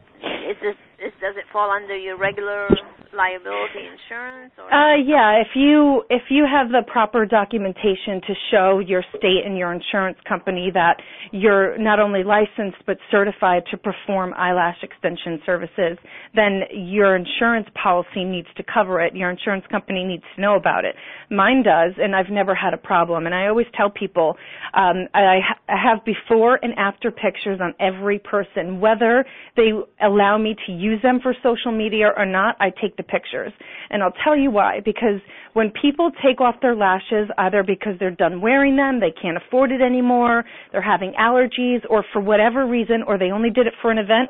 is 0.49 0.57
this? 0.61 0.75
Is, 0.99 1.13
does 1.21 1.35
it 1.37 1.45
fall 1.53 1.71
under 1.71 1.95
your 1.95 2.17
regular 2.17 2.67
liability 3.15 3.87
insurance? 3.87 4.51
Or 4.57 4.67
Uh 4.67 4.95
yeah, 4.97 5.39
if 5.41 5.55
you 5.55 6.03
if 6.09 6.23
you 6.29 6.45
have 6.45 6.69
the 6.69 6.83
proper 6.91 7.25
documentation 7.25 8.21
to 8.27 8.33
show 8.51 8.79
your 8.79 9.03
state 9.17 9.45
and 9.45 9.57
your 9.57 9.71
insurance 9.71 10.17
company 10.27 10.69
that 10.73 10.97
you're 11.31 11.77
not 11.77 11.99
only 11.99 12.23
licensed 12.23 12.77
but 12.85 12.97
certified 13.09 13.63
to 13.71 13.77
perform 13.77 14.33
eyelash 14.35 14.77
extension 14.83 15.39
services, 15.45 15.97
then 16.35 16.63
your 16.73 17.15
insurance 17.15 17.67
policy 17.81 18.23
needs 18.25 18.47
to 18.57 18.63
cover 18.63 18.99
it. 19.01 19.15
Your 19.15 19.29
insurance 19.29 19.65
company 19.71 20.03
needs 20.03 20.23
to 20.35 20.41
know 20.41 20.55
about 20.55 20.85
it. 20.85 20.95
Mine 21.31 21.63
does, 21.63 21.93
and 21.97 22.15
I've 22.15 22.29
never 22.29 22.53
had 22.53 22.73
a 22.73 22.77
problem. 22.77 23.25
And 23.25 23.33
I 23.33 23.47
always 23.47 23.67
tell 23.75 23.89
people 23.89 24.35
um, 24.73 25.07
I, 25.13 25.39
I 25.67 25.75
have 25.81 26.03
before 26.05 26.59
and 26.61 26.73
after 26.77 27.11
pictures 27.11 27.59
on 27.61 27.73
every 27.79 28.19
person, 28.19 28.38
whether 28.79 29.25
they 29.55 29.71
allow 30.01 30.37
me 30.37 30.55
to 30.65 30.71
use 30.71 31.01
them 31.01 31.19
for 31.21 31.33
social 31.43 31.71
media 31.71 32.11
or 32.15 32.25
not. 32.25 32.55
I 32.59 32.71
take 32.81 32.97
the 32.97 33.03
pictures, 33.03 33.53
and 33.89 34.03
I'll 34.03 34.13
tell 34.23 34.37
you 34.37 34.51
why. 34.51 34.81
Because 34.83 35.21
when 35.53 35.71
people 35.81 36.11
take 36.23 36.41
off 36.41 36.55
their 36.61 36.75
lashes, 36.75 37.29
either 37.37 37.63
because 37.63 37.93
they're 37.99 38.11
done 38.11 38.41
wearing 38.41 38.75
them, 38.75 38.99
they 38.99 39.13
can't 39.21 39.37
afford 39.37 39.71
it 39.71 39.81
anymore, 39.81 40.45
they're 40.71 40.81
having 40.81 41.13
allergies, 41.19 41.79
or 41.89 42.03
for 42.13 42.21
whatever 42.21 42.67
reason, 42.67 43.03
or 43.07 43.17
they 43.17 43.31
only 43.31 43.49
did 43.49 43.67
it 43.67 43.73
for 43.81 43.91
an 43.91 43.97
event, 43.97 44.29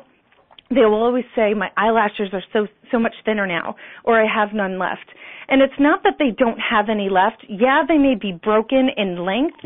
they 0.70 0.82
will 0.82 1.02
always 1.02 1.24
say 1.34 1.52
my 1.52 1.68
eyelashes 1.76 2.28
are 2.32 2.42
so 2.52 2.66
so 2.92 2.98
much 2.98 3.14
thinner 3.24 3.46
now 3.46 3.74
or 4.04 4.20
I 4.20 4.26
have 4.32 4.54
none 4.54 4.78
left. 4.78 5.06
And 5.48 5.62
it's 5.62 5.78
not 5.80 6.02
that 6.04 6.14
they 6.18 6.30
don't 6.36 6.58
have 6.58 6.86
any 6.88 7.08
left. 7.10 7.44
Yeah, 7.48 7.82
they 7.86 7.98
may 7.98 8.14
be 8.14 8.32
broken 8.32 8.88
in 8.96 9.24
length, 9.24 9.58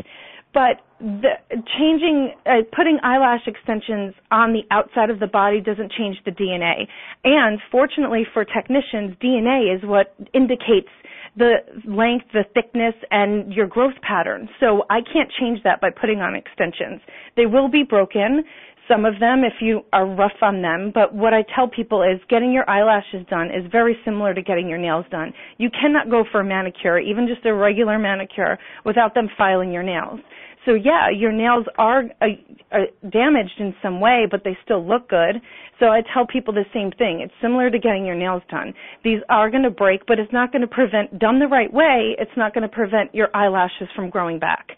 but 0.55 0.79
the 1.01 1.35
changing 1.77 2.33
uh, 2.45 2.63
putting 2.73 2.97
eyelash 3.03 3.41
extensions 3.45 4.15
on 4.31 4.53
the 4.53 4.61
outside 4.71 5.09
of 5.09 5.19
the 5.19 5.27
body 5.27 5.59
doesn't 5.59 5.91
change 5.91 6.15
the 6.23 6.31
DNA. 6.31 6.87
And 7.25 7.59
fortunately 7.69 8.23
for 8.33 8.45
technicians, 8.45 9.17
DNA 9.21 9.75
is 9.75 9.83
what 9.83 10.15
indicates 10.33 10.87
the 11.35 11.55
length, 11.85 12.25
the 12.31 12.45
thickness, 12.53 12.95
and 13.11 13.51
your 13.51 13.67
growth 13.67 13.99
pattern. 14.01 14.47
So 14.61 14.83
I 14.89 15.01
can't 15.01 15.29
change 15.37 15.59
that 15.65 15.81
by 15.81 15.89
putting 15.89 16.21
on 16.21 16.33
extensions. 16.33 17.01
They 17.35 17.45
will 17.45 17.67
be 17.67 17.83
broken 17.83 18.45
some 18.87 19.05
of 19.05 19.19
them 19.19 19.43
if 19.43 19.61
you 19.61 19.81
are 19.93 20.05
rough 20.05 20.37
on 20.41 20.61
them, 20.61 20.91
but 20.93 21.13
what 21.13 21.33
I 21.33 21.43
tell 21.55 21.67
people 21.67 22.03
is 22.03 22.19
getting 22.29 22.51
your 22.51 22.69
eyelashes 22.69 23.25
done 23.29 23.47
is 23.47 23.69
very 23.71 23.97
similar 24.05 24.33
to 24.33 24.41
getting 24.41 24.69
your 24.69 24.77
nails 24.77 25.05
done. 25.09 25.33
You 25.57 25.69
cannot 25.69 26.09
go 26.09 26.23
for 26.31 26.41
a 26.41 26.43
manicure, 26.43 26.99
even 26.99 27.27
just 27.27 27.45
a 27.45 27.53
regular 27.53 27.97
manicure, 27.97 28.57
without 28.85 29.13
them 29.13 29.29
filing 29.37 29.71
your 29.71 29.83
nails. 29.83 30.19
So 30.65 30.73
yeah, 30.73 31.09
your 31.15 31.31
nails 31.31 31.65
are, 31.77 32.05
uh, 32.21 32.25
are 32.71 32.87
damaged 33.11 33.59
in 33.59 33.75
some 33.83 34.01
way, 34.01 34.25
but 34.29 34.43
they 34.43 34.57
still 34.63 34.85
look 34.85 35.09
good. 35.09 35.35
So 35.79 35.87
I 35.87 36.01
tell 36.13 36.25
people 36.25 36.53
the 36.53 36.65
same 36.73 36.91
thing. 36.91 37.21
It's 37.21 37.33
similar 37.41 37.69
to 37.69 37.77
getting 37.77 38.05
your 38.05 38.15
nails 38.15 38.41
done. 38.49 38.73
These 39.03 39.19
are 39.29 39.51
going 39.51 39.63
to 39.63 39.69
break, 39.69 40.07
but 40.07 40.17
it's 40.17 40.33
not 40.33 40.51
going 40.51 40.63
to 40.63 40.67
prevent, 40.67 41.19
done 41.19 41.39
the 41.39 41.47
right 41.47 41.71
way, 41.71 42.15
it's 42.17 42.31
not 42.35 42.53
going 42.53 42.63
to 42.63 42.69
prevent 42.69 43.13
your 43.13 43.29
eyelashes 43.35 43.87
from 43.95 44.09
growing 44.09 44.39
back 44.39 44.69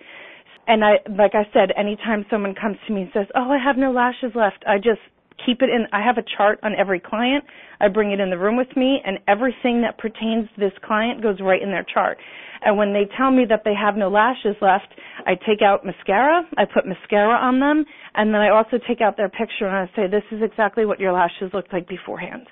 and 0.68 0.84
I 0.84 1.00
like 1.10 1.34
I 1.34 1.48
said, 1.54 1.72
anytime 1.78 2.26
someone 2.30 2.54
comes 2.54 2.78
to 2.88 2.94
me 2.94 3.04
and 3.04 3.12
says, 3.14 3.28
"Oh, 3.36 3.52
I 3.52 3.58
have 3.58 3.78
no 3.78 3.92
lashes 3.92 4.36
left," 4.36 4.64
I 4.68 4.78
just 4.78 5.02
keep 5.46 5.62
it 5.62 5.70
in. 5.70 5.88
I 5.94 6.04
have 6.04 6.18
a 6.18 6.24
chart 6.38 6.60
on 6.64 6.74
every 6.76 7.00
client. 7.00 7.46
I 7.80 7.88
bring 7.88 8.12
it 8.12 8.20
in 8.20 8.30
the 8.30 8.38
room 8.38 8.58
with 8.58 8.76
me, 8.76 9.02
and 9.06 9.20
everything 9.28 9.82
that 9.82 9.98
pertains 9.98 10.50
to 10.56 10.60
this 10.60 10.74
client 10.84 11.22
goes 11.22 11.40
right 11.40 11.62
in 11.62 11.70
their 11.70 11.86
chart. 11.94 12.18
And 12.66 12.76
when 12.76 12.92
they 12.92 13.06
tell 13.18 13.32
me 13.32 13.46
that 13.46 13.62
they 13.64 13.76
have 13.76 13.96
no 13.96 14.10
lashes 14.10 14.56
left, 14.62 14.88
I 15.26 15.36
take 15.36 15.62
out 15.62 15.86
mascara. 15.86 16.42
I 16.58 16.66
put 16.66 16.88
mascara 16.88 17.38
on 17.38 17.60
them, 17.60 17.86
and 18.16 18.34
then 18.34 18.42
I 18.42 18.50
also 18.50 18.78
take 18.88 19.00
out 19.00 19.16
their 19.16 19.30
picture 19.30 19.68
and 19.68 19.76
I 19.76 19.96
say, 19.96 20.08
"This 20.08 20.26
is 20.32 20.42
exactly 20.42 20.86
what 20.86 21.00
your 21.00 21.14
lashes 21.14 21.54
looked 21.54 21.72
like 21.72 21.88
beforehand." 21.88 22.48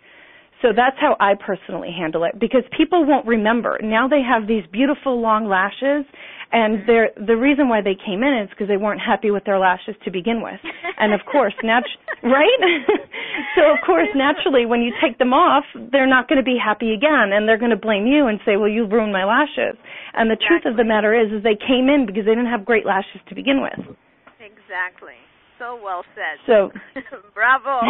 So 0.61 0.69
that's 0.75 0.95
how 0.99 1.15
I 1.19 1.33
personally 1.35 1.91
handle 1.91 2.23
it 2.23 2.39
because 2.39 2.63
people 2.75 3.05
won't 3.05 3.27
remember. 3.27 3.77
Now 3.83 4.07
they 4.07 4.21
have 4.21 4.47
these 4.47 4.63
beautiful 4.71 5.19
long 5.21 5.47
lashes 5.47 6.05
and 6.51 6.79
mm-hmm. 6.79 6.87
they're, 6.87 7.11
the 7.19 7.35
reason 7.35 7.67
why 7.67 7.81
they 7.81 7.95
came 7.95 8.23
in 8.23 8.33
is 8.43 8.49
because 8.49 8.67
they 8.67 8.77
weren't 8.77 9.01
happy 9.01 9.31
with 9.31 9.43
their 9.43 9.59
lashes 9.59 9.95
to 10.05 10.11
begin 10.11 10.41
with. 10.41 10.59
And 10.97 11.13
of 11.13 11.21
course, 11.29 11.53
nat- 11.63 11.83
right? 12.23 12.61
so 13.55 13.67
of 13.73 13.83
course, 13.85 14.07
naturally, 14.15 14.65
when 14.65 14.81
you 14.81 14.93
take 15.03 15.17
them 15.19 15.33
off, 15.33 15.65
they're 15.91 16.07
not 16.07 16.29
going 16.29 16.39
to 16.39 16.45
be 16.45 16.57
happy 16.57 16.93
again 16.93 17.35
and 17.35 17.47
they're 17.47 17.59
going 17.59 17.75
to 17.75 17.79
blame 17.79 18.07
you 18.07 18.27
and 18.27 18.39
say, 18.45 18.55
well, 18.55 18.69
you 18.69 18.87
ruined 18.87 19.11
my 19.11 19.25
lashes. 19.25 19.75
And 20.13 20.31
the 20.31 20.37
truth 20.39 20.63
of 20.65 20.77
the 20.77 20.85
matter 20.85 21.13
is, 21.13 21.31
is 21.31 21.43
they 21.43 21.59
came 21.59 21.89
in 21.89 22.05
because 22.07 22.23
they 22.23 22.31
didn't 22.33 22.51
have 22.51 22.65
great 22.65 22.85
lashes 22.85 23.19
to 23.27 23.35
begin 23.35 23.61
with. 23.61 23.97
Exactly. 24.39 25.19
So 25.59 25.79
well 25.81 26.03
said. 26.15 26.39
So, 26.47 26.71
bravo. 27.33 27.81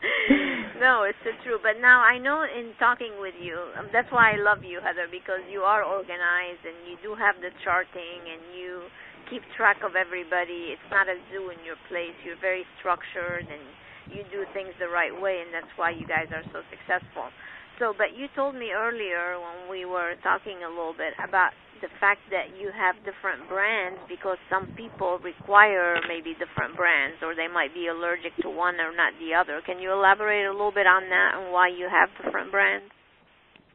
no, 0.80 1.04
it's 1.04 1.20
the 1.24 1.36
truth. 1.44 1.60
But 1.62 1.80
now 1.80 2.00
I 2.00 2.16
know 2.16 2.44
in 2.44 2.72
talking 2.80 3.20
with 3.20 3.36
you, 3.36 3.56
um, 3.76 3.92
that's 3.92 4.08
why 4.08 4.32
I 4.34 4.36
love 4.40 4.64
you, 4.64 4.80
Heather, 4.80 5.06
because 5.10 5.44
you 5.52 5.60
are 5.60 5.84
organized 5.84 6.64
and 6.64 6.76
you 6.88 6.96
do 7.04 7.12
have 7.16 7.36
the 7.44 7.52
charting 7.64 8.20
and 8.24 8.40
you 8.56 8.88
keep 9.28 9.44
track 9.56 9.84
of 9.84 9.94
everybody. 9.94 10.72
It's 10.72 10.90
not 10.90 11.06
a 11.06 11.20
zoo 11.28 11.52
in 11.52 11.60
your 11.64 11.76
place. 11.92 12.16
You're 12.24 12.40
very 12.40 12.64
structured 12.80 13.44
and 13.46 13.62
you 14.10 14.26
do 14.32 14.42
things 14.50 14.74
the 14.82 14.90
right 14.90 15.14
way, 15.14 15.38
and 15.44 15.54
that's 15.54 15.70
why 15.78 15.94
you 15.94 16.02
guys 16.02 16.26
are 16.34 16.42
so 16.50 16.66
successful. 16.66 17.30
So, 17.78 17.94
but 17.96 18.12
you 18.12 18.26
told 18.36 18.58
me 18.58 18.74
earlier 18.74 19.38
when 19.38 19.70
we 19.70 19.86
were 19.86 20.18
talking 20.20 20.60
a 20.66 20.68
little 20.68 20.92
bit 20.92 21.14
about 21.22 21.54
the 21.80 21.92
fact 22.00 22.20
that 22.30 22.56
you 22.60 22.70
have 22.72 22.96
different 23.04 23.48
brands 23.48 24.00
because 24.08 24.38
some 24.48 24.68
people 24.76 25.18
require 25.24 25.96
maybe 26.08 26.36
different 26.36 26.76
brands 26.76 27.18
or 27.22 27.34
they 27.34 27.48
might 27.48 27.72
be 27.74 27.88
allergic 27.88 28.36
to 28.42 28.50
one 28.50 28.76
or 28.80 28.94
not 28.94 29.12
the 29.18 29.34
other. 29.34 29.60
Can 29.64 29.80
you 29.80 29.92
elaborate 29.92 30.46
a 30.46 30.52
little 30.52 30.72
bit 30.72 30.86
on 30.86 31.08
that 31.08 31.30
and 31.36 31.52
why 31.52 31.68
you 31.68 31.88
have 31.88 32.08
different 32.22 32.52
brands? 32.52 32.86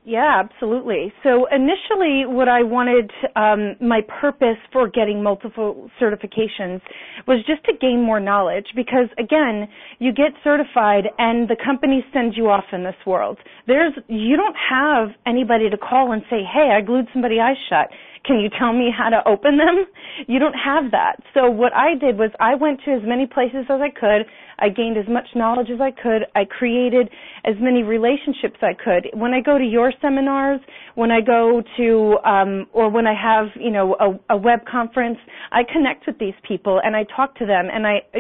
Yeah, 0.08 0.44
absolutely. 0.44 1.12
So 1.24 1.48
initially, 1.52 2.28
what 2.28 2.48
I 2.48 2.62
wanted, 2.62 3.10
um, 3.36 3.76
my 3.82 4.02
purpose 4.22 4.58
for 4.72 4.88
getting 4.88 5.24
multiple 5.24 5.90
certifications 6.00 6.80
was 7.28 7.44
just 7.48 7.64
to 7.66 7.74
gain 7.82 8.04
more 8.04 8.20
knowledge 8.20 8.68
because 8.76 9.10
again, 9.18 9.68
you 9.98 10.14
get 10.14 10.34
certified 10.44 11.06
and 11.18 11.50
the 11.50 11.56
company 11.58 12.06
sends 12.14 12.38
you 12.38 12.50
off 12.52 12.66
in 12.72 12.84
this 12.84 12.96
world. 13.08 13.40
There's, 13.66 13.94
you 14.08 14.38
don't 14.38 14.56
have 14.70 15.10
anybody 15.26 15.72
to 15.72 15.78
call 15.78 16.12
and 16.12 16.22
say, 16.30 16.44
hey, 16.44 16.70
I 16.78 16.82
glued 16.86 17.08
somebody's 17.12 17.40
eyes 17.42 17.58
shut. 17.68 17.90
Can 18.26 18.40
you 18.40 18.50
tell 18.58 18.74
me 18.74 18.90
how 18.96 19.10
to 19.10 19.22
open 19.28 19.58
them? 19.58 19.86
You 20.28 20.40
don't 20.40 20.54
have 20.56 20.92
that. 20.92 21.18
So 21.34 21.50
what 21.50 21.74
I 21.76 21.94
did 21.96 22.18
was 22.18 22.32
I 22.40 22.56
went 22.56 22.80
to 22.86 22.92
as 22.92 23.02
many 23.04 23.28
places 23.28 23.66
as 23.70 23.80
I 23.82 23.90
could. 23.90 24.26
I 24.58 24.70
gained 24.70 24.98
as 24.98 25.08
much 25.08 25.28
knowledge 25.36 25.68
as 25.72 25.80
I 25.82 25.92
could. 25.92 26.26
I 26.36 26.46
created 26.46 27.10
as 27.44 27.56
many 27.60 27.84
relationships 27.84 28.58
I 28.62 28.74
could. 28.74 29.10
When 29.14 29.34
I 29.34 29.42
go 29.42 29.58
to 29.58 29.64
your 29.64 29.94
seminars, 30.02 30.62
when 30.96 31.12
I 31.12 31.22
go 31.22 31.62
to, 31.78 32.18
um, 32.26 32.66
or 32.74 32.90
when 32.90 33.06
I 33.06 33.14
have, 33.14 33.48
you 33.56 33.72
know, 33.72 33.96
a, 34.00 34.34
a 34.34 34.38
web 34.38 34.66
conference, 34.66 35.18
I 35.52 35.62
connect 35.64 36.08
with 36.08 36.18
these 36.18 36.34
people 36.48 36.82
and 36.84 36.96
I 36.96 37.06
talk 37.16 37.36
to 37.38 37.46
them 37.46 37.68
and 37.72 37.86
I, 37.86 38.02
I 38.14 38.20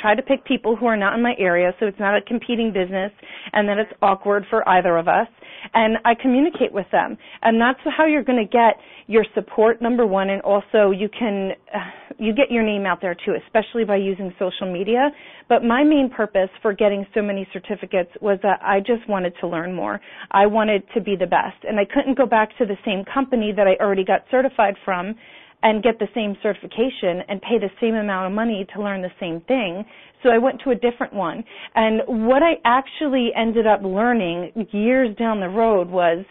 try 0.00 0.14
to 0.14 0.22
pick 0.22 0.44
people 0.44 0.76
who 0.76 0.86
are 0.86 0.96
not 0.96 1.14
in 1.14 1.22
my 1.22 1.34
area 1.38 1.72
so 1.78 1.86
it's 1.86 1.98
not 1.98 2.16
a 2.16 2.20
competing 2.22 2.72
business 2.72 3.12
and 3.52 3.68
that 3.68 3.78
it's 3.78 3.92
awkward 4.02 4.44
for 4.50 4.68
either 4.68 4.96
of 4.96 5.08
us 5.08 5.28
and 5.74 5.96
I 6.04 6.14
communicate 6.14 6.72
with 6.72 6.86
them. 6.92 7.16
And 7.42 7.60
that's 7.60 7.80
how 7.96 8.06
you're 8.06 8.24
going 8.24 8.38
to 8.44 8.50
get 8.50 8.76
your 9.06 9.24
support, 9.34 9.80
number 9.80 10.06
one, 10.06 10.30
and 10.30 10.42
also 10.42 10.90
you 10.90 11.08
can, 11.08 11.52
uh, 11.74 11.78
you 12.18 12.34
get 12.34 12.50
your 12.50 12.62
name 12.62 12.86
out 12.86 13.00
there 13.00 13.14
too, 13.14 13.34
especially 13.46 13.84
by 13.84 13.96
using 13.96 14.32
social 14.38 14.72
media. 14.72 15.10
But 15.48 15.64
my 15.64 15.82
main 15.82 16.10
purpose 16.14 16.50
for 16.60 16.72
getting 16.72 17.06
so 17.14 17.22
many 17.22 17.48
certificates 17.52 18.10
was 18.20 18.38
that 18.42 18.60
I 18.62 18.80
just 18.80 19.08
wanted 19.08 19.32
to 19.40 19.48
learn 19.48 19.74
more. 19.74 20.00
I 20.30 20.46
wanted 20.46 20.82
to 20.94 21.00
be 21.00 21.16
the 21.16 21.26
best. 21.26 21.56
And 21.66 21.80
I 21.80 21.84
couldn't 21.84 22.18
go 22.18 22.26
back 22.26 22.56
to 22.58 22.66
the 22.66 22.76
same 22.84 23.04
company 23.12 23.52
that 23.56 23.66
I 23.66 23.82
already 23.82 24.04
got 24.04 24.24
certified 24.30 24.74
from 24.84 25.14
and 25.62 25.82
get 25.82 25.98
the 25.98 26.08
same 26.14 26.36
certification 26.42 27.22
and 27.28 27.42
pay 27.42 27.58
the 27.58 27.70
same 27.80 27.94
amount 27.94 28.26
of 28.26 28.32
money 28.32 28.66
to 28.74 28.82
learn 28.82 29.02
the 29.02 29.10
same 29.18 29.40
thing. 29.42 29.84
So 30.22 30.30
I 30.30 30.38
went 30.38 30.60
to 30.64 30.70
a 30.70 30.74
different 30.74 31.12
one. 31.12 31.44
And 31.74 32.02
what 32.06 32.42
I 32.42 32.54
actually 32.64 33.30
ended 33.36 33.66
up 33.66 33.80
learning 33.82 34.68
years 34.72 35.16
down 35.16 35.40
the 35.40 35.48
road 35.48 35.88
was 35.88 36.24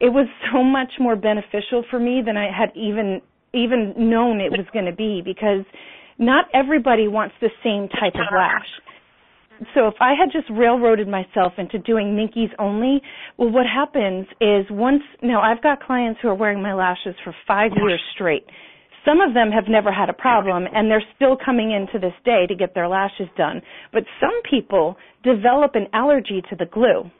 it 0.00 0.08
was 0.08 0.26
so 0.52 0.62
much 0.62 0.92
more 0.98 1.16
beneficial 1.16 1.84
for 1.90 1.98
me 1.98 2.22
than 2.24 2.36
I 2.36 2.48
had 2.50 2.70
even 2.74 3.20
even 3.52 3.94
known 3.96 4.40
it 4.40 4.52
was 4.52 4.66
going 4.72 4.84
to 4.84 4.94
be 4.94 5.22
because 5.24 5.64
not 6.18 6.44
everybody 6.54 7.08
wants 7.08 7.34
the 7.40 7.50
same 7.64 7.88
type 7.88 8.14
of 8.14 8.32
lash 8.32 8.68
so 9.74 9.88
if 9.88 9.94
I 10.00 10.14
had 10.18 10.32
just 10.32 10.48
railroaded 10.50 11.08
myself 11.08 11.54
into 11.58 11.78
doing 11.78 12.16
minkies 12.16 12.50
only, 12.58 13.00
well, 13.36 13.50
what 13.50 13.66
happens 13.66 14.26
is 14.40 14.66
once 14.70 15.02
now 15.22 15.40
I've 15.42 15.62
got 15.62 15.82
clients 15.82 16.20
who 16.22 16.28
are 16.28 16.34
wearing 16.34 16.62
my 16.62 16.72
lashes 16.74 17.14
for 17.24 17.34
five 17.46 17.72
years 17.76 18.00
straight. 18.14 18.46
Some 19.04 19.20
of 19.20 19.34
them 19.34 19.50
have 19.50 19.64
never 19.68 19.92
had 19.92 20.08
a 20.08 20.14
problem 20.14 20.64
and 20.72 20.90
they're 20.90 21.04
still 21.16 21.36
coming 21.42 21.72
in 21.72 21.86
to 21.92 21.98
this 21.98 22.14
day 22.24 22.46
to 22.46 22.54
get 22.54 22.74
their 22.74 22.88
lashes 22.88 23.28
done. 23.36 23.62
But 23.92 24.04
some 24.20 24.42
people 24.48 24.96
develop 25.22 25.72
an 25.74 25.88
allergy 25.92 26.42
to 26.50 26.56
the 26.56 26.66
glue. 26.66 27.10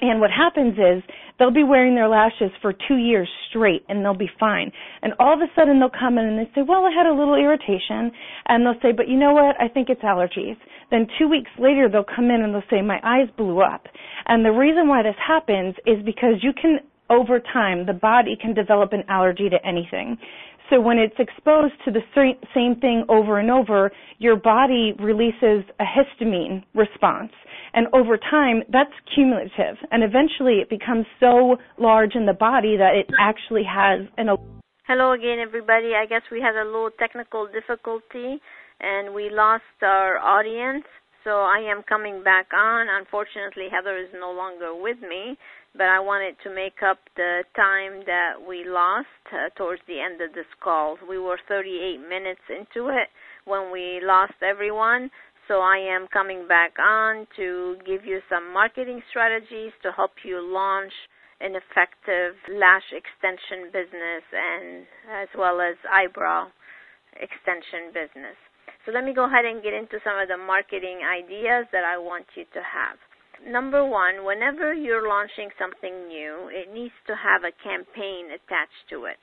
And 0.00 0.20
what 0.20 0.30
happens 0.30 0.74
is 0.74 1.02
they'll 1.38 1.50
be 1.50 1.64
wearing 1.64 1.94
their 1.94 2.08
lashes 2.08 2.50
for 2.60 2.72
two 2.72 2.96
years 2.96 3.28
straight 3.48 3.84
and 3.88 4.04
they'll 4.04 4.14
be 4.14 4.30
fine. 4.38 4.70
And 5.02 5.14
all 5.18 5.32
of 5.32 5.40
a 5.40 5.50
sudden 5.54 5.80
they'll 5.80 5.88
come 5.88 6.18
in 6.18 6.26
and 6.26 6.38
they 6.38 6.50
say, 6.54 6.62
well, 6.66 6.84
I 6.84 6.90
had 6.90 7.06
a 7.06 7.14
little 7.14 7.34
irritation. 7.34 8.12
And 8.46 8.64
they'll 8.64 8.80
say, 8.82 8.92
but 8.92 9.08
you 9.08 9.16
know 9.16 9.32
what? 9.32 9.56
I 9.60 9.68
think 9.68 9.88
it's 9.88 10.02
allergies. 10.02 10.56
Then 10.90 11.06
two 11.18 11.28
weeks 11.28 11.50
later 11.58 11.88
they'll 11.90 12.04
come 12.04 12.26
in 12.26 12.42
and 12.42 12.54
they'll 12.54 12.70
say, 12.70 12.82
my 12.82 13.00
eyes 13.02 13.28
blew 13.36 13.60
up. 13.60 13.86
And 14.26 14.44
the 14.44 14.50
reason 14.52 14.86
why 14.86 15.02
this 15.02 15.16
happens 15.24 15.74
is 15.86 16.04
because 16.04 16.42
you 16.42 16.52
can, 16.52 16.80
over 17.08 17.40
time, 17.40 17.86
the 17.86 17.92
body 17.92 18.36
can 18.40 18.52
develop 18.52 18.92
an 18.92 19.04
allergy 19.08 19.48
to 19.48 19.56
anything. 19.66 20.18
So 20.70 20.80
when 20.80 20.98
it's 20.98 21.14
exposed 21.18 21.74
to 21.84 21.92
the 21.92 22.02
same 22.54 22.80
thing 22.80 23.04
over 23.08 23.38
and 23.38 23.50
over, 23.50 23.92
your 24.18 24.36
body 24.36 24.94
releases 24.98 25.64
a 25.78 25.84
histamine 25.84 26.64
response. 26.74 27.30
And 27.72 27.86
over 27.92 28.16
time, 28.16 28.62
that's 28.72 28.92
cumulative. 29.14 29.76
And 29.92 30.02
eventually 30.02 30.58
it 30.58 30.68
becomes 30.68 31.06
so 31.20 31.56
large 31.78 32.14
in 32.14 32.26
the 32.26 32.32
body 32.32 32.76
that 32.76 32.94
it 32.94 33.06
actually 33.20 33.64
has 33.64 34.08
an. 34.16 34.28
Hello 34.86 35.12
again, 35.12 35.38
everybody. 35.38 35.92
I 35.94 36.06
guess 36.06 36.22
we 36.32 36.40
had 36.40 36.56
a 36.56 36.64
little 36.64 36.90
technical 36.98 37.46
difficulty 37.46 38.40
and 38.80 39.14
we 39.14 39.30
lost 39.30 39.64
our 39.82 40.18
audience. 40.18 40.84
So 41.22 41.30
I 41.30 41.58
am 41.70 41.82
coming 41.82 42.22
back 42.22 42.46
on. 42.54 42.86
Unfortunately, 42.88 43.66
Heather 43.70 43.98
is 43.98 44.08
no 44.14 44.32
longer 44.32 44.74
with 44.74 44.98
me 45.02 45.36
but 45.76 45.86
I 45.86 46.00
wanted 46.00 46.36
to 46.44 46.54
make 46.54 46.82
up 46.82 46.98
the 47.16 47.44
time 47.54 48.02
that 48.06 48.34
we 48.46 48.64
lost 48.64 49.06
uh, 49.32 49.50
towards 49.56 49.82
the 49.86 50.00
end 50.00 50.20
of 50.20 50.34
this 50.34 50.48
call. 50.62 50.96
We 51.08 51.18
were 51.18 51.38
38 51.48 52.00
minutes 52.08 52.40
into 52.48 52.88
it 52.88 53.08
when 53.44 53.70
we 53.70 54.00
lost 54.02 54.34
everyone. 54.42 55.10
So 55.48 55.60
I 55.60 55.78
am 55.78 56.08
coming 56.12 56.48
back 56.48 56.74
on 56.80 57.26
to 57.36 57.76
give 57.86 58.04
you 58.04 58.20
some 58.28 58.52
marketing 58.52 59.00
strategies 59.10 59.70
to 59.82 59.92
help 59.92 60.12
you 60.24 60.42
launch 60.42 60.92
an 61.40 61.52
effective 61.54 62.34
lash 62.48 62.88
extension 62.90 63.70
business 63.70 64.24
and 64.32 64.86
as 65.12 65.28
well 65.36 65.60
as 65.60 65.76
eyebrow 65.92 66.48
extension 67.14 67.92
business. 67.92 68.34
So 68.84 68.92
let 68.92 69.04
me 69.04 69.12
go 69.14 69.26
ahead 69.26 69.44
and 69.44 69.62
get 69.62 69.74
into 69.74 70.00
some 70.02 70.18
of 70.18 70.26
the 70.28 70.38
marketing 70.38 71.04
ideas 71.04 71.68
that 71.70 71.84
I 71.84 71.98
want 71.98 72.26
you 72.34 72.44
to 72.54 72.62
have 72.64 72.96
number 73.44 73.84
one, 73.84 74.24
whenever 74.24 74.72
you're 74.72 75.08
launching 75.08 75.50
something 75.58 76.08
new, 76.08 76.48
it 76.52 76.72
needs 76.72 76.94
to 77.06 77.14
have 77.16 77.42
a 77.42 77.52
campaign 77.62 78.26
attached 78.26 78.86
to 78.90 79.04
it. 79.04 79.18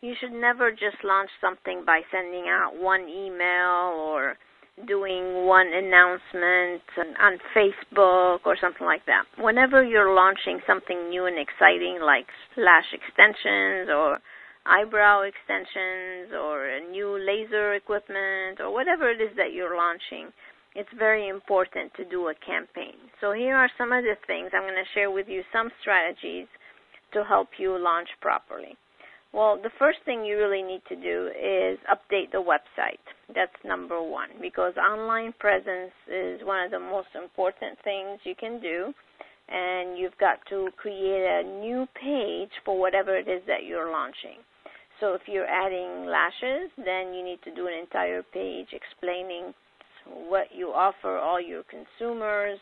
You 0.00 0.14
should 0.20 0.32
never 0.32 0.70
just 0.70 1.02
launch 1.02 1.30
something 1.40 1.82
by 1.84 2.02
sending 2.12 2.46
out 2.46 2.78
one 2.78 3.08
email 3.08 3.98
or 3.98 4.38
doing 4.86 5.46
one 5.46 5.66
announcement 5.66 6.82
on 7.20 7.38
Facebook 7.56 8.46
or 8.46 8.56
something 8.60 8.86
like 8.86 9.04
that. 9.06 9.24
Whenever 9.42 9.82
you're 9.82 10.14
launching 10.14 10.60
something 10.66 11.08
new 11.08 11.26
and 11.26 11.36
exciting 11.38 11.98
like 12.00 12.26
lash 12.56 12.86
extensions 12.94 13.90
or 13.90 14.18
eyebrow 14.66 15.22
extensions 15.22 16.30
or 16.30 16.68
a 16.68 16.80
new 16.90 17.18
laser 17.18 17.74
equipment 17.74 18.60
or 18.60 18.72
whatever 18.72 19.10
it 19.10 19.20
is 19.20 19.34
that 19.36 19.52
you're 19.52 19.76
launching, 19.76 20.30
it's 20.78 20.94
very 20.96 21.26
important 21.26 21.92
to 21.96 22.04
do 22.04 22.28
a 22.28 22.34
campaign. 22.46 22.94
So 23.20 23.32
here 23.32 23.56
are 23.56 23.68
some 23.76 23.90
of 23.90 24.04
the 24.04 24.14
things 24.28 24.50
I'm 24.54 24.62
going 24.62 24.78
to 24.78 24.94
share 24.94 25.10
with 25.10 25.26
you 25.26 25.42
some 25.52 25.70
strategies 25.80 26.46
to 27.12 27.24
help 27.24 27.48
you 27.58 27.76
launch 27.76 28.06
properly. 28.20 28.78
Well, 29.32 29.58
the 29.60 29.74
first 29.76 29.98
thing 30.04 30.24
you 30.24 30.38
really 30.38 30.62
need 30.62 30.82
to 30.88 30.94
do 30.94 31.34
is 31.34 31.78
update 31.90 32.30
the 32.30 32.38
website. 32.38 33.02
That's 33.34 33.58
number 33.64 34.00
one 34.00 34.28
because 34.40 34.74
online 34.78 35.34
presence 35.40 35.90
is 36.06 36.40
one 36.44 36.64
of 36.64 36.70
the 36.70 36.78
most 36.78 37.08
important 37.12 37.76
things 37.82 38.20
you 38.22 38.36
can 38.38 38.60
do. 38.60 38.94
And 39.48 39.98
you've 39.98 40.16
got 40.20 40.38
to 40.50 40.68
create 40.76 41.26
a 41.26 41.42
new 41.42 41.88
page 42.00 42.54
for 42.64 42.78
whatever 42.78 43.16
it 43.16 43.26
is 43.26 43.42
that 43.48 43.64
you're 43.66 43.90
launching. 43.90 44.38
So 45.00 45.14
if 45.14 45.22
you're 45.26 45.48
adding 45.48 46.06
lashes, 46.06 46.70
then 46.76 47.14
you 47.14 47.24
need 47.24 47.42
to 47.42 47.54
do 47.54 47.66
an 47.66 47.74
entire 47.74 48.22
page 48.22 48.68
explaining 48.70 49.54
what 50.28 50.46
you 50.54 50.68
offer 50.68 51.18
all 51.18 51.40
your 51.40 51.62
consumers, 51.64 52.58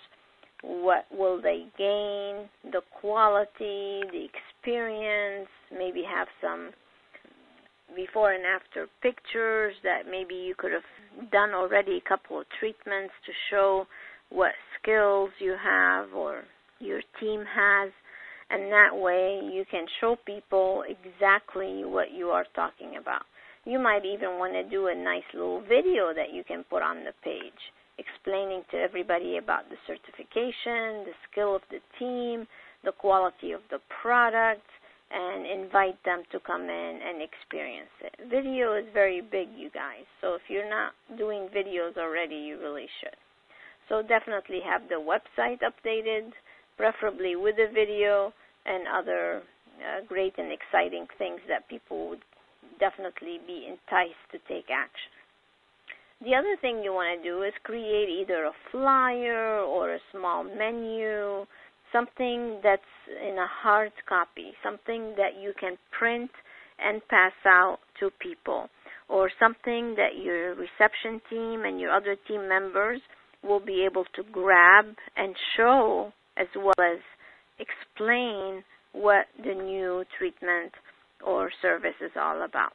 what 0.63 1.05
will 1.13 1.41
they 1.41 1.67
gain, 1.79 2.49
the 2.73 2.81
quality, 3.01 4.03
the 4.13 4.27
experience, 4.27 5.49
maybe 5.73 6.03
have 6.03 6.29
some 6.41 6.71
before 7.95 8.33
and 8.33 8.45
after 8.45 8.89
pictures 9.03 9.75
that 9.83 10.03
maybe 10.11 10.35
you 10.35 10.55
could 10.59 10.73
have 10.73 11.31
done 11.31 11.51
already 11.51 11.99
a 12.05 12.09
couple 12.09 12.41
of 12.41 12.47
treatments 12.59 13.13
to 13.25 13.33
show 13.51 13.87
what 14.31 14.53
skills 14.81 15.31
you 15.39 15.55
have 15.63 16.13
or 16.15 16.43
your 16.81 17.01
team 17.21 17.45
has. 17.47 17.93
And 18.51 18.71
that 18.73 18.91
way 18.93 19.41
you 19.53 19.65
can 19.71 19.87
show 20.01 20.17
people 20.25 20.85
exactly 20.89 21.85
what 21.85 22.13
you 22.13 22.29
are 22.29 22.45
talking 22.55 22.97
about 23.01 23.23
You 23.67 23.81
might 23.81 24.07
even 24.07 24.39
want 24.39 24.53
to 24.53 24.63
do 24.63 24.87
a 24.87 24.95
nice 24.95 25.27
little 25.35 25.61
video 25.61 26.15
that 26.15 26.33
you 26.33 26.45
can 26.45 26.65
put 26.71 26.83
on 26.83 27.03
the 27.03 27.13
page 27.25 27.75
explaining 27.99 28.63
to 28.71 28.77
everybody 28.77 29.39
about 29.39 29.69
the 29.69 29.77
certification, 29.87 31.03
the 31.03 31.17
skill 31.31 31.57
of 31.57 31.63
the 31.71 31.81
team, 31.99 32.47
the 32.85 32.93
quality 32.93 33.51
of 33.51 33.63
the 33.71 33.81
product, 34.01 34.63
and 35.11 35.47
invite 35.47 35.99
them 36.05 36.23
to 36.31 36.39
come 36.41 36.63
in 36.63 37.01
and 37.03 37.23
experience 37.23 37.91
it. 38.03 38.15
Video 38.31 38.77
is 38.77 38.85
very 38.95 39.21
big, 39.21 39.49
you 39.57 39.71
guys. 39.71 40.07
So 40.21 40.35
if 40.35 40.43
you're 40.49 40.69
not 40.69 40.93
doing 41.19 41.49
videos 41.55 41.97
already, 41.97 42.37
you 42.37 42.61
really 42.61 42.87
should. 43.01 43.17
So 43.89 44.03
definitely 44.03 44.61
have 44.65 44.83
the 44.89 45.03
website 45.03 45.59
updated, 45.67 46.31
preferably 46.77 47.35
with 47.35 47.57
a 47.59 47.73
video 47.73 48.33
and 48.65 48.85
other 48.87 49.43
uh, 49.83 50.05
great 50.07 50.35
and 50.39 50.53
exciting 50.53 51.07
things 51.19 51.41
that 51.49 51.69
people 51.69 52.09
would 52.11 52.23
definitely 52.79 53.39
be 53.47 53.67
enticed 53.69 54.25
to 54.33 54.39
take 54.49 54.71
action. 54.71 55.13
The 56.23 56.35
other 56.35 56.57
thing 56.61 56.83
you 56.83 56.93
want 56.93 57.23
to 57.23 57.29
do 57.29 57.43
is 57.43 57.53
create 57.63 58.09
either 58.09 58.47
a 58.47 58.53
flyer 58.73 59.61
or 59.61 59.95
a 59.95 60.01
small 60.13 60.45
menu, 60.45 61.45
something 61.93 62.61
that's 62.63 62.83
in 63.09 63.37
a 63.37 63.47
hard 63.47 63.93
copy, 64.09 64.53
something 64.65 65.15
that 65.17 65.41
you 65.41 65.53
can 65.61 65.77
print 65.97 66.31
and 66.79 67.07
pass 67.09 67.33
out 67.47 67.79
to 68.01 68.11
people, 68.19 68.69
or 69.09 69.31
something 69.39 69.95
that 69.97 70.17
your 70.23 70.55
reception 70.55 71.21
team 71.29 71.65
and 71.65 71.81
your 71.81 71.91
other 71.91 72.17
team 72.27 72.49
members 72.49 73.01
will 73.43 73.61
be 73.61 73.85
able 73.85 74.05
to 74.15 74.23
grab 74.33 74.87
and 75.17 75.35
show 75.57 76.13
as 76.37 76.49
well 76.57 76.75
as 76.81 76.99
explain 77.59 78.65
what 78.93 79.27
the 79.39 79.55
new 79.55 80.05
treatment 80.19 80.73
or 81.27 81.51
service 81.61 81.99
is 82.01 82.13
all 82.17 82.43
about. 82.43 82.73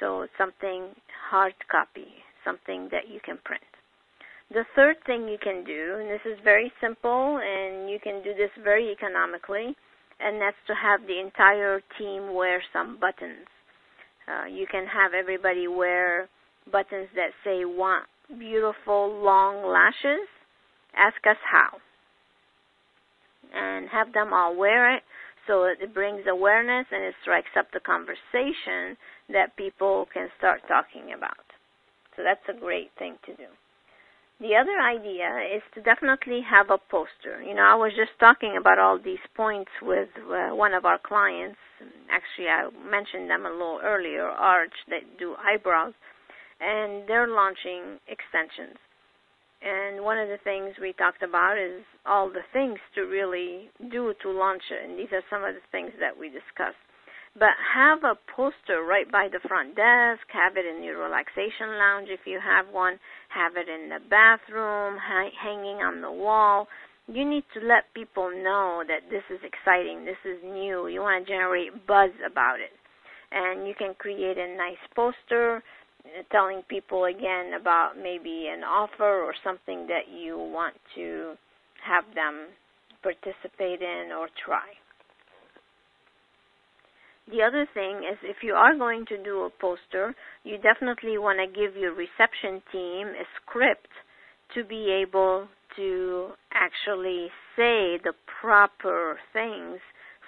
So 0.00 0.26
something 0.36 0.88
hard 1.30 1.54
copy, 1.70 2.08
something 2.44 2.88
that 2.90 3.08
you 3.08 3.20
can 3.24 3.38
print. 3.44 3.62
The 4.50 4.64
third 4.76 4.96
thing 5.06 5.28
you 5.28 5.38
can 5.42 5.64
do, 5.64 5.96
and 5.98 6.10
this 6.10 6.20
is 6.26 6.38
very 6.44 6.70
simple 6.80 7.40
and 7.40 7.88
you 7.88 7.98
can 8.02 8.22
do 8.22 8.34
this 8.34 8.50
very 8.62 8.92
economically, 8.92 9.74
and 10.20 10.40
that's 10.40 10.56
to 10.66 10.74
have 10.74 11.06
the 11.06 11.18
entire 11.20 11.80
team 11.98 12.34
wear 12.34 12.62
some 12.72 12.98
buttons. 13.00 13.46
Uh, 14.28 14.46
you 14.46 14.66
can 14.70 14.86
have 14.86 15.14
everybody 15.14 15.68
wear 15.68 16.28
buttons 16.70 17.08
that 17.14 17.30
say 17.44 17.64
want 17.64 18.06
beautiful 18.38 19.22
long 19.22 19.70
lashes. 19.70 20.26
Ask 20.96 21.16
us 21.28 21.36
how. 21.50 21.78
And 23.54 23.88
have 23.88 24.12
them 24.12 24.32
all 24.32 24.56
wear 24.56 24.96
it 24.96 25.02
so 25.46 25.64
it 25.64 25.94
brings 25.94 26.22
awareness 26.28 26.86
and 26.90 27.04
it 27.04 27.14
strikes 27.22 27.52
up 27.58 27.66
the 27.72 27.80
conversation 27.80 28.96
that 29.28 29.56
people 29.56 30.06
can 30.12 30.28
start 30.38 30.60
talking 30.68 31.12
about. 31.16 31.44
So 32.16 32.22
that's 32.22 32.44
a 32.48 32.58
great 32.58 32.90
thing 32.98 33.16
to 33.26 33.34
do. 33.34 33.46
The 34.40 34.56
other 34.56 34.80
idea 34.80 35.56
is 35.56 35.62
to 35.74 35.80
definitely 35.80 36.40
have 36.42 36.70
a 36.70 36.78
poster. 36.90 37.40
You 37.40 37.54
know, 37.54 37.62
I 37.62 37.76
was 37.76 37.92
just 37.96 38.18
talking 38.18 38.56
about 38.58 38.78
all 38.78 38.98
these 38.98 39.22
points 39.36 39.70
with 39.80 40.08
uh, 40.18 40.54
one 40.54 40.74
of 40.74 40.84
our 40.84 40.98
clients. 40.98 41.58
Actually, 42.10 42.48
I 42.48 42.68
mentioned 42.90 43.30
them 43.30 43.46
a 43.46 43.50
little 43.50 43.80
earlier, 43.82 44.26
Arch, 44.26 44.74
that 44.88 45.18
do 45.18 45.36
eyebrows, 45.38 45.94
and 46.60 47.06
they're 47.06 47.28
launching 47.28 48.00
extensions. 48.08 48.76
And 49.64 50.04
one 50.04 50.18
of 50.18 50.28
the 50.28 50.36
things 50.44 50.76
we 50.78 50.92
talked 50.92 51.22
about 51.22 51.56
is 51.56 51.80
all 52.04 52.28
the 52.28 52.44
things 52.52 52.76
to 52.94 53.08
really 53.08 53.70
do 53.90 54.12
to 54.20 54.30
launch 54.30 54.62
it. 54.70 54.84
And 54.84 54.98
these 54.98 55.08
are 55.12 55.24
some 55.30 55.42
of 55.42 55.54
the 55.54 55.64
things 55.72 55.92
that 56.00 56.12
we 56.12 56.28
discussed. 56.28 56.76
But 57.32 57.56
have 57.74 58.04
a 58.04 58.14
poster 58.36 58.84
right 58.84 59.10
by 59.10 59.28
the 59.32 59.40
front 59.48 59.74
desk, 59.74 60.22
have 60.30 60.56
it 60.56 60.66
in 60.68 60.84
your 60.84 61.02
relaxation 61.02 61.80
lounge 61.80 62.08
if 62.10 62.20
you 62.26 62.38
have 62.38 62.68
one, 62.68 63.00
have 63.30 63.56
it 63.56 63.66
in 63.66 63.88
the 63.88 63.98
bathroom, 64.08 65.00
ha- 65.00 65.34
hanging 65.42 65.80
on 65.80 66.02
the 66.02 66.12
wall. 66.12 66.68
You 67.08 67.28
need 67.28 67.44
to 67.54 67.60
let 67.66 67.92
people 67.94 68.30
know 68.30 68.84
that 68.86 69.10
this 69.10 69.24
is 69.32 69.40
exciting, 69.42 70.04
this 70.04 70.20
is 70.24 70.44
new. 70.44 70.86
You 70.88 71.00
want 71.00 71.26
to 71.26 71.32
generate 71.32 71.86
buzz 71.86 72.12
about 72.24 72.60
it. 72.60 72.70
And 73.32 73.66
you 73.66 73.74
can 73.74 73.94
create 73.98 74.38
a 74.38 74.56
nice 74.56 74.84
poster 74.94 75.64
telling 76.30 76.62
people 76.68 77.04
again 77.04 77.52
about 77.58 77.92
maybe 77.96 78.48
an 78.52 78.62
offer 78.62 79.22
or 79.22 79.34
something 79.42 79.86
that 79.86 80.12
you 80.12 80.36
want 80.38 80.74
to 80.94 81.34
have 81.84 82.04
them 82.14 82.48
participate 83.02 83.82
in 83.82 84.10
or 84.12 84.28
try. 84.44 84.68
The 87.30 87.42
other 87.42 87.66
thing 87.72 88.04
is 88.04 88.18
if 88.22 88.42
you 88.42 88.52
are 88.54 88.76
going 88.76 89.06
to 89.06 89.22
do 89.22 89.44
a 89.44 89.50
poster, 89.50 90.14
you 90.44 90.58
definitely 90.58 91.16
want 91.16 91.38
to 91.40 91.46
give 91.46 91.76
your 91.76 91.94
reception 91.94 92.62
team 92.70 93.08
a 93.08 93.24
script 93.40 93.88
to 94.54 94.62
be 94.62 94.90
able 94.90 95.48
to 95.76 96.28
actually 96.52 97.28
say 97.56 97.98
the 98.04 98.12
proper 98.40 99.18
things 99.32 99.80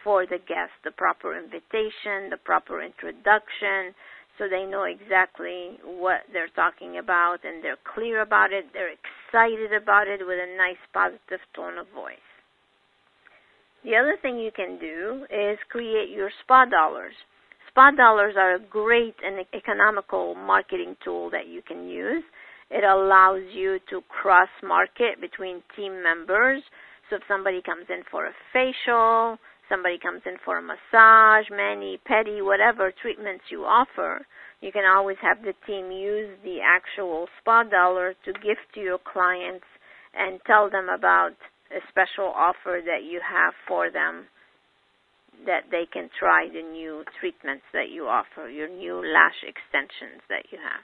for 0.02 0.24
the 0.24 0.38
guest, 0.38 0.72
the 0.84 0.90
proper 0.90 1.36
invitation, 1.36 2.30
the 2.30 2.40
proper 2.42 2.82
introduction, 2.82 3.94
so 4.38 4.48
they 4.48 4.64
know 4.64 4.84
exactly 4.84 5.78
what 5.84 6.20
they're 6.32 6.52
talking 6.54 6.98
about 6.98 7.38
and 7.44 7.62
they're 7.62 7.80
clear 7.94 8.20
about 8.20 8.52
it, 8.52 8.66
they're 8.72 8.92
excited 8.92 9.72
about 9.72 10.08
it 10.08 10.20
with 10.20 10.38
a 10.38 10.56
nice 10.56 10.80
positive 10.92 11.40
tone 11.54 11.78
of 11.78 11.86
voice. 11.94 12.16
The 13.84 13.96
other 13.96 14.16
thing 14.20 14.38
you 14.38 14.50
can 14.54 14.78
do 14.78 15.26
is 15.30 15.58
create 15.70 16.10
your 16.10 16.30
spa 16.42 16.64
dollars. 16.64 17.14
Spa 17.68 17.92
dollars 17.92 18.34
are 18.36 18.54
a 18.54 18.58
great 18.58 19.14
and 19.24 19.44
economical 19.54 20.34
marketing 20.34 20.96
tool 21.04 21.30
that 21.30 21.46
you 21.46 21.62
can 21.62 21.86
use. 21.88 22.24
It 22.70 22.82
allows 22.82 23.42
you 23.52 23.78
to 23.90 24.00
cross 24.08 24.48
market 24.62 25.20
between 25.20 25.62
team 25.76 26.02
members. 26.02 26.62
So 27.08 27.16
if 27.16 27.22
somebody 27.28 27.62
comes 27.62 27.86
in 27.88 28.02
for 28.10 28.26
a 28.26 28.32
facial, 28.52 29.38
somebody 29.68 29.98
comes 29.98 30.22
in 30.26 30.36
for 30.44 30.58
a 30.58 30.62
massage, 30.62 31.46
mani, 31.50 31.98
pedi, 32.08 32.44
whatever 32.44 32.92
treatments 33.02 33.44
you 33.50 33.64
offer, 33.64 34.26
you 34.60 34.72
can 34.72 34.84
always 34.84 35.16
have 35.20 35.42
the 35.42 35.54
team 35.66 35.90
use 35.90 36.30
the 36.44 36.58
actual 36.64 37.26
spa 37.40 37.62
dollar 37.62 38.14
to 38.24 38.32
gift 38.34 38.66
to 38.74 38.80
your 38.80 38.98
clients 38.98 39.66
and 40.14 40.40
tell 40.46 40.70
them 40.70 40.88
about 40.88 41.32
a 41.70 41.80
special 41.90 42.32
offer 42.34 42.80
that 42.84 43.04
you 43.04 43.20
have 43.20 43.52
for 43.66 43.90
them 43.90 44.26
that 45.44 45.68
they 45.70 45.84
can 45.92 46.08
try 46.18 46.48
the 46.48 46.62
new 46.62 47.04
treatments 47.20 47.64
that 47.72 47.90
you 47.90 48.06
offer, 48.08 48.48
your 48.48 48.68
new 48.68 49.04
lash 49.04 49.36
extensions 49.44 50.22
that 50.30 50.46
you 50.50 50.58
have. 50.58 50.80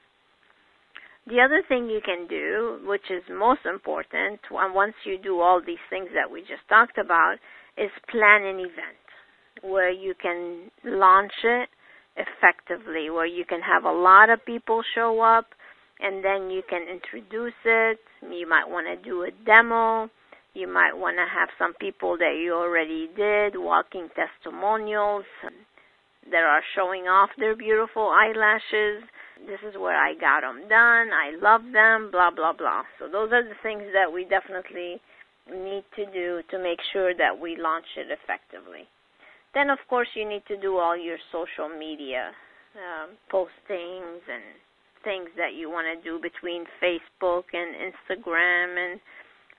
The 1.26 1.40
other 1.40 1.62
thing 1.66 1.88
you 1.88 2.00
can 2.04 2.26
do, 2.26 2.80
which 2.84 3.08
is 3.08 3.22
most 3.30 3.64
important, 3.64 4.40
once 4.50 4.94
you 5.04 5.18
do 5.18 5.40
all 5.40 5.62
these 5.64 5.82
things 5.88 6.08
that 6.14 6.30
we 6.30 6.40
just 6.40 6.66
talked 6.68 6.98
about, 6.98 7.36
is 7.76 7.90
plan 8.10 8.42
an 8.42 8.58
event 8.58 9.02
where 9.62 9.90
you 9.90 10.14
can 10.20 10.70
launch 10.84 11.32
it 11.44 11.68
effectively, 12.16 13.10
where 13.10 13.26
you 13.26 13.44
can 13.44 13.60
have 13.60 13.84
a 13.84 13.92
lot 13.92 14.30
of 14.30 14.44
people 14.44 14.82
show 14.94 15.20
up 15.20 15.46
and 16.00 16.24
then 16.24 16.50
you 16.50 16.62
can 16.68 16.82
introduce 16.82 17.54
it. 17.64 17.98
You 18.22 18.48
might 18.48 18.68
want 18.68 18.86
to 18.86 19.08
do 19.08 19.22
a 19.22 19.30
demo. 19.46 20.10
You 20.54 20.68
might 20.68 20.92
want 20.92 21.16
to 21.16 21.24
have 21.24 21.48
some 21.58 21.72
people 21.80 22.18
that 22.18 22.36
you 22.42 22.52
already 22.52 23.08
did, 23.16 23.56
walking 23.56 24.08
testimonials 24.12 25.24
that 26.30 26.42
are 26.44 26.62
showing 26.76 27.04
off 27.04 27.30
their 27.38 27.56
beautiful 27.56 28.10
eyelashes. 28.10 29.02
This 29.46 29.58
is 29.66 29.74
where 29.78 29.96
I 29.96 30.14
got 30.14 30.42
them 30.42 30.68
done. 30.68 31.08
I 31.10 31.32
love 31.40 31.62
them, 31.72 32.10
blah, 32.12 32.30
blah, 32.30 32.52
blah. 32.52 32.82
So 32.98 33.06
those 33.06 33.32
are 33.32 33.42
the 33.42 33.56
things 33.62 33.84
that 33.94 34.12
we 34.12 34.24
definitely 34.24 35.00
need 35.50 35.84
to 35.96 36.06
do 36.12 36.42
to 36.50 36.58
make 36.58 36.78
sure 36.92 37.14
that 37.14 37.38
we 37.38 37.56
launch 37.56 37.86
it 37.96 38.06
effectively. 38.10 38.88
Then, 39.54 39.70
of 39.70 39.78
course, 39.88 40.08
you 40.14 40.28
need 40.28 40.42
to 40.48 40.56
do 40.60 40.78
all 40.78 40.96
your 40.96 41.18
social 41.30 41.68
media 41.68 42.30
um, 42.76 43.10
postings 43.30 44.22
and 44.30 44.44
things 45.04 45.28
that 45.36 45.54
you 45.54 45.68
want 45.68 45.86
to 45.92 46.02
do 46.02 46.20
between 46.20 46.64
Facebook 46.82 47.44
and 47.52 47.74
Instagram 47.92 48.92
and 48.92 49.00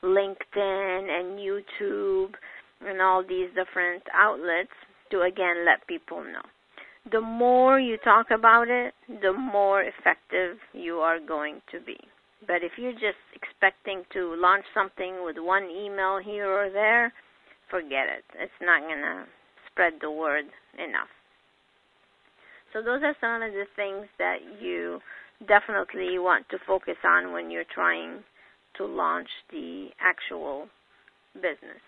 LinkedIn 0.04 1.20
and 1.20 1.40
YouTube 1.40 2.34
and 2.82 3.02
all 3.02 3.24
these 3.24 3.50
different 3.56 4.04
outlets 4.14 4.72
to 5.12 5.22
again 5.22 5.66
let 5.66 5.86
people 5.88 6.24
know. 6.24 6.42
The 7.12 7.22
more 7.22 7.80
you 7.80 7.98
talk 7.98 8.28
about 8.32 8.70
it, 8.70 8.94
the 9.22 9.34
more 9.34 9.84
effective 9.84 10.58
you 10.74 10.96
are 10.96 11.20
going 11.20 11.62
to 11.72 11.80
be. 11.82 11.98
But 12.46 12.64
if 12.64 12.74
you're 12.78 12.94
just 12.94 13.24
expecting 13.34 14.04
to 14.14 14.36
launch 14.36 14.66
something 14.74 15.24
with 15.24 15.38
one 15.40 15.70
email 15.70 16.20
here 16.24 16.48
or 16.48 16.70
there, 16.70 17.14
forget 17.70 18.08
it. 18.10 18.24
It's 18.40 18.62
not 18.62 18.82
going 18.82 19.02
to 19.02 19.26
spread 19.72 19.94
the 20.02 20.12
word 20.12 20.46
enough. 20.78 21.12
So 22.74 22.82
those 22.82 23.02
are 23.04 23.16
some 23.22 23.42
of 23.42 23.54
the 23.54 23.66
things 23.76 24.08
that 24.18 24.38
you 24.60 25.00
definitely 25.48 26.18
want 26.20 26.50
to 26.50 26.58
focus 26.66 26.98
on 27.06 27.32
when 27.32 27.52
you're 27.52 27.70
trying 27.74 28.24
to 28.78 28.86
launch 28.86 29.30
the 29.52 29.90
actual 30.02 30.68
business. 31.36 31.82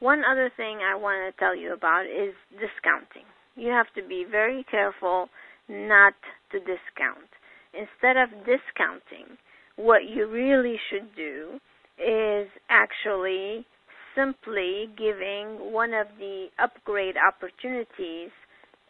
One 0.00 0.22
other 0.30 0.50
thing 0.56 0.78
I 0.84 0.94
want 0.94 1.24
to 1.24 1.38
tell 1.38 1.56
you 1.56 1.72
about 1.72 2.04
is 2.04 2.34
discounting. 2.52 3.24
You 3.56 3.70
have 3.70 3.86
to 3.96 4.06
be 4.06 4.26
very 4.30 4.64
careful 4.70 5.28
not 5.68 6.14
to 6.52 6.58
discount. 6.58 7.30
Instead 7.76 8.16
of 8.16 8.30
discounting, 8.46 9.36
what 9.76 10.04
you 10.08 10.28
really 10.30 10.78
should 10.90 11.14
do 11.16 11.58
is 11.98 12.48
actually 12.70 13.66
simply 14.14 14.88
giving 14.96 15.72
one 15.72 15.92
of 15.92 16.06
the 16.18 16.46
upgrade 16.58 17.16
opportunities 17.18 18.30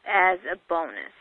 as 0.07 0.39
a 0.45 0.57
bonus 0.69 1.17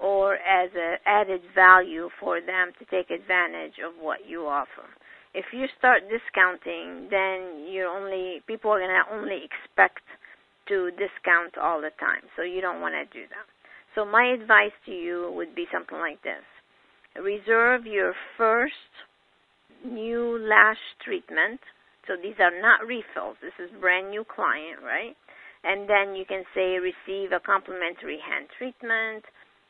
or 0.00 0.34
as 0.34 0.70
an 0.74 0.98
added 1.06 1.42
value 1.54 2.08
for 2.20 2.40
them 2.40 2.70
to 2.78 2.84
take 2.86 3.10
advantage 3.10 3.74
of 3.84 3.94
what 4.00 4.18
you 4.26 4.46
offer. 4.46 4.86
If 5.34 5.46
you 5.52 5.66
start 5.76 6.02
discounting, 6.08 7.08
then 7.10 7.66
you're 7.68 7.90
only 7.90 8.40
people 8.46 8.70
are 8.70 8.78
going 8.78 8.94
to 8.94 9.14
only 9.14 9.42
expect 9.42 10.02
to 10.68 10.90
discount 10.92 11.58
all 11.60 11.80
the 11.80 11.90
time. 11.98 12.22
So 12.36 12.42
you 12.42 12.60
don't 12.60 12.80
want 12.80 12.94
to 12.94 13.04
do 13.12 13.26
that. 13.28 13.46
So 13.94 14.04
my 14.04 14.24
advice 14.38 14.72
to 14.86 14.92
you 14.92 15.32
would 15.34 15.54
be 15.54 15.66
something 15.72 15.98
like 15.98 16.22
this. 16.22 16.44
Reserve 17.16 17.86
your 17.86 18.14
first 18.36 18.72
new 19.84 20.38
lash 20.38 20.80
treatment. 21.04 21.60
So 22.06 22.14
these 22.20 22.36
are 22.40 22.60
not 22.60 22.86
refills. 22.86 23.36
This 23.42 23.52
is 23.58 23.70
brand 23.80 24.10
new 24.10 24.24
client, 24.24 24.80
right? 24.82 25.16
And 25.64 25.88
then 25.88 26.14
you 26.14 26.24
can 26.24 26.44
say 26.54 26.78
receive 26.78 27.32
a 27.32 27.40
complimentary 27.40 28.18
hand 28.18 28.48
treatment, 28.56 29.24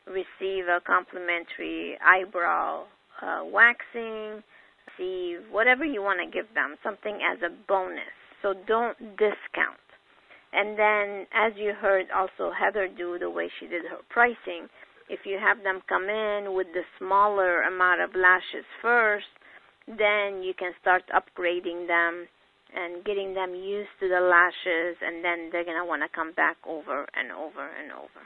receive 0.07 0.65
a 0.67 0.79
complimentary 0.85 1.97
eyebrow 2.05 2.85
uh, 3.21 3.41
waxing, 3.43 4.43
receive 4.87 5.39
whatever 5.51 5.83
you 5.83 6.01
want 6.01 6.19
to 6.23 6.31
give 6.31 6.53
them, 6.53 6.75
something 6.83 7.19
as 7.25 7.41
a 7.41 7.49
bonus. 7.67 8.13
So 8.41 8.53
don't 8.67 8.97
discount. 9.17 9.83
And 10.51 10.79
then, 10.79 11.27
as 11.33 11.53
you 11.57 11.73
heard 11.73 12.07
also 12.15 12.51
Heather 12.51 12.87
do 12.87 13.19
the 13.19 13.29
way 13.29 13.51
she 13.59 13.67
did 13.67 13.83
her 13.85 13.99
pricing, 14.09 14.67
if 15.09 15.25
you 15.25 15.37
have 15.41 15.63
them 15.63 15.81
come 15.89 16.07
in 16.07 16.53
with 16.53 16.67
the 16.73 16.83
smaller 16.97 17.63
amount 17.63 18.01
of 18.01 18.15
lashes 18.15 18.65
first, 18.81 19.29
then 19.87 20.43
you 20.43 20.53
can 20.57 20.73
start 20.81 21.03
upgrading 21.09 21.87
them 21.87 22.27
and 22.73 23.03
getting 23.03 23.33
them 23.33 23.55
used 23.55 23.89
to 23.99 24.07
the 24.07 24.21
lashes, 24.21 24.95
and 25.01 25.25
then 25.25 25.49
they're 25.51 25.65
going 25.65 25.81
to 25.81 25.85
want 25.85 26.03
to 26.05 26.09
come 26.13 26.31
back 26.33 26.57
over 26.67 27.07
and 27.17 27.31
over 27.31 27.65
and 27.65 27.91
over. 27.91 28.21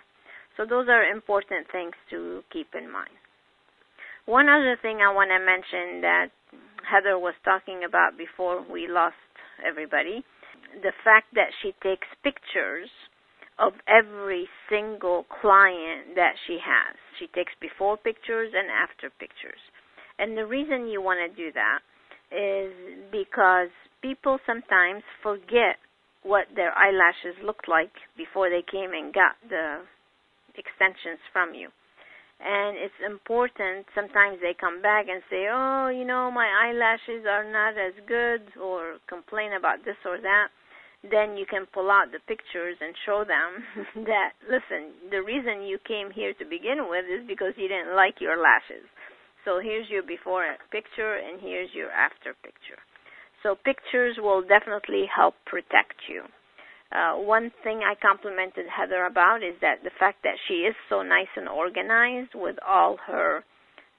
So, 0.57 0.67
those 0.67 0.87
are 0.89 1.03
important 1.03 1.65
things 1.71 1.95
to 2.11 2.43
keep 2.51 2.67
in 2.75 2.91
mind. 2.91 3.15
One 4.25 4.49
other 4.49 4.77
thing 4.81 4.99
I 4.99 5.11
want 5.15 5.31
to 5.31 5.39
mention 5.39 6.01
that 6.01 6.27
Heather 6.83 7.17
was 7.17 7.33
talking 7.43 7.87
about 7.87 8.17
before 8.17 8.61
we 8.69 8.87
lost 8.87 9.15
everybody 9.65 10.23
the 10.81 10.93
fact 11.03 11.29
that 11.35 11.53
she 11.61 11.73
takes 11.83 12.07
pictures 12.23 12.89
of 13.59 13.73
every 13.87 14.47
single 14.69 15.25
client 15.41 16.15
that 16.15 16.33
she 16.47 16.57
has. 16.57 16.95
She 17.19 17.27
takes 17.27 17.53
before 17.61 17.97
pictures 17.97 18.51
and 18.55 18.69
after 18.69 19.09
pictures. 19.19 19.61
And 20.17 20.37
the 20.37 20.45
reason 20.45 20.87
you 20.87 21.01
want 21.01 21.19
to 21.21 21.35
do 21.35 21.51
that 21.53 21.79
is 22.33 22.73
because 23.11 23.69
people 24.01 24.39
sometimes 24.45 25.03
forget 25.21 25.77
what 26.23 26.47
their 26.55 26.71
eyelashes 26.73 27.37
looked 27.43 27.67
like 27.67 27.91
before 28.17 28.49
they 28.49 28.63
came 28.63 28.91
and 28.93 29.13
got 29.13 29.35
the 29.49 29.83
extensions 30.55 31.19
from 31.31 31.53
you. 31.53 31.69
And 32.43 32.75
it's 32.75 32.99
important, 33.05 33.85
sometimes 33.95 34.39
they 34.41 34.55
come 34.59 34.81
back 34.81 35.05
and 35.07 35.21
say, 35.29 35.47
oh, 35.51 35.87
you 35.87 36.03
know, 36.03 36.31
my 36.31 36.47
eyelashes 36.47 37.25
are 37.29 37.45
not 37.45 37.77
as 37.77 37.93
good, 38.07 38.41
or 38.59 38.97
complain 39.07 39.53
about 39.53 39.85
this 39.85 39.95
or 40.05 40.17
that 40.17 40.49
then 41.09 41.35
you 41.35 41.45
can 41.45 41.65
pull 41.73 41.91
out 41.91 42.11
the 42.11 42.23
pictures 42.27 42.77
and 42.79 42.95
show 43.05 43.23
them 43.27 44.05
that 44.07 44.31
listen 44.47 44.95
the 45.11 45.21
reason 45.21 45.63
you 45.63 45.77
came 45.87 46.11
here 46.11 46.33
to 46.39 46.45
begin 46.45 46.87
with 46.87 47.05
is 47.05 47.27
because 47.27 47.53
you 47.57 47.67
didn't 47.67 47.95
like 47.95 48.21
your 48.21 48.37
lashes. 48.37 48.87
So 49.45 49.59
here's 49.59 49.89
your 49.89 50.03
before 50.03 50.45
picture 50.71 51.19
and 51.19 51.41
here's 51.41 51.69
your 51.73 51.91
after 51.91 52.33
picture. 52.43 52.79
So 53.43 53.55
pictures 53.55 54.15
will 54.17 54.41
definitely 54.41 55.03
help 55.13 55.35
protect 55.45 55.99
you. 56.07 56.23
Uh, 56.93 57.19
one 57.19 57.51
thing 57.63 57.81
I 57.83 57.95
complimented 57.99 58.65
Heather 58.69 59.05
about 59.05 59.43
is 59.43 59.55
that 59.61 59.83
the 59.83 59.91
fact 59.99 60.23
that 60.23 60.37
she 60.47 60.63
is 60.63 60.75
so 60.89 61.01
nice 61.01 61.31
and 61.35 61.49
organized 61.49 62.31
with 62.35 62.55
all 62.65 62.97
her 63.07 63.43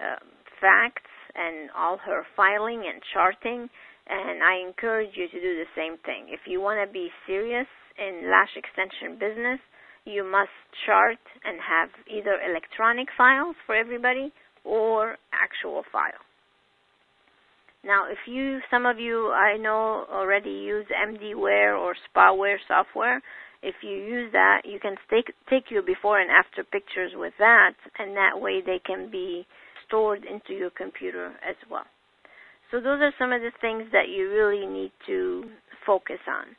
uh, 0.01 0.17
facts 0.61 1.11
and 1.35 1.69
all 1.77 1.99
her 1.99 2.25
filing 2.37 2.85
and 2.87 3.03
charting 3.13 3.69
and 4.09 4.43
I 4.43 4.67
encourage 4.67 5.17
you 5.17 5.29
to 5.29 5.41
do 5.41 5.57
the 5.57 5.71
same 5.77 5.97
thing. 6.05 6.29
If 6.29 6.41
you 6.47 6.61
want 6.61 6.87
to 6.87 6.93
be 6.93 7.09
serious 7.27 7.67
in 7.99 8.31
lash 8.31 8.53
extension 8.57 9.19
business, 9.19 9.61
you 10.05 10.25
must 10.25 10.53
chart 10.87 11.19
and 11.45 11.59
have 11.61 11.89
either 12.09 12.37
electronic 12.45 13.09
files 13.17 13.57
for 13.67 13.75
everybody 13.75 14.33
or 14.65 15.17
actual 15.33 15.83
file. 15.91 16.21
Now, 17.85 18.11
if 18.11 18.19
you, 18.27 18.61
some 18.71 18.87
of 18.87 18.99
you 18.99 19.31
I 19.31 19.57
know 19.57 20.07
already 20.11 20.51
use 20.51 20.87
MDWare 20.89 21.79
or 21.79 21.95
SpaWare 22.09 22.57
software, 22.67 23.23
if 23.63 23.75
you 23.83 23.97
use 23.97 24.33
that, 24.33 24.63
you 24.65 24.79
can 24.81 24.97
take, 25.11 25.33
take 25.49 25.71
your 25.71 25.83
before 25.83 26.21
and 26.21 26.31
after 26.31 26.65
pictures 26.65 27.13
with 27.15 27.33
that, 27.39 27.73
and 27.99 28.17
that 28.17 28.41
way 28.41 28.61
they 28.65 28.81
can 28.85 29.11
be 29.11 29.47
stored 29.87 30.25
into 30.25 30.53
your 30.53 30.71
computer 30.71 31.33
as 31.47 31.57
well. 31.71 31.85
So 32.71 32.81
those 32.81 33.01
are 33.01 33.13
some 33.19 33.33
of 33.33 33.41
the 33.41 33.53
things 33.61 33.85
that 33.93 34.09
you 34.09 34.31
really 34.31 34.67
need 34.67 34.93
to 35.07 35.45
focus 35.87 36.21
on. 36.29 36.57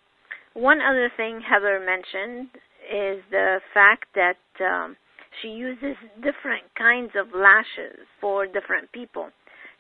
One 0.53 0.80
other 0.80 1.12
thing 1.18 1.41
Heather 1.41 1.80
mentioned 1.80 2.49
is 2.86 3.24
the 3.32 3.60
fact 3.74 4.06
that 4.16 4.38
um, 4.64 4.95
she 5.41 5.49
uses 5.49 5.95
different 6.18 6.64
kinds 6.78 7.12
of 7.16 7.28
lashes 7.36 8.08
for 8.22 8.45
different 8.45 8.91
people. 8.91 9.30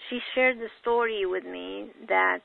She 0.09 0.19
shared 0.33 0.57
the 0.57 0.69
story 0.81 1.25
with 1.25 1.45
me 1.45 1.91
that 2.07 2.41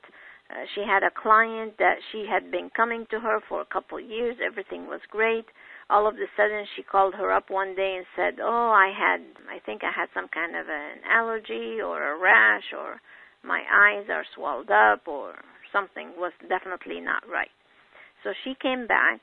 uh, 0.51 0.65
she 0.75 0.83
had 0.83 1.03
a 1.03 1.11
client 1.11 1.75
that 1.79 1.97
she 2.11 2.27
had 2.31 2.51
been 2.51 2.71
coming 2.77 3.07
to 3.11 3.21
her 3.21 3.41
for 3.49 3.61
a 3.61 3.65
couple 3.65 3.99
of 3.99 4.05
years. 4.05 4.37
Everything 4.45 4.87
was 4.87 5.01
great. 5.11 5.47
All 5.89 6.07
of 6.07 6.15
a 6.15 6.27
sudden, 6.37 6.65
she 6.77 6.83
called 6.83 7.15
her 7.15 7.33
up 7.33 7.51
one 7.51 7.75
day 7.75 7.97
and 7.97 8.07
said, 8.15 8.41
"Oh, 8.41 8.71
I 8.71 8.93
had, 8.97 9.21
I 9.51 9.59
think 9.65 9.83
I 9.83 9.91
had 9.91 10.09
some 10.15 10.29
kind 10.29 10.55
of 10.57 10.69
an 10.69 11.03
allergy 11.09 11.81
or 11.81 12.13
a 12.13 12.19
rash 12.19 12.73
or 12.77 13.01
my 13.45 13.63
eyes 13.71 14.07
are 14.11 14.25
swelled 14.35 14.71
up 14.71 15.07
or 15.07 15.35
something 15.73 16.13
was 16.17 16.33
definitely 16.49 17.01
not 17.01 17.23
right. 17.29 17.51
So 18.23 18.33
she 18.45 18.55
came 18.61 18.87
back, 18.87 19.23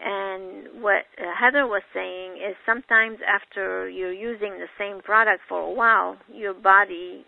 and 0.00 0.82
what 0.82 1.06
uh, 1.18 1.32
Heather 1.38 1.66
was 1.66 1.82
saying 1.94 2.36
is 2.36 2.56
sometimes 2.66 3.18
after 3.26 3.88
you're 3.88 4.12
using 4.12 4.58
the 4.58 4.68
same 4.78 5.00
product 5.00 5.42
for 5.48 5.60
a 5.60 5.70
while, 5.70 6.18
your 6.32 6.52
body 6.52 7.24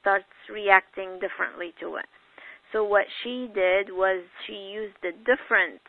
starts 0.00 0.24
reacting 0.50 1.18
differently 1.20 1.74
to 1.80 1.96
it. 1.96 2.06
So 2.72 2.84
what 2.84 3.04
she 3.22 3.50
did 3.54 3.90
was 3.90 4.24
she 4.46 4.52
used 4.52 4.96
a 5.02 5.12
different 5.12 5.82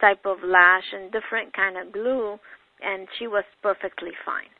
type 0.00 0.24
of 0.24 0.38
lash 0.44 0.84
and 0.92 1.12
different 1.12 1.52
kind 1.52 1.76
of 1.76 1.92
glue, 1.92 2.38
and 2.80 3.08
she 3.18 3.26
was 3.26 3.44
perfectly 3.62 4.12
fine 4.24 4.50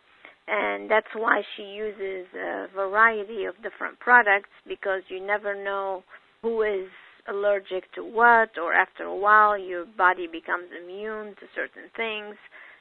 and 0.48 0.90
that's 0.90 1.12
why 1.14 1.42
she 1.56 1.62
uses 1.62 2.26
a 2.34 2.66
variety 2.74 3.44
of 3.44 3.54
different 3.62 3.98
products 4.00 4.50
because 4.66 5.02
you 5.08 5.24
never 5.24 5.54
know 5.54 6.02
who 6.42 6.62
is 6.62 6.88
allergic 7.28 7.84
to 7.94 8.02
what 8.02 8.50
or 8.58 8.74
after 8.74 9.04
a 9.04 9.16
while 9.16 9.56
your 9.56 9.84
body 9.84 10.26
becomes 10.26 10.66
immune 10.82 11.34
to 11.38 11.46
certain 11.54 11.88
things 11.96 12.34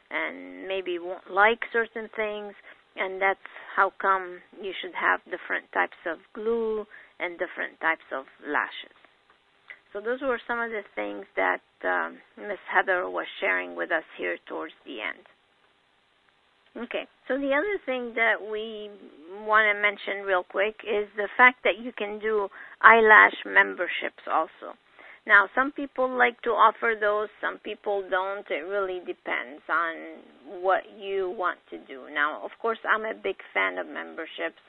and 0.10 0.68
maybe 0.68 0.98
won't 0.98 1.30
like 1.30 1.60
certain 1.72 2.10
things 2.16 2.54
and 2.96 3.22
that's 3.22 3.40
how 3.76 3.94
come 4.02 4.40
you 4.62 4.74
should 4.82 4.94
have 4.96 5.22
different 5.26 5.72
types 5.74 5.98
of 6.06 6.18
glue 6.34 6.86
and 7.20 7.38
different 7.40 7.80
types 7.80 8.04
of 8.12 8.26
lashes. 8.46 8.98
So 9.94 10.02
those 10.02 10.22
were 10.22 10.40
some 10.48 10.60
of 10.60 10.72
the 10.72 10.84
things 10.96 11.26
that 11.36 11.62
um, 11.84 12.18
Miss 12.38 12.60
Heather 12.68 13.10
was 13.10 13.28
sharing 13.40 13.76
with 13.76 13.92
us 13.92 14.04
here 14.18 14.38
towards 14.48 14.74
the 14.86 15.02
end. 15.02 15.24
Okay. 16.78 17.08
So 17.28 17.38
the 17.38 17.52
other 17.54 17.78
thing 17.86 18.14
that 18.16 18.40
we 18.40 18.90
want 19.46 19.68
to 19.68 19.82
mention 19.82 20.26
real 20.26 20.44
quick 20.44 20.76
is 20.84 21.08
the 21.16 21.28
fact 21.38 21.64
that 21.64 21.80
you 21.82 21.92
can 21.92 22.20
do 22.20 22.48
eyelash 22.82 23.36
memberships 23.46 24.24
also. 24.32 24.76
Now, 25.28 25.46
some 25.54 25.72
people 25.72 26.10
like 26.10 26.42
to 26.42 26.50
offer 26.50 26.96
those, 27.00 27.30
some 27.40 27.60
people 27.60 28.04
don't. 28.10 28.46
It 28.50 28.66
really 28.66 29.02
depends 29.06 29.62
on 29.70 30.64
what 30.64 30.82
you 30.98 31.30
want 31.38 31.60
to 31.70 31.78
do. 31.86 32.10
Now, 32.12 32.42
of 32.44 32.52
course, 32.60 32.80
I'm 32.84 33.06
a 33.06 33.14
big 33.14 33.38
fan 33.54 33.78
of 33.78 33.86
memberships, 33.86 34.62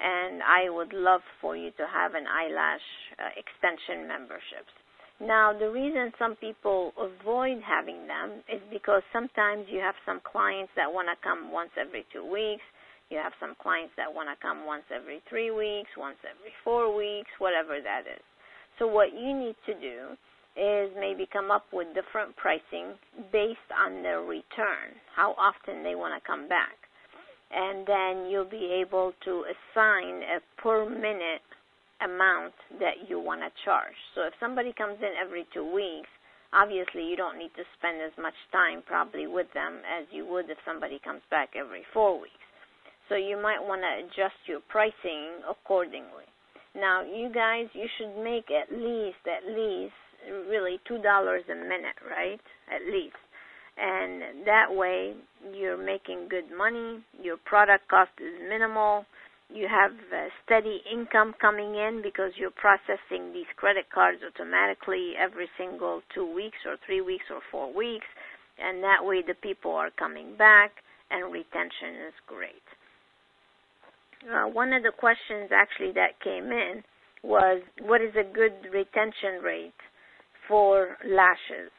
and 0.00 0.40
I 0.42 0.70
would 0.70 0.94
love 0.94 1.20
for 1.42 1.54
you 1.54 1.70
to 1.76 1.84
have 1.86 2.14
an 2.14 2.24
eyelash 2.24 2.86
uh, 3.18 3.28
extension 3.36 4.08
memberships. 4.08 4.72
Now, 5.20 5.52
the 5.52 5.70
reason 5.70 6.12
some 6.18 6.36
people 6.36 6.92
avoid 6.98 7.60
having 7.62 8.06
them 8.06 8.42
is 8.52 8.60
because 8.72 9.02
sometimes 9.12 9.66
you 9.68 9.80
have 9.80 9.94
some 10.06 10.20
clients 10.24 10.72
that 10.76 10.92
want 10.92 11.08
to 11.08 11.16
come 11.22 11.52
once 11.52 11.70
every 11.78 12.06
two 12.12 12.24
weeks. 12.24 12.64
You 13.10 13.18
have 13.18 13.32
some 13.40 13.54
clients 13.62 13.92
that 13.96 14.12
want 14.12 14.28
to 14.30 14.36
come 14.42 14.66
once 14.66 14.84
every 14.94 15.20
three 15.28 15.50
weeks, 15.50 15.90
once 15.98 16.16
every 16.24 16.52
four 16.64 16.94
weeks, 16.96 17.30
whatever 17.38 17.80
that 17.82 18.08
is. 18.08 18.22
So, 18.78 18.86
what 18.86 19.12
you 19.12 19.36
need 19.36 19.56
to 19.66 19.74
do 19.74 20.16
is 20.56 20.90
maybe 20.98 21.28
come 21.32 21.50
up 21.50 21.66
with 21.72 21.88
different 21.94 22.34
pricing 22.36 22.96
based 23.32 23.70
on 23.76 24.02
their 24.02 24.22
return, 24.22 24.96
how 25.14 25.34
often 25.38 25.82
they 25.84 25.94
want 25.94 26.14
to 26.20 26.26
come 26.26 26.48
back. 26.48 26.76
and 27.52 27.86
then 27.86 28.30
you'll 28.30 28.48
be 28.48 28.72
able 28.80 29.12
to 29.24 29.44
assign 29.46 30.22
a 30.22 30.40
per 30.62 30.88
minute 30.88 31.42
amount 32.04 32.54
that 32.78 33.08
you 33.08 33.20
want 33.20 33.40
to 33.40 33.50
charge. 33.64 33.96
So 34.14 34.22
if 34.22 34.34
somebody 34.40 34.72
comes 34.76 34.98
in 35.00 35.12
every 35.20 35.46
two 35.52 35.64
weeks, 35.64 36.08
obviously 36.52 37.04
you 37.04 37.16
don't 37.16 37.38
need 37.38 37.52
to 37.56 37.64
spend 37.78 38.00
as 38.02 38.12
much 38.20 38.34
time 38.52 38.82
probably 38.86 39.26
with 39.26 39.46
them 39.54 39.80
as 39.86 40.06
you 40.10 40.26
would 40.26 40.50
if 40.50 40.58
somebody 40.64 41.00
comes 41.02 41.22
back 41.30 41.50
every 41.56 41.84
four 41.92 42.20
weeks. 42.20 42.46
So 43.08 43.16
you 43.16 43.40
might 43.40 43.60
want 43.60 43.82
to 43.82 44.06
adjust 44.06 44.38
your 44.46 44.60
pricing 44.68 45.42
accordingly. 45.48 46.30
Now, 46.74 47.02
you 47.02 47.30
guys, 47.34 47.66
you 47.72 47.86
should 47.98 48.22
make 48.22 48.46
at 48.50 48.70
least, 48.70 49.18
at 49.26 49.42
least, 49.50 49.94
really 50.48 50.78
$2 50.88 51.02
a 51.02 51.54
minute, 51.54 51.98
right? 52.08 52.40
At 52.70 52.86
least. 52.86 53.18
And 53.76 54.46
that 54.46 54.66
way, 54.68 55.14
you're 55.54 55.82
making 55.82 56.28
good 56.28 56.44
money, 56.56 57.02
your 57.20 57.38
product 57.38 57.88
cost 57.88 58.10
is 58.18 58.48
minimal, 58.48 59.04
you 59.52 59.66
have 59.68 59.92
steady 60.44 60.82
income 60.90 61.34
coming 61.40 61.74
in 61.74 62.00
because 62.02 62.32
you're 62.36 62.50
processing 62.54 63.32
these 63.32 63.50
credit 63.56 63.86
cards 63.92 64.20
automatically 64.22 65.12
every 65.18 65.48
single 65.58 66.02
two 66.14 66.32
weeks 66.32 66.58
or 66.66 66.76
three 66.86 67.00
weeks 67.00 67.24
or 67.30 67.40
four 67.50 67.72
weeks, 67.72 68.06
and 68.58 68.82
that 68.82 69.02
way 69.02 69.22
the 69.26 69.34
people 69.34 69.72
are 69.72 69.90
coming 69.98 70.36
back 70.36 70.72
and 71.10 71.32
retention 71.32 72.06
is 72.06 72.14
great. 72.26 72.66
Uh, 74.30 74.48
one 74.48 74.72
of 74.72 74.82
the 74.82 74.92
questions 74.96 75.50
actually 75.52 75.92
that 75.92 76.20
came 76.22 76.52
in 76.52 76.82
was 77.22 77.62
what 77.82 78.00
is 78.00 78.14
a 78.14 78.24
good 78.24 78.52
retention 78.72 79.42
rate 79.42 79.72
for 80.48 80.96
lashes? 81.04 81.70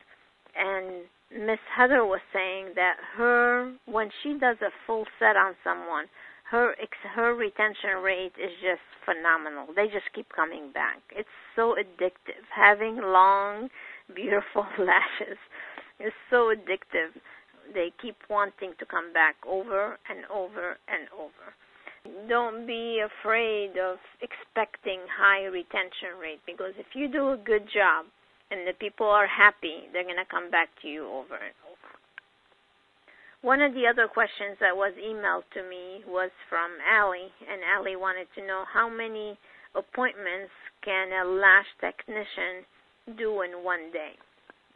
And 0.55 1.05
Miss 1.31 1.59
Heather 1.75 2.03
was 2.03 2.19
saying 2.33 2.73
that 2.75 2.95
her 3.15 3.73
when 3.85 4.09
she 4.21 4.33
does 4.39 4.57
a 4.61 4.71
full 4.85 5.05
set 5.19 5.37
on 5.37 5.55
someone, 5.63 6.05
her 6.51 6.75
her 7.15 7.33
retention 7.33 8.03
rate 8.03 8.35
is 8.35 8.51
just 8.61 8.83
phenomenal. 9.07 9.67
They 9.73 9.87
just 9.87 10.11
keep 10.13 10.27
coming 10.35 10.71
back. 10.73 10.99
It's 11.15 11.31
so 11.55 11.75
addictive. 11.79 12.43
Having 12.53 12.97
long, 12.97 13.69
beautiful 14.13 14.67
lashes 14.77 15.39
is 15.99 16.11
so 16.29 16.51
addictive. 16.51 17.15
They 17.73 17.93
keep 18.01 18.17
wanting 18.29 18.73
to 18.79 18.85
come 18.85 19.13
back 19.13 19.35
over 19.47 19.97
and 20.09 20.27
over 20.27 20.75
and 20.91 21.07
over. 21.15 21.55
Don't 22.27 22.67
be 22.67 22.99
afraid 22.99 23.77
of 23.77 23.97
expecting 24.19 24.99
high 25.07 25.45
retention 25.45 26.19
rate 26.19 26.41
because 26.45 26.73
if 26.77 26.87
you 26.93 27.07
do 27.07 27.31
a 27.31 27.37
good 27.37 27.63
job 27.71 28.05
and 28.49 28.67
the 28.67 28.73
people 28.73 29.07
are 29.07 29.27
happy, 29.27 29.87
they're 29.93 30.03
going 30.03 30.19
to 30.19 30.29
come 30.29 30.51
back 30.51 30.67
to 30.81 30.89
you 30.89 31.07
over 31.07 31.39
and 31.39 31.55
over. 31.63 31.80
One 33.41 33.61
of 33.61 33.73
the 33.73 33.87
other 33.89 34.07
questions 34.07 34.57
that 34.61 34.77
was 34.77 34.93
emailed 35.01 35.49
to 35.57 35.63
me 35.67 36.05
was 36.05 36.29
from 36.47 36.77
Allie, 36.85 37.33
and 37.49 37.61
Allie 37.65 37.95
wanted 37.95 38.27
to 38.37 38.45
know 38.45 38.65
how 38.71 38.87
many 38.87 39.37
appointments 39.73 40.53
can 40.85 41.09
a 41.09 41.25
lash 41.25 41.65
technician 41.81 42.65
do 43.17 43.41
in 43.41 43.63
one 43.63 43.91
day 43.91 44.13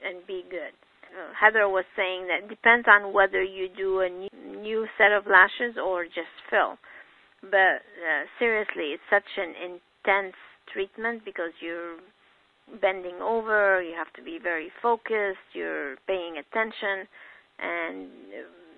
and 0.04 0.26
be 0.26 0.44
good. 0.50 0.74
Uh, 1.14 1.30
Heather 1.40 1.70
was 1.70 1.86
saying 1.96 2.26
that 2.28 2.50
depends 2.50 2.88
on 2.90 3.14
whether 3.14 3.44
you 3.44 3.70
do 3.70 4.00
a 4.02 4.10
new, 4.10 4.30
new 4.34 4.88
set 4.98 5.12
of 5.12 5.28
lashes 5.28 5.78
or 5.78 6.06
just 6.06 6.34
fill. 6.50 6.78
But 7.42 7.86
uh, 8.02 8.26
seriously, 8.40 8.98
it's 8.98 9.10
such 9.14 9.30
an 9.38 9.54
intense 9.62 10.36
treatment 10.74 11.24
because 11.24 11.54
you're 11.62 11.98
bending 12.82 13.22
over, 13.22 13.80
you 13.84 13.94
have 13.96 14.12
to 14.14 14.24
be 14.24 14.40
very 14.42 14.72
focused, 14.82 15.54
you're 15.54 15.98
paying 16.08 16.42
attention 16.42 17.06
and 17.60 18.10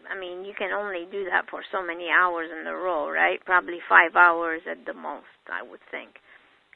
I 0.09 0.19
mean 0.19 0.45
you 0.45 0.53
can 0.57 0.71
only 0.71 1.05
do 1.11 1.25
that 1.25 1.49
for 1.49 1.61
so 1.71 1.86
many 1.86 2.07
hours 2.09 2.49
in 2.49 2.67
a 2.67 2.75
row, 2.75 3.09
right? 3.09 3.43
Probably 3.45 3.80
5 3.89 4.15
hours 4.15 4.61
at 4.69 4.86
the 4.86 4.93
most, 4.93 5.41
I 5.51 5.63
would 5.63 5.82
think. 5.91 6.09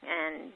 And 0.02 0.52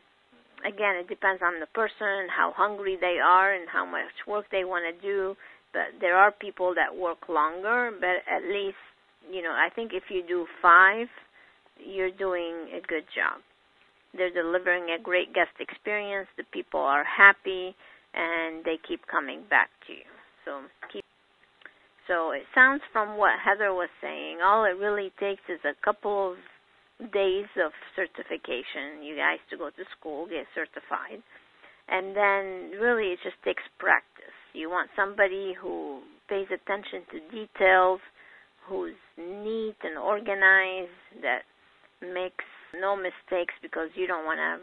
again, 0.64 0.96
it 0.96 1.08
depends 1.08 1.42
on 1.42 1.60
the 1.60 1.66
person, 1.72 2.28
how 2.34 2.52
hungry 2.56 2.96
they 3.00 3.18
are 3.22 3.54
and 3.54 3.68
how 3.68 3.86
much 3.86 4.10
work 4.26 4.46
they 4.50 4.64
want 4.64 4.84
to 4.88 5.00
do, 5.00 5.36
but 5.72 6.00
there 6.00 6.16
are 6.16 6.32
people 6.32 6.74
that 6.74 6.96
work 6.96 7.28
longer, 7.28 7.92
but 8.00 8.24
at 8.26 8.42
least, 8.42 8.80
you 9.30 9.42
know, 9.42 9.52
I 9.52 9.68
think 9.74 9.92
if 9.92 10.04
you 10.10 10.22
do 10.26 10.46
5, 10.62 11.06
you're 11.84 12.10
doing 12.10 12.68
a 12.72 12.80
good 12.86 13.04
job. 13.14 13.40
They're 14.16 14.32
delivering 14.32 14.90
a 14.90 15.02
great 15.02 15.34
guest 15.34 15.52
experience, 15.60 16.28
the 16.36 16.44
people 16.52 16.80
are 16.80 17.04
happy, 17.04 17.76
and 18.14 18.64
they 18.64 18.78
keep 18.88 19.06
coming 19.06 19.42
back 19.50 19.68
to 19.86 19.92
you. 19.92 20.08
So 20.44 20.62
keep 20.90 21.04
so 22.08 22.30
it 22.30 22.44
sounds 22.54 22.82
from 22.92 23.18
what 23.18 23.38
Heather 23.42 23.74
was 23.74 23.90
saying, 24.00 24.38
all 24.44 24.64
it 24.64 24.78
really 24.78 25.12
takes 25.18 25.42
is 25.48 25.60
a 25.64 25.74
couple 25.84 26.32
of 26.32 27.12
days 27.12 27.46
of 27.58 27.72
certification. 27.94 29.02
You 29.02 29.16
guys 29.16 29.38
to 29.50 29.56
go 29.56 29.70
to 29.70 29.84
school, 29.98 30.26
get 30.26 30.46
certified. 30.54 31.22
And 31.88 32.16
then 32.16 32.78
really 32.80 33.12
it 33.12 33.18
just 33.22 33.36
takes 33.44 33.62
practice. 33.78 34.34
You 34.52 34.70
want 34.70 34.90
somebody 34.96 35.54
who 35.54 36.00
pays 36.28 36.46
attention 36.50 37.06
to 37.12 37.18
details, 37.30 38.00
who's 38.66 38.98
neat 39.16 39.76
and 39.82 39.98
organized, 39.98 41.22
that 41.22 41.42
makes 42.02 42.44
no 42.74 42.96
mistakes 42.96 43.54
because 43.62 43.88
you 43.94 44.06
don't 44.06 44.24
want 44.24 44.38
to 44.38 44.62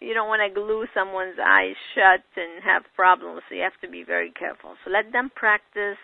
you 0.00 0.14
don't 0.14 0.28
want 0.28 0.38
to 0.38 0.54
glue 0.54 0.86
someone's 0.94 1.38
eyes 1.42 1.74
shut 1.94 2.22
and 2.36 2.62
have 2.62 2.82
problems 2.94 3.42
so 3.48 3.54
you 3.56 3.62
have 3.62 3.74
to 3.82 3.90
be 3.90 4.04
very 4.04 4.30
careful 4.30 4.76
so 4.84 4.90
let 4.90 5.10
them 5.10 5.28
practice 5.34 5.98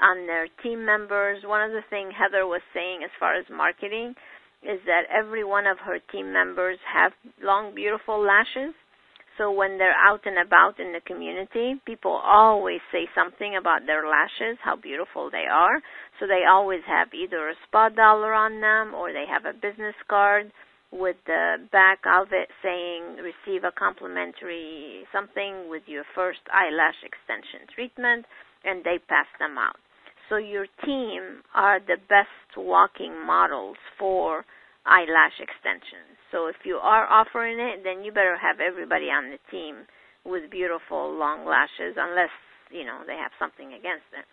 on 0.00 0.26
their 0.26 0.48
team 0.62 0.84
members. 0.84 1.42
One 1.44 1.62
of 1.62 1.72
the 1.72 1.86
things 1.90 2.12
Heather 2.16 2.46
was 2.46 2.62
saying 2.74 3.00
as 3.04 3.10
far 3.18 3.34
as 3.34 3.44
marketing 3.50 4.14
is 4.62 4.80
that 4.86 5.06
every 5.10 5.44
one 5.44 5.66
of 5.66 5.78
her 5.78 5.98
team 6.10 6.32
members 6.32 6.78
have 6.92 7.12
long, 7.42 7.74
beautiful 7.74 8.20
lashes. 8.20 8.74
So 9.38 9.52
when 9.52 9.78
they're 9.78 9.94
out 9.94 10.26
and 10.26 10.36
about 10.44 10.80
in 10.80 10.92
the 10.92 11.00
community, 11.06 11.80
people 11.86 12.10
always 12.10 12.80
say 12.90 13.06
something 13.14 13.54
about 13.56 13.86
their 13.86 14.02
lashes, 14.02 14.58
how 14.62 14.74
beautiful 14.74 15.30
they 15.30 15.46
are. 15.46 15.80
So 16.18 16.26
they 16.26 16.42
always 16.50 16.82
have 16.88 17.14
either 17.14 17.48
a 17.48 17.54
spa 17.68 17.88
dollar 17.88 18.34
on 18.34 18.60
them 18.60 18.94
or 18.94 19.12
they 19.12 19.26
have 19.30 19.44
a 19.44 19.54
business 19.54 19.94
card 20.10 20.50
with 20.90 21.16
the 21.26 21.56
back 21.70 22.00
of 22.06 22.28
it 22.32 22.48
saying 22.62 23.20
receive 23.22 23.62
a 23.62 23.70
complimentary 23.70 25.04
something 25.12 25.68
with 25.68 25.82
your 25.86 26.04
first 26.14 26.40
eyelash 26.50 26.96
extension 27.04 27.68
treatment 27.74 28.24
and 28.64 28.82
they 28.84 28.98
pass 29.08 29.26
them 29.38 29.56
out. 29.58 29.76
So 30.28 30.36
your 30.36 30.66
team 30.84 31.42
are 31.54 31.80
the 31.80 31.96
best 32.08 32.56
walking 32.56 33.14
models 33.26 33.76
for 33.98 34.44
eyelash 34.84 35.36
extensions. 35.40 36.16
So 36.32 36.46
if 36.46 36.56
you 36.64 36.76
are 36.76 37.06
offering 37.06 37.58
it, 37.58 37.84
then 37.84 38.04
you 38.04 38.12
better 38.12 38.36
have 38.36 38.60
everybody 38.60 39.06
on 39.06 39.30
the 39.30 39.38
team 39.50 39.86
with 40.24 40.50
beautiful 40.50 41.16
long 41.16 41.46
lashes, 41.46 41.96
unless 41.96 42.32
you 42.70 42.84
know 42.84 43.00
they 43.06 43.16
have 43.16 43.32
something 43.38 43.68
against 43.68 44.08
it. 44.12 44.24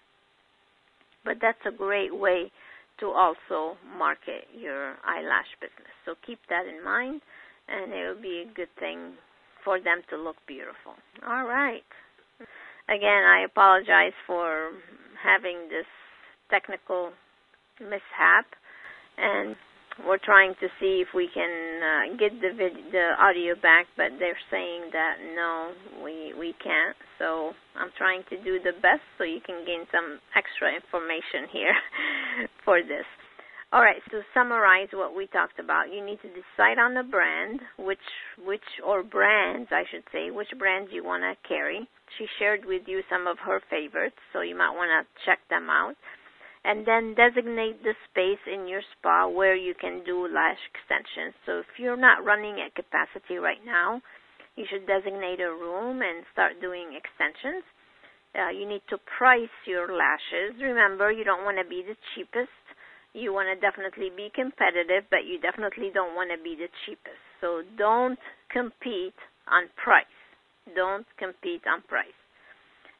But 1.23 1.37
that's 1.41 1.63
a 1.65 1.75
great 1.75 2.13
way 2.13 2.51
to 2.99 3.07
also 3.07 3.77
market 3.97 4.47
your 4.55 4.95
eyelash 5.03 5.51
business. 5.59 5.91
So 6.05 6.15
keep 6.25 6.39
that 6.49 6.65
in 6.67 6.83
mind, 6.83 7.21
and 7.67 7.91
it 7.91 8.07
will 8.07 8.21
be 8.21 8.45
a 8.47 8.53
good 8.53 8.71
thing 8.79 9.15
for 9.63 9.79
them 9.79 10.01
to 10.09 10.17
look 10.17 10.37
beautiful. 10.47 10.95
All 11.27 11.45
right. 11.45 11.83
Again, 12.87 13.23
I 13.25 13.43
apologize 13.45 14.13
for 14.27 14.71
having 15.25 15.67
this 15.69 15.89
technical 16.49 17.09
mishap, 17.81 18.45
and 19.17 19.55
we're 20.05 20.19
trying 20.19 20.53
to 20.59 20.67
see 20.79 20.99
if 20.99 21.07
we 21.15 21.29
can 21.33 21.49
uh, 21.79 22.17
get 22.19 22.35
the 22.41 22.51
vid- 22.51 22.91
the 22.91 23.15
audio 23.17 23.55
back, 23.55 23.87
but 23.95 24.11
they're 24.19 24.37
saying 24.51 24.91
that 24.91 25.15
no, 25.35 25.71
we 26.03 26.33
we 26.37 26.53
can't. 26.61 26.97
So 27.17 27.51
I'm 27.75 27.91
trying 27.97 28.23
to 28.29 28.37
do 28.43 28.59
the 28.59 28.75
best 28.81 29.03
so 29.17 29.23
you 29.23 29.39
can 29.39 29.65
gain 29.65 29.87
some 29.91 30.19
extra 30.35 30.75
information 30.75 31.47
here 31.51 31.75
for 32.65 32.81
this. 32.83 33.07
All 33.71 33.81
right, 33.81 34.01
to 34.11 34.21
summarize 34.33 34.89
what 34.93 35.15
we 35.15 35.27
talked 35.27 35.59
about, 35.59 35.91
you 35.91 36.03
need 36.05 36.19
to 36.21 36.29
decide 36.29 36.77
on 36.77 36.93
the 36.93 37.03
brand, 37.03 37.59
which 37.79 38.03
which 38.45 38.67
or 38.85 39.03
brands 39.03 39.69
I 39.71 39.83
should 39.91 40.03
say, 40.11 40.29
which 40.31 40.51
brands 40.59 40.91
you 40.93 41.03
want 41.03 41.23
to 41.23 41.35
carry. 41.47 41.87
She 42.17 42.27
shared 42.39 42.65
with 42.65 42.83
you 42.87 43.01
some 43.09 43.27
of 43.27 43.39
her 43.39 43.61
favorites, 43.69 44.19
so 44.31 44.41
you 44.41 44.55
might 44.55 44.75
want 44.75 44.89
to 44.93 45.25
check 45.25 45.39
them 45.49 45.69
out. 45.69 45.95
And 46.63 46.85
then 46.85 47.13
designate 47.13 47.83
the 47.83 47.93
space 48.09 48.41
in 48.51 48.67
your 48.67 48.81
spa 48.97 49.27
where 49.27 49.55
you 49.55 49.75
can 49.75 50.03
do 50.03 50.27
lash 50.27 50.57
extensions. 50.73 51.35
So 51.45 51.59
if 51.59 51.69
you're 51.77 51.97
not 51.99 52.25
running 52.25 52.57
at 52.59 52.73
capacity 52.73 53.37
right 53.37 53.63
now, 53.63 54.01
you 54.55 54.65
should 54.69 54.87
designate 54.87 55.41
a 55.41 55.51
room 55.51 56.01
and 56.01 56.25
start 56.33 56.61
doing 56.61 56.97
extensions. 56.97 57.63
Uh, 58.33 58.49
you 58.49 58.67
need 58.67 58.81
to 58.89 58.97
price 59.17 59.53
your 59.65 59.93
lashes. 59.93 60.57
Remember, 60.59 61.11
you 61.11 61.23
don't 61.23 61.45
want 61.45 61.57
to 61.61 61.69
be 61.69 61.83
the 61.85 61.95
cheapest 62.15 62.49
you 63.15 63.31
want 63.31 63.47
to 63.47 63.55
definitely 63.55 64.11
be 64.11 64.29
competitive, 64.35 65.07
but 65.09 65.23
you 65.23 65.39
definitely 65.39 65.89
don't 65.93 66.15
want 66.15 66.29
to 66.35 66.43
be 66.43 66.59
the 66.59 66.67
cheapest. 66.83 67.23
So 67.39 67.63
don't 67.79 68.19
compete 68.51 69.15
on 69.47 69.71
price. 69.79 70.14
Don't 70.73 71.05
compete 71.17 71.61
on 71.67 71.81
price. 71.83 72.15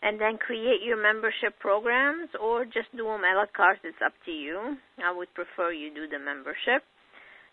and 0.02 0.20
then 0.22 0.38
create 0.38 0.84
your 0.84 1.02
membership 1.02 1.58
programs 1.60 2.30
or 2.40 2.66
just 2.66 2.90
do 2.96 3.06
them 3.06 3.24
a 3.24 3.34
la 3.36 3.46
carte. 3.56 3.80
It's 3.84 3.98
up 4.06 4.14
to 4.26 4.32
you. 4.32 4.78
I 5.04 5.12
would 5.12 5.34
prefer 5.34 5.72
you 5.72 5.94
do 5.94 6.08
the 6.08 6.20
membership. 6.20 6.84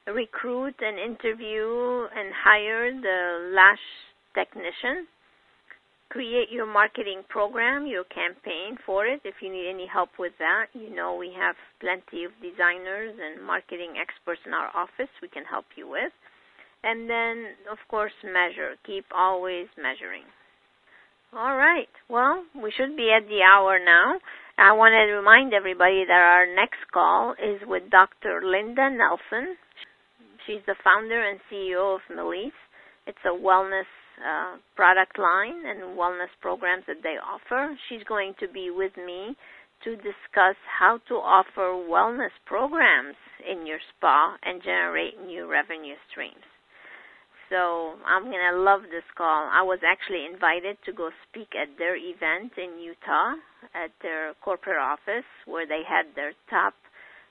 Recruit 0.06 0.74
and 0.80 0.98
interview 0.98 2.08
and 2.12 2.28
hire 2.44 2.92
the 2.92 3.52
lash 3.54 3.86
technician. 4.34 5.06
Create 6.10 6.50
your 6.50 6.66
marketing 6.66 7.22
program, 7.30 7.86
your 7.86 8.04
campaign 8.04 8.76
for 8.84 9.06
it. 9.06 9.20
If 9.24 9.36
you 9.40 9.50
need 9.50 9.70
any 9.70 9.86
help 9.86 10.10
with 10.18 10.32
that, 10.38 10.66
you 10.74 10.94
know 10.94 11.14
we 11.16 11.32
have 11.38 11.56
plenty 11.80 12.24
of 12.24 12.32
designers 12.42 13.16
and 13.16 13.46
marketing 13.46 13.94
experts 13.96 14.42
in 14.44 14.52
our 14.52 14.68
office 14.76 15.08
we 15.22 15.28
can 15.28 15.44
help 15.44 15.64
you 15.76 15.88
with. 15.88 16.12
And 16.82 17.08
then, 17.08 17.54
of 17.70 17.78
course, 17.88 18.12
measure. 18.24 18.74
Keep 18.84 19.06
always 19.14 19.66
measuring. 19.76 20.24
All 21.32 21.56
right. 21.56 21.88
Well, 22.10 22.44
we 22.60 22.72
should 22.76 22.96
be 22.96 23.10
at 23.10 23.26
the 23.28 23.40
hour 23.40 23.78
now. 23.78 24.18
I 24.58 24.72
want 24.72 24.92
to 24.92 25.16
remind 25.16 25.54
everybody 25.54 26.04
that 26.06 26.12
our 26.12 26.46
next 26.54 26.84
call 26.92 27.32
is 27.32 27.62
with 27.66 27.88
Dr. 27.90 28.42
Linda 28.44 28.90
Nelson. 28.90 29.56
She's 30.46 30.60
the 30.66 30.76
founder 30.84 31.22
and 31.22 31.40
CEO 31.50 31.94
of 31.94 32.02
Melise. 32.14 32.52
It's 33.06 33.24
a 33.24 33.32
wellness 33.32 33.88
uh, 34.20 34.58
product 34.76 35.18
line 35.18 35.64
and 35.64 35.96
wellness 35.96 36.30
programs 36.40 36.84
that 36.86 37.02
they 37.02 37.16
offer. 37.16 37.74
She's 37.88 38.04
going 38.04 38.34
to 38.40 38.48
be 38.48 38.70
with 38.70 38.92
me 38.96 39.34
to 39.84 39.96
discuss 39.96 40.56
how 40.78 41.00
to 41.08 41.14
offer 41.14 41.72
wellness 41.88 42.34
programs 42.46 43.16
in 43.50 43.66
your 43.66 43.78
spa 43.96 44.36
and 44.42 44.62
generate 44.62 45.20
new 45.24 45.50
revenue 45.50 45.96
streams. 46.10 46.51
So 47.52 48.00
I'm 48.08 48.24
to 48.24 48.64
love 48.64 48.88
this 48.88 49.04
call. 49.12 49.44
I 49.52 49.60
was 49.60 49.78
actually 49.84 50.24
invited 50.24 50.78
to 50.86 50.92
go 50.92 51.10
speak 51.28 51.52
at 51.52 51.76
their 51.76 51.94
event 51.94 52.56
in 52.56 52.80
Utah 52.80 53.36
at 53.76 53.92
their 54.00 54.32
corporate 54.40 54.80
office 54.80 55.28
where 55.44 55.66
they 55.66 55.84
had 55.84 56.16
their 56.16 56.32
top 56.48 56.72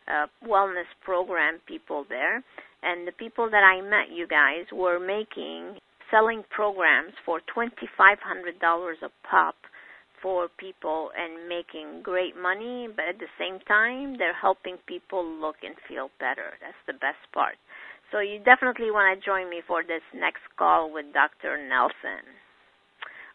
uh, 0.07 0.28
wellness 0.45 0.86
program 1.03 1.57
people 1.65 2.05
there. 2.07 2.43
And 2.84 3.07
the 3.07 3.17
people 3.17 3.49
that 3.49 3.65
I 3.65 3.82
met, 3.82 4.13
you 4.13 4.28
guys, 4.28 4.69
were 4.72 4.99
making 4.99 5.82
selling 6.11 6.43
programs 6.53 7.13
for 7.26 7.41
$2,500 7.57 7.74
a 9.01 9.09
pop 9.26 9.55
for 10.22 10.49
people 10.59 11.09
and 11.17 11.49
making 11.49 12.03
great 12.03 12.38
money, 12.38 12.88
but 12.95 13.05
at 13.09 13.17
the 13.17 13.32
same 13.39 13.59
time, 13.67 14.17
they're 14.19 14.38
helping 14.39 14.78
people 14.86 15.26
look 15.26 15.55
and 15.63 15.74
feel 15.89 16.11
better. 16.19 16.53
That's 16.61 16.78
the 16.86 16.93
best 16.93 17.22
part. 17.34 17.55
So 18.12 18.20
you 18.20 18.39
definitely 18.43 18.91
want 18.91 19.16
to 19.16 19.26
join 19.26 19.49
me 19.49 19.62
for 19.66 19.84
this 19.84 20.03
next 20.14 20.43
call 20.59 20.91
with 20.91 21.14
Dr. 21.14 21.55
Nelson. 21.57 22.28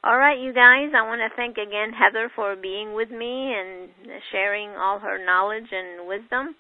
All 0.05 0.19
right, 0.19 0.39
you 0.39 0.53
guys, 0.53 0.93
I 0.93 1.03
want 1.03 1.25
to 1.25 1.35
thank 1.35 1.57
again 1.57 1.91
Heather 1.97 2.31
for 2.37 2.55
being 2.55 2.93
with 2.93 3.11
me 3.11 3.57
and 3.57 3.89
sharing 4.31 4.71
all 4.77 5.01
her 5.01 5.19
knowledge 5.19 5.67
and 5.73 6.07
wisdom. 6.07 6.55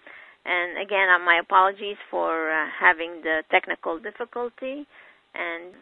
And 0.46 0.80
again, 0.80 1.12
uh, 1.12 1.22
my 1.22 1.38
apologies 1.42 2.00
for 2.10 2.50
uh, 2.50 2.66
having 2.80 3.20
the 3.22 3.42
technical 3.50 4.00
difficulty. 4.00 4.86
And 5.34 5.76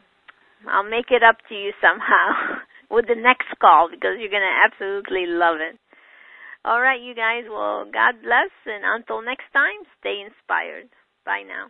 I'll 0.69 0.89
make 0.89 1.13
it 1.15 1.23
up 1.23 1.37
to 1.49 1.55
you 1.55 1.71
somehow 1.81 2.59
with 2.91 3.07
the 3.07 3.15
next 3.15 3.49
call 3.61 3.89
because 3.89 4.19
you're 4.19 4.35
going 4.35 4.43
to 4.43 4.61
absolutely 4.67 5.25
love 5.29 5.63
it. 5.63 5.79
All 6.65 6.81
right, 6.81 7.01
you 7.01 7.15
guys. 7.15 7.45
Well, 7.49 7.85
God 7.85 8.19
bless. 8.25 8.51
And 8.67 8.83
until 8.83 9.23
next 9.23 9.53
time, 9.53 9.87
stay 10.01 10.25
inspired. 10.25 10.89
Bye 11.25 11.45
now. 11.47 11.69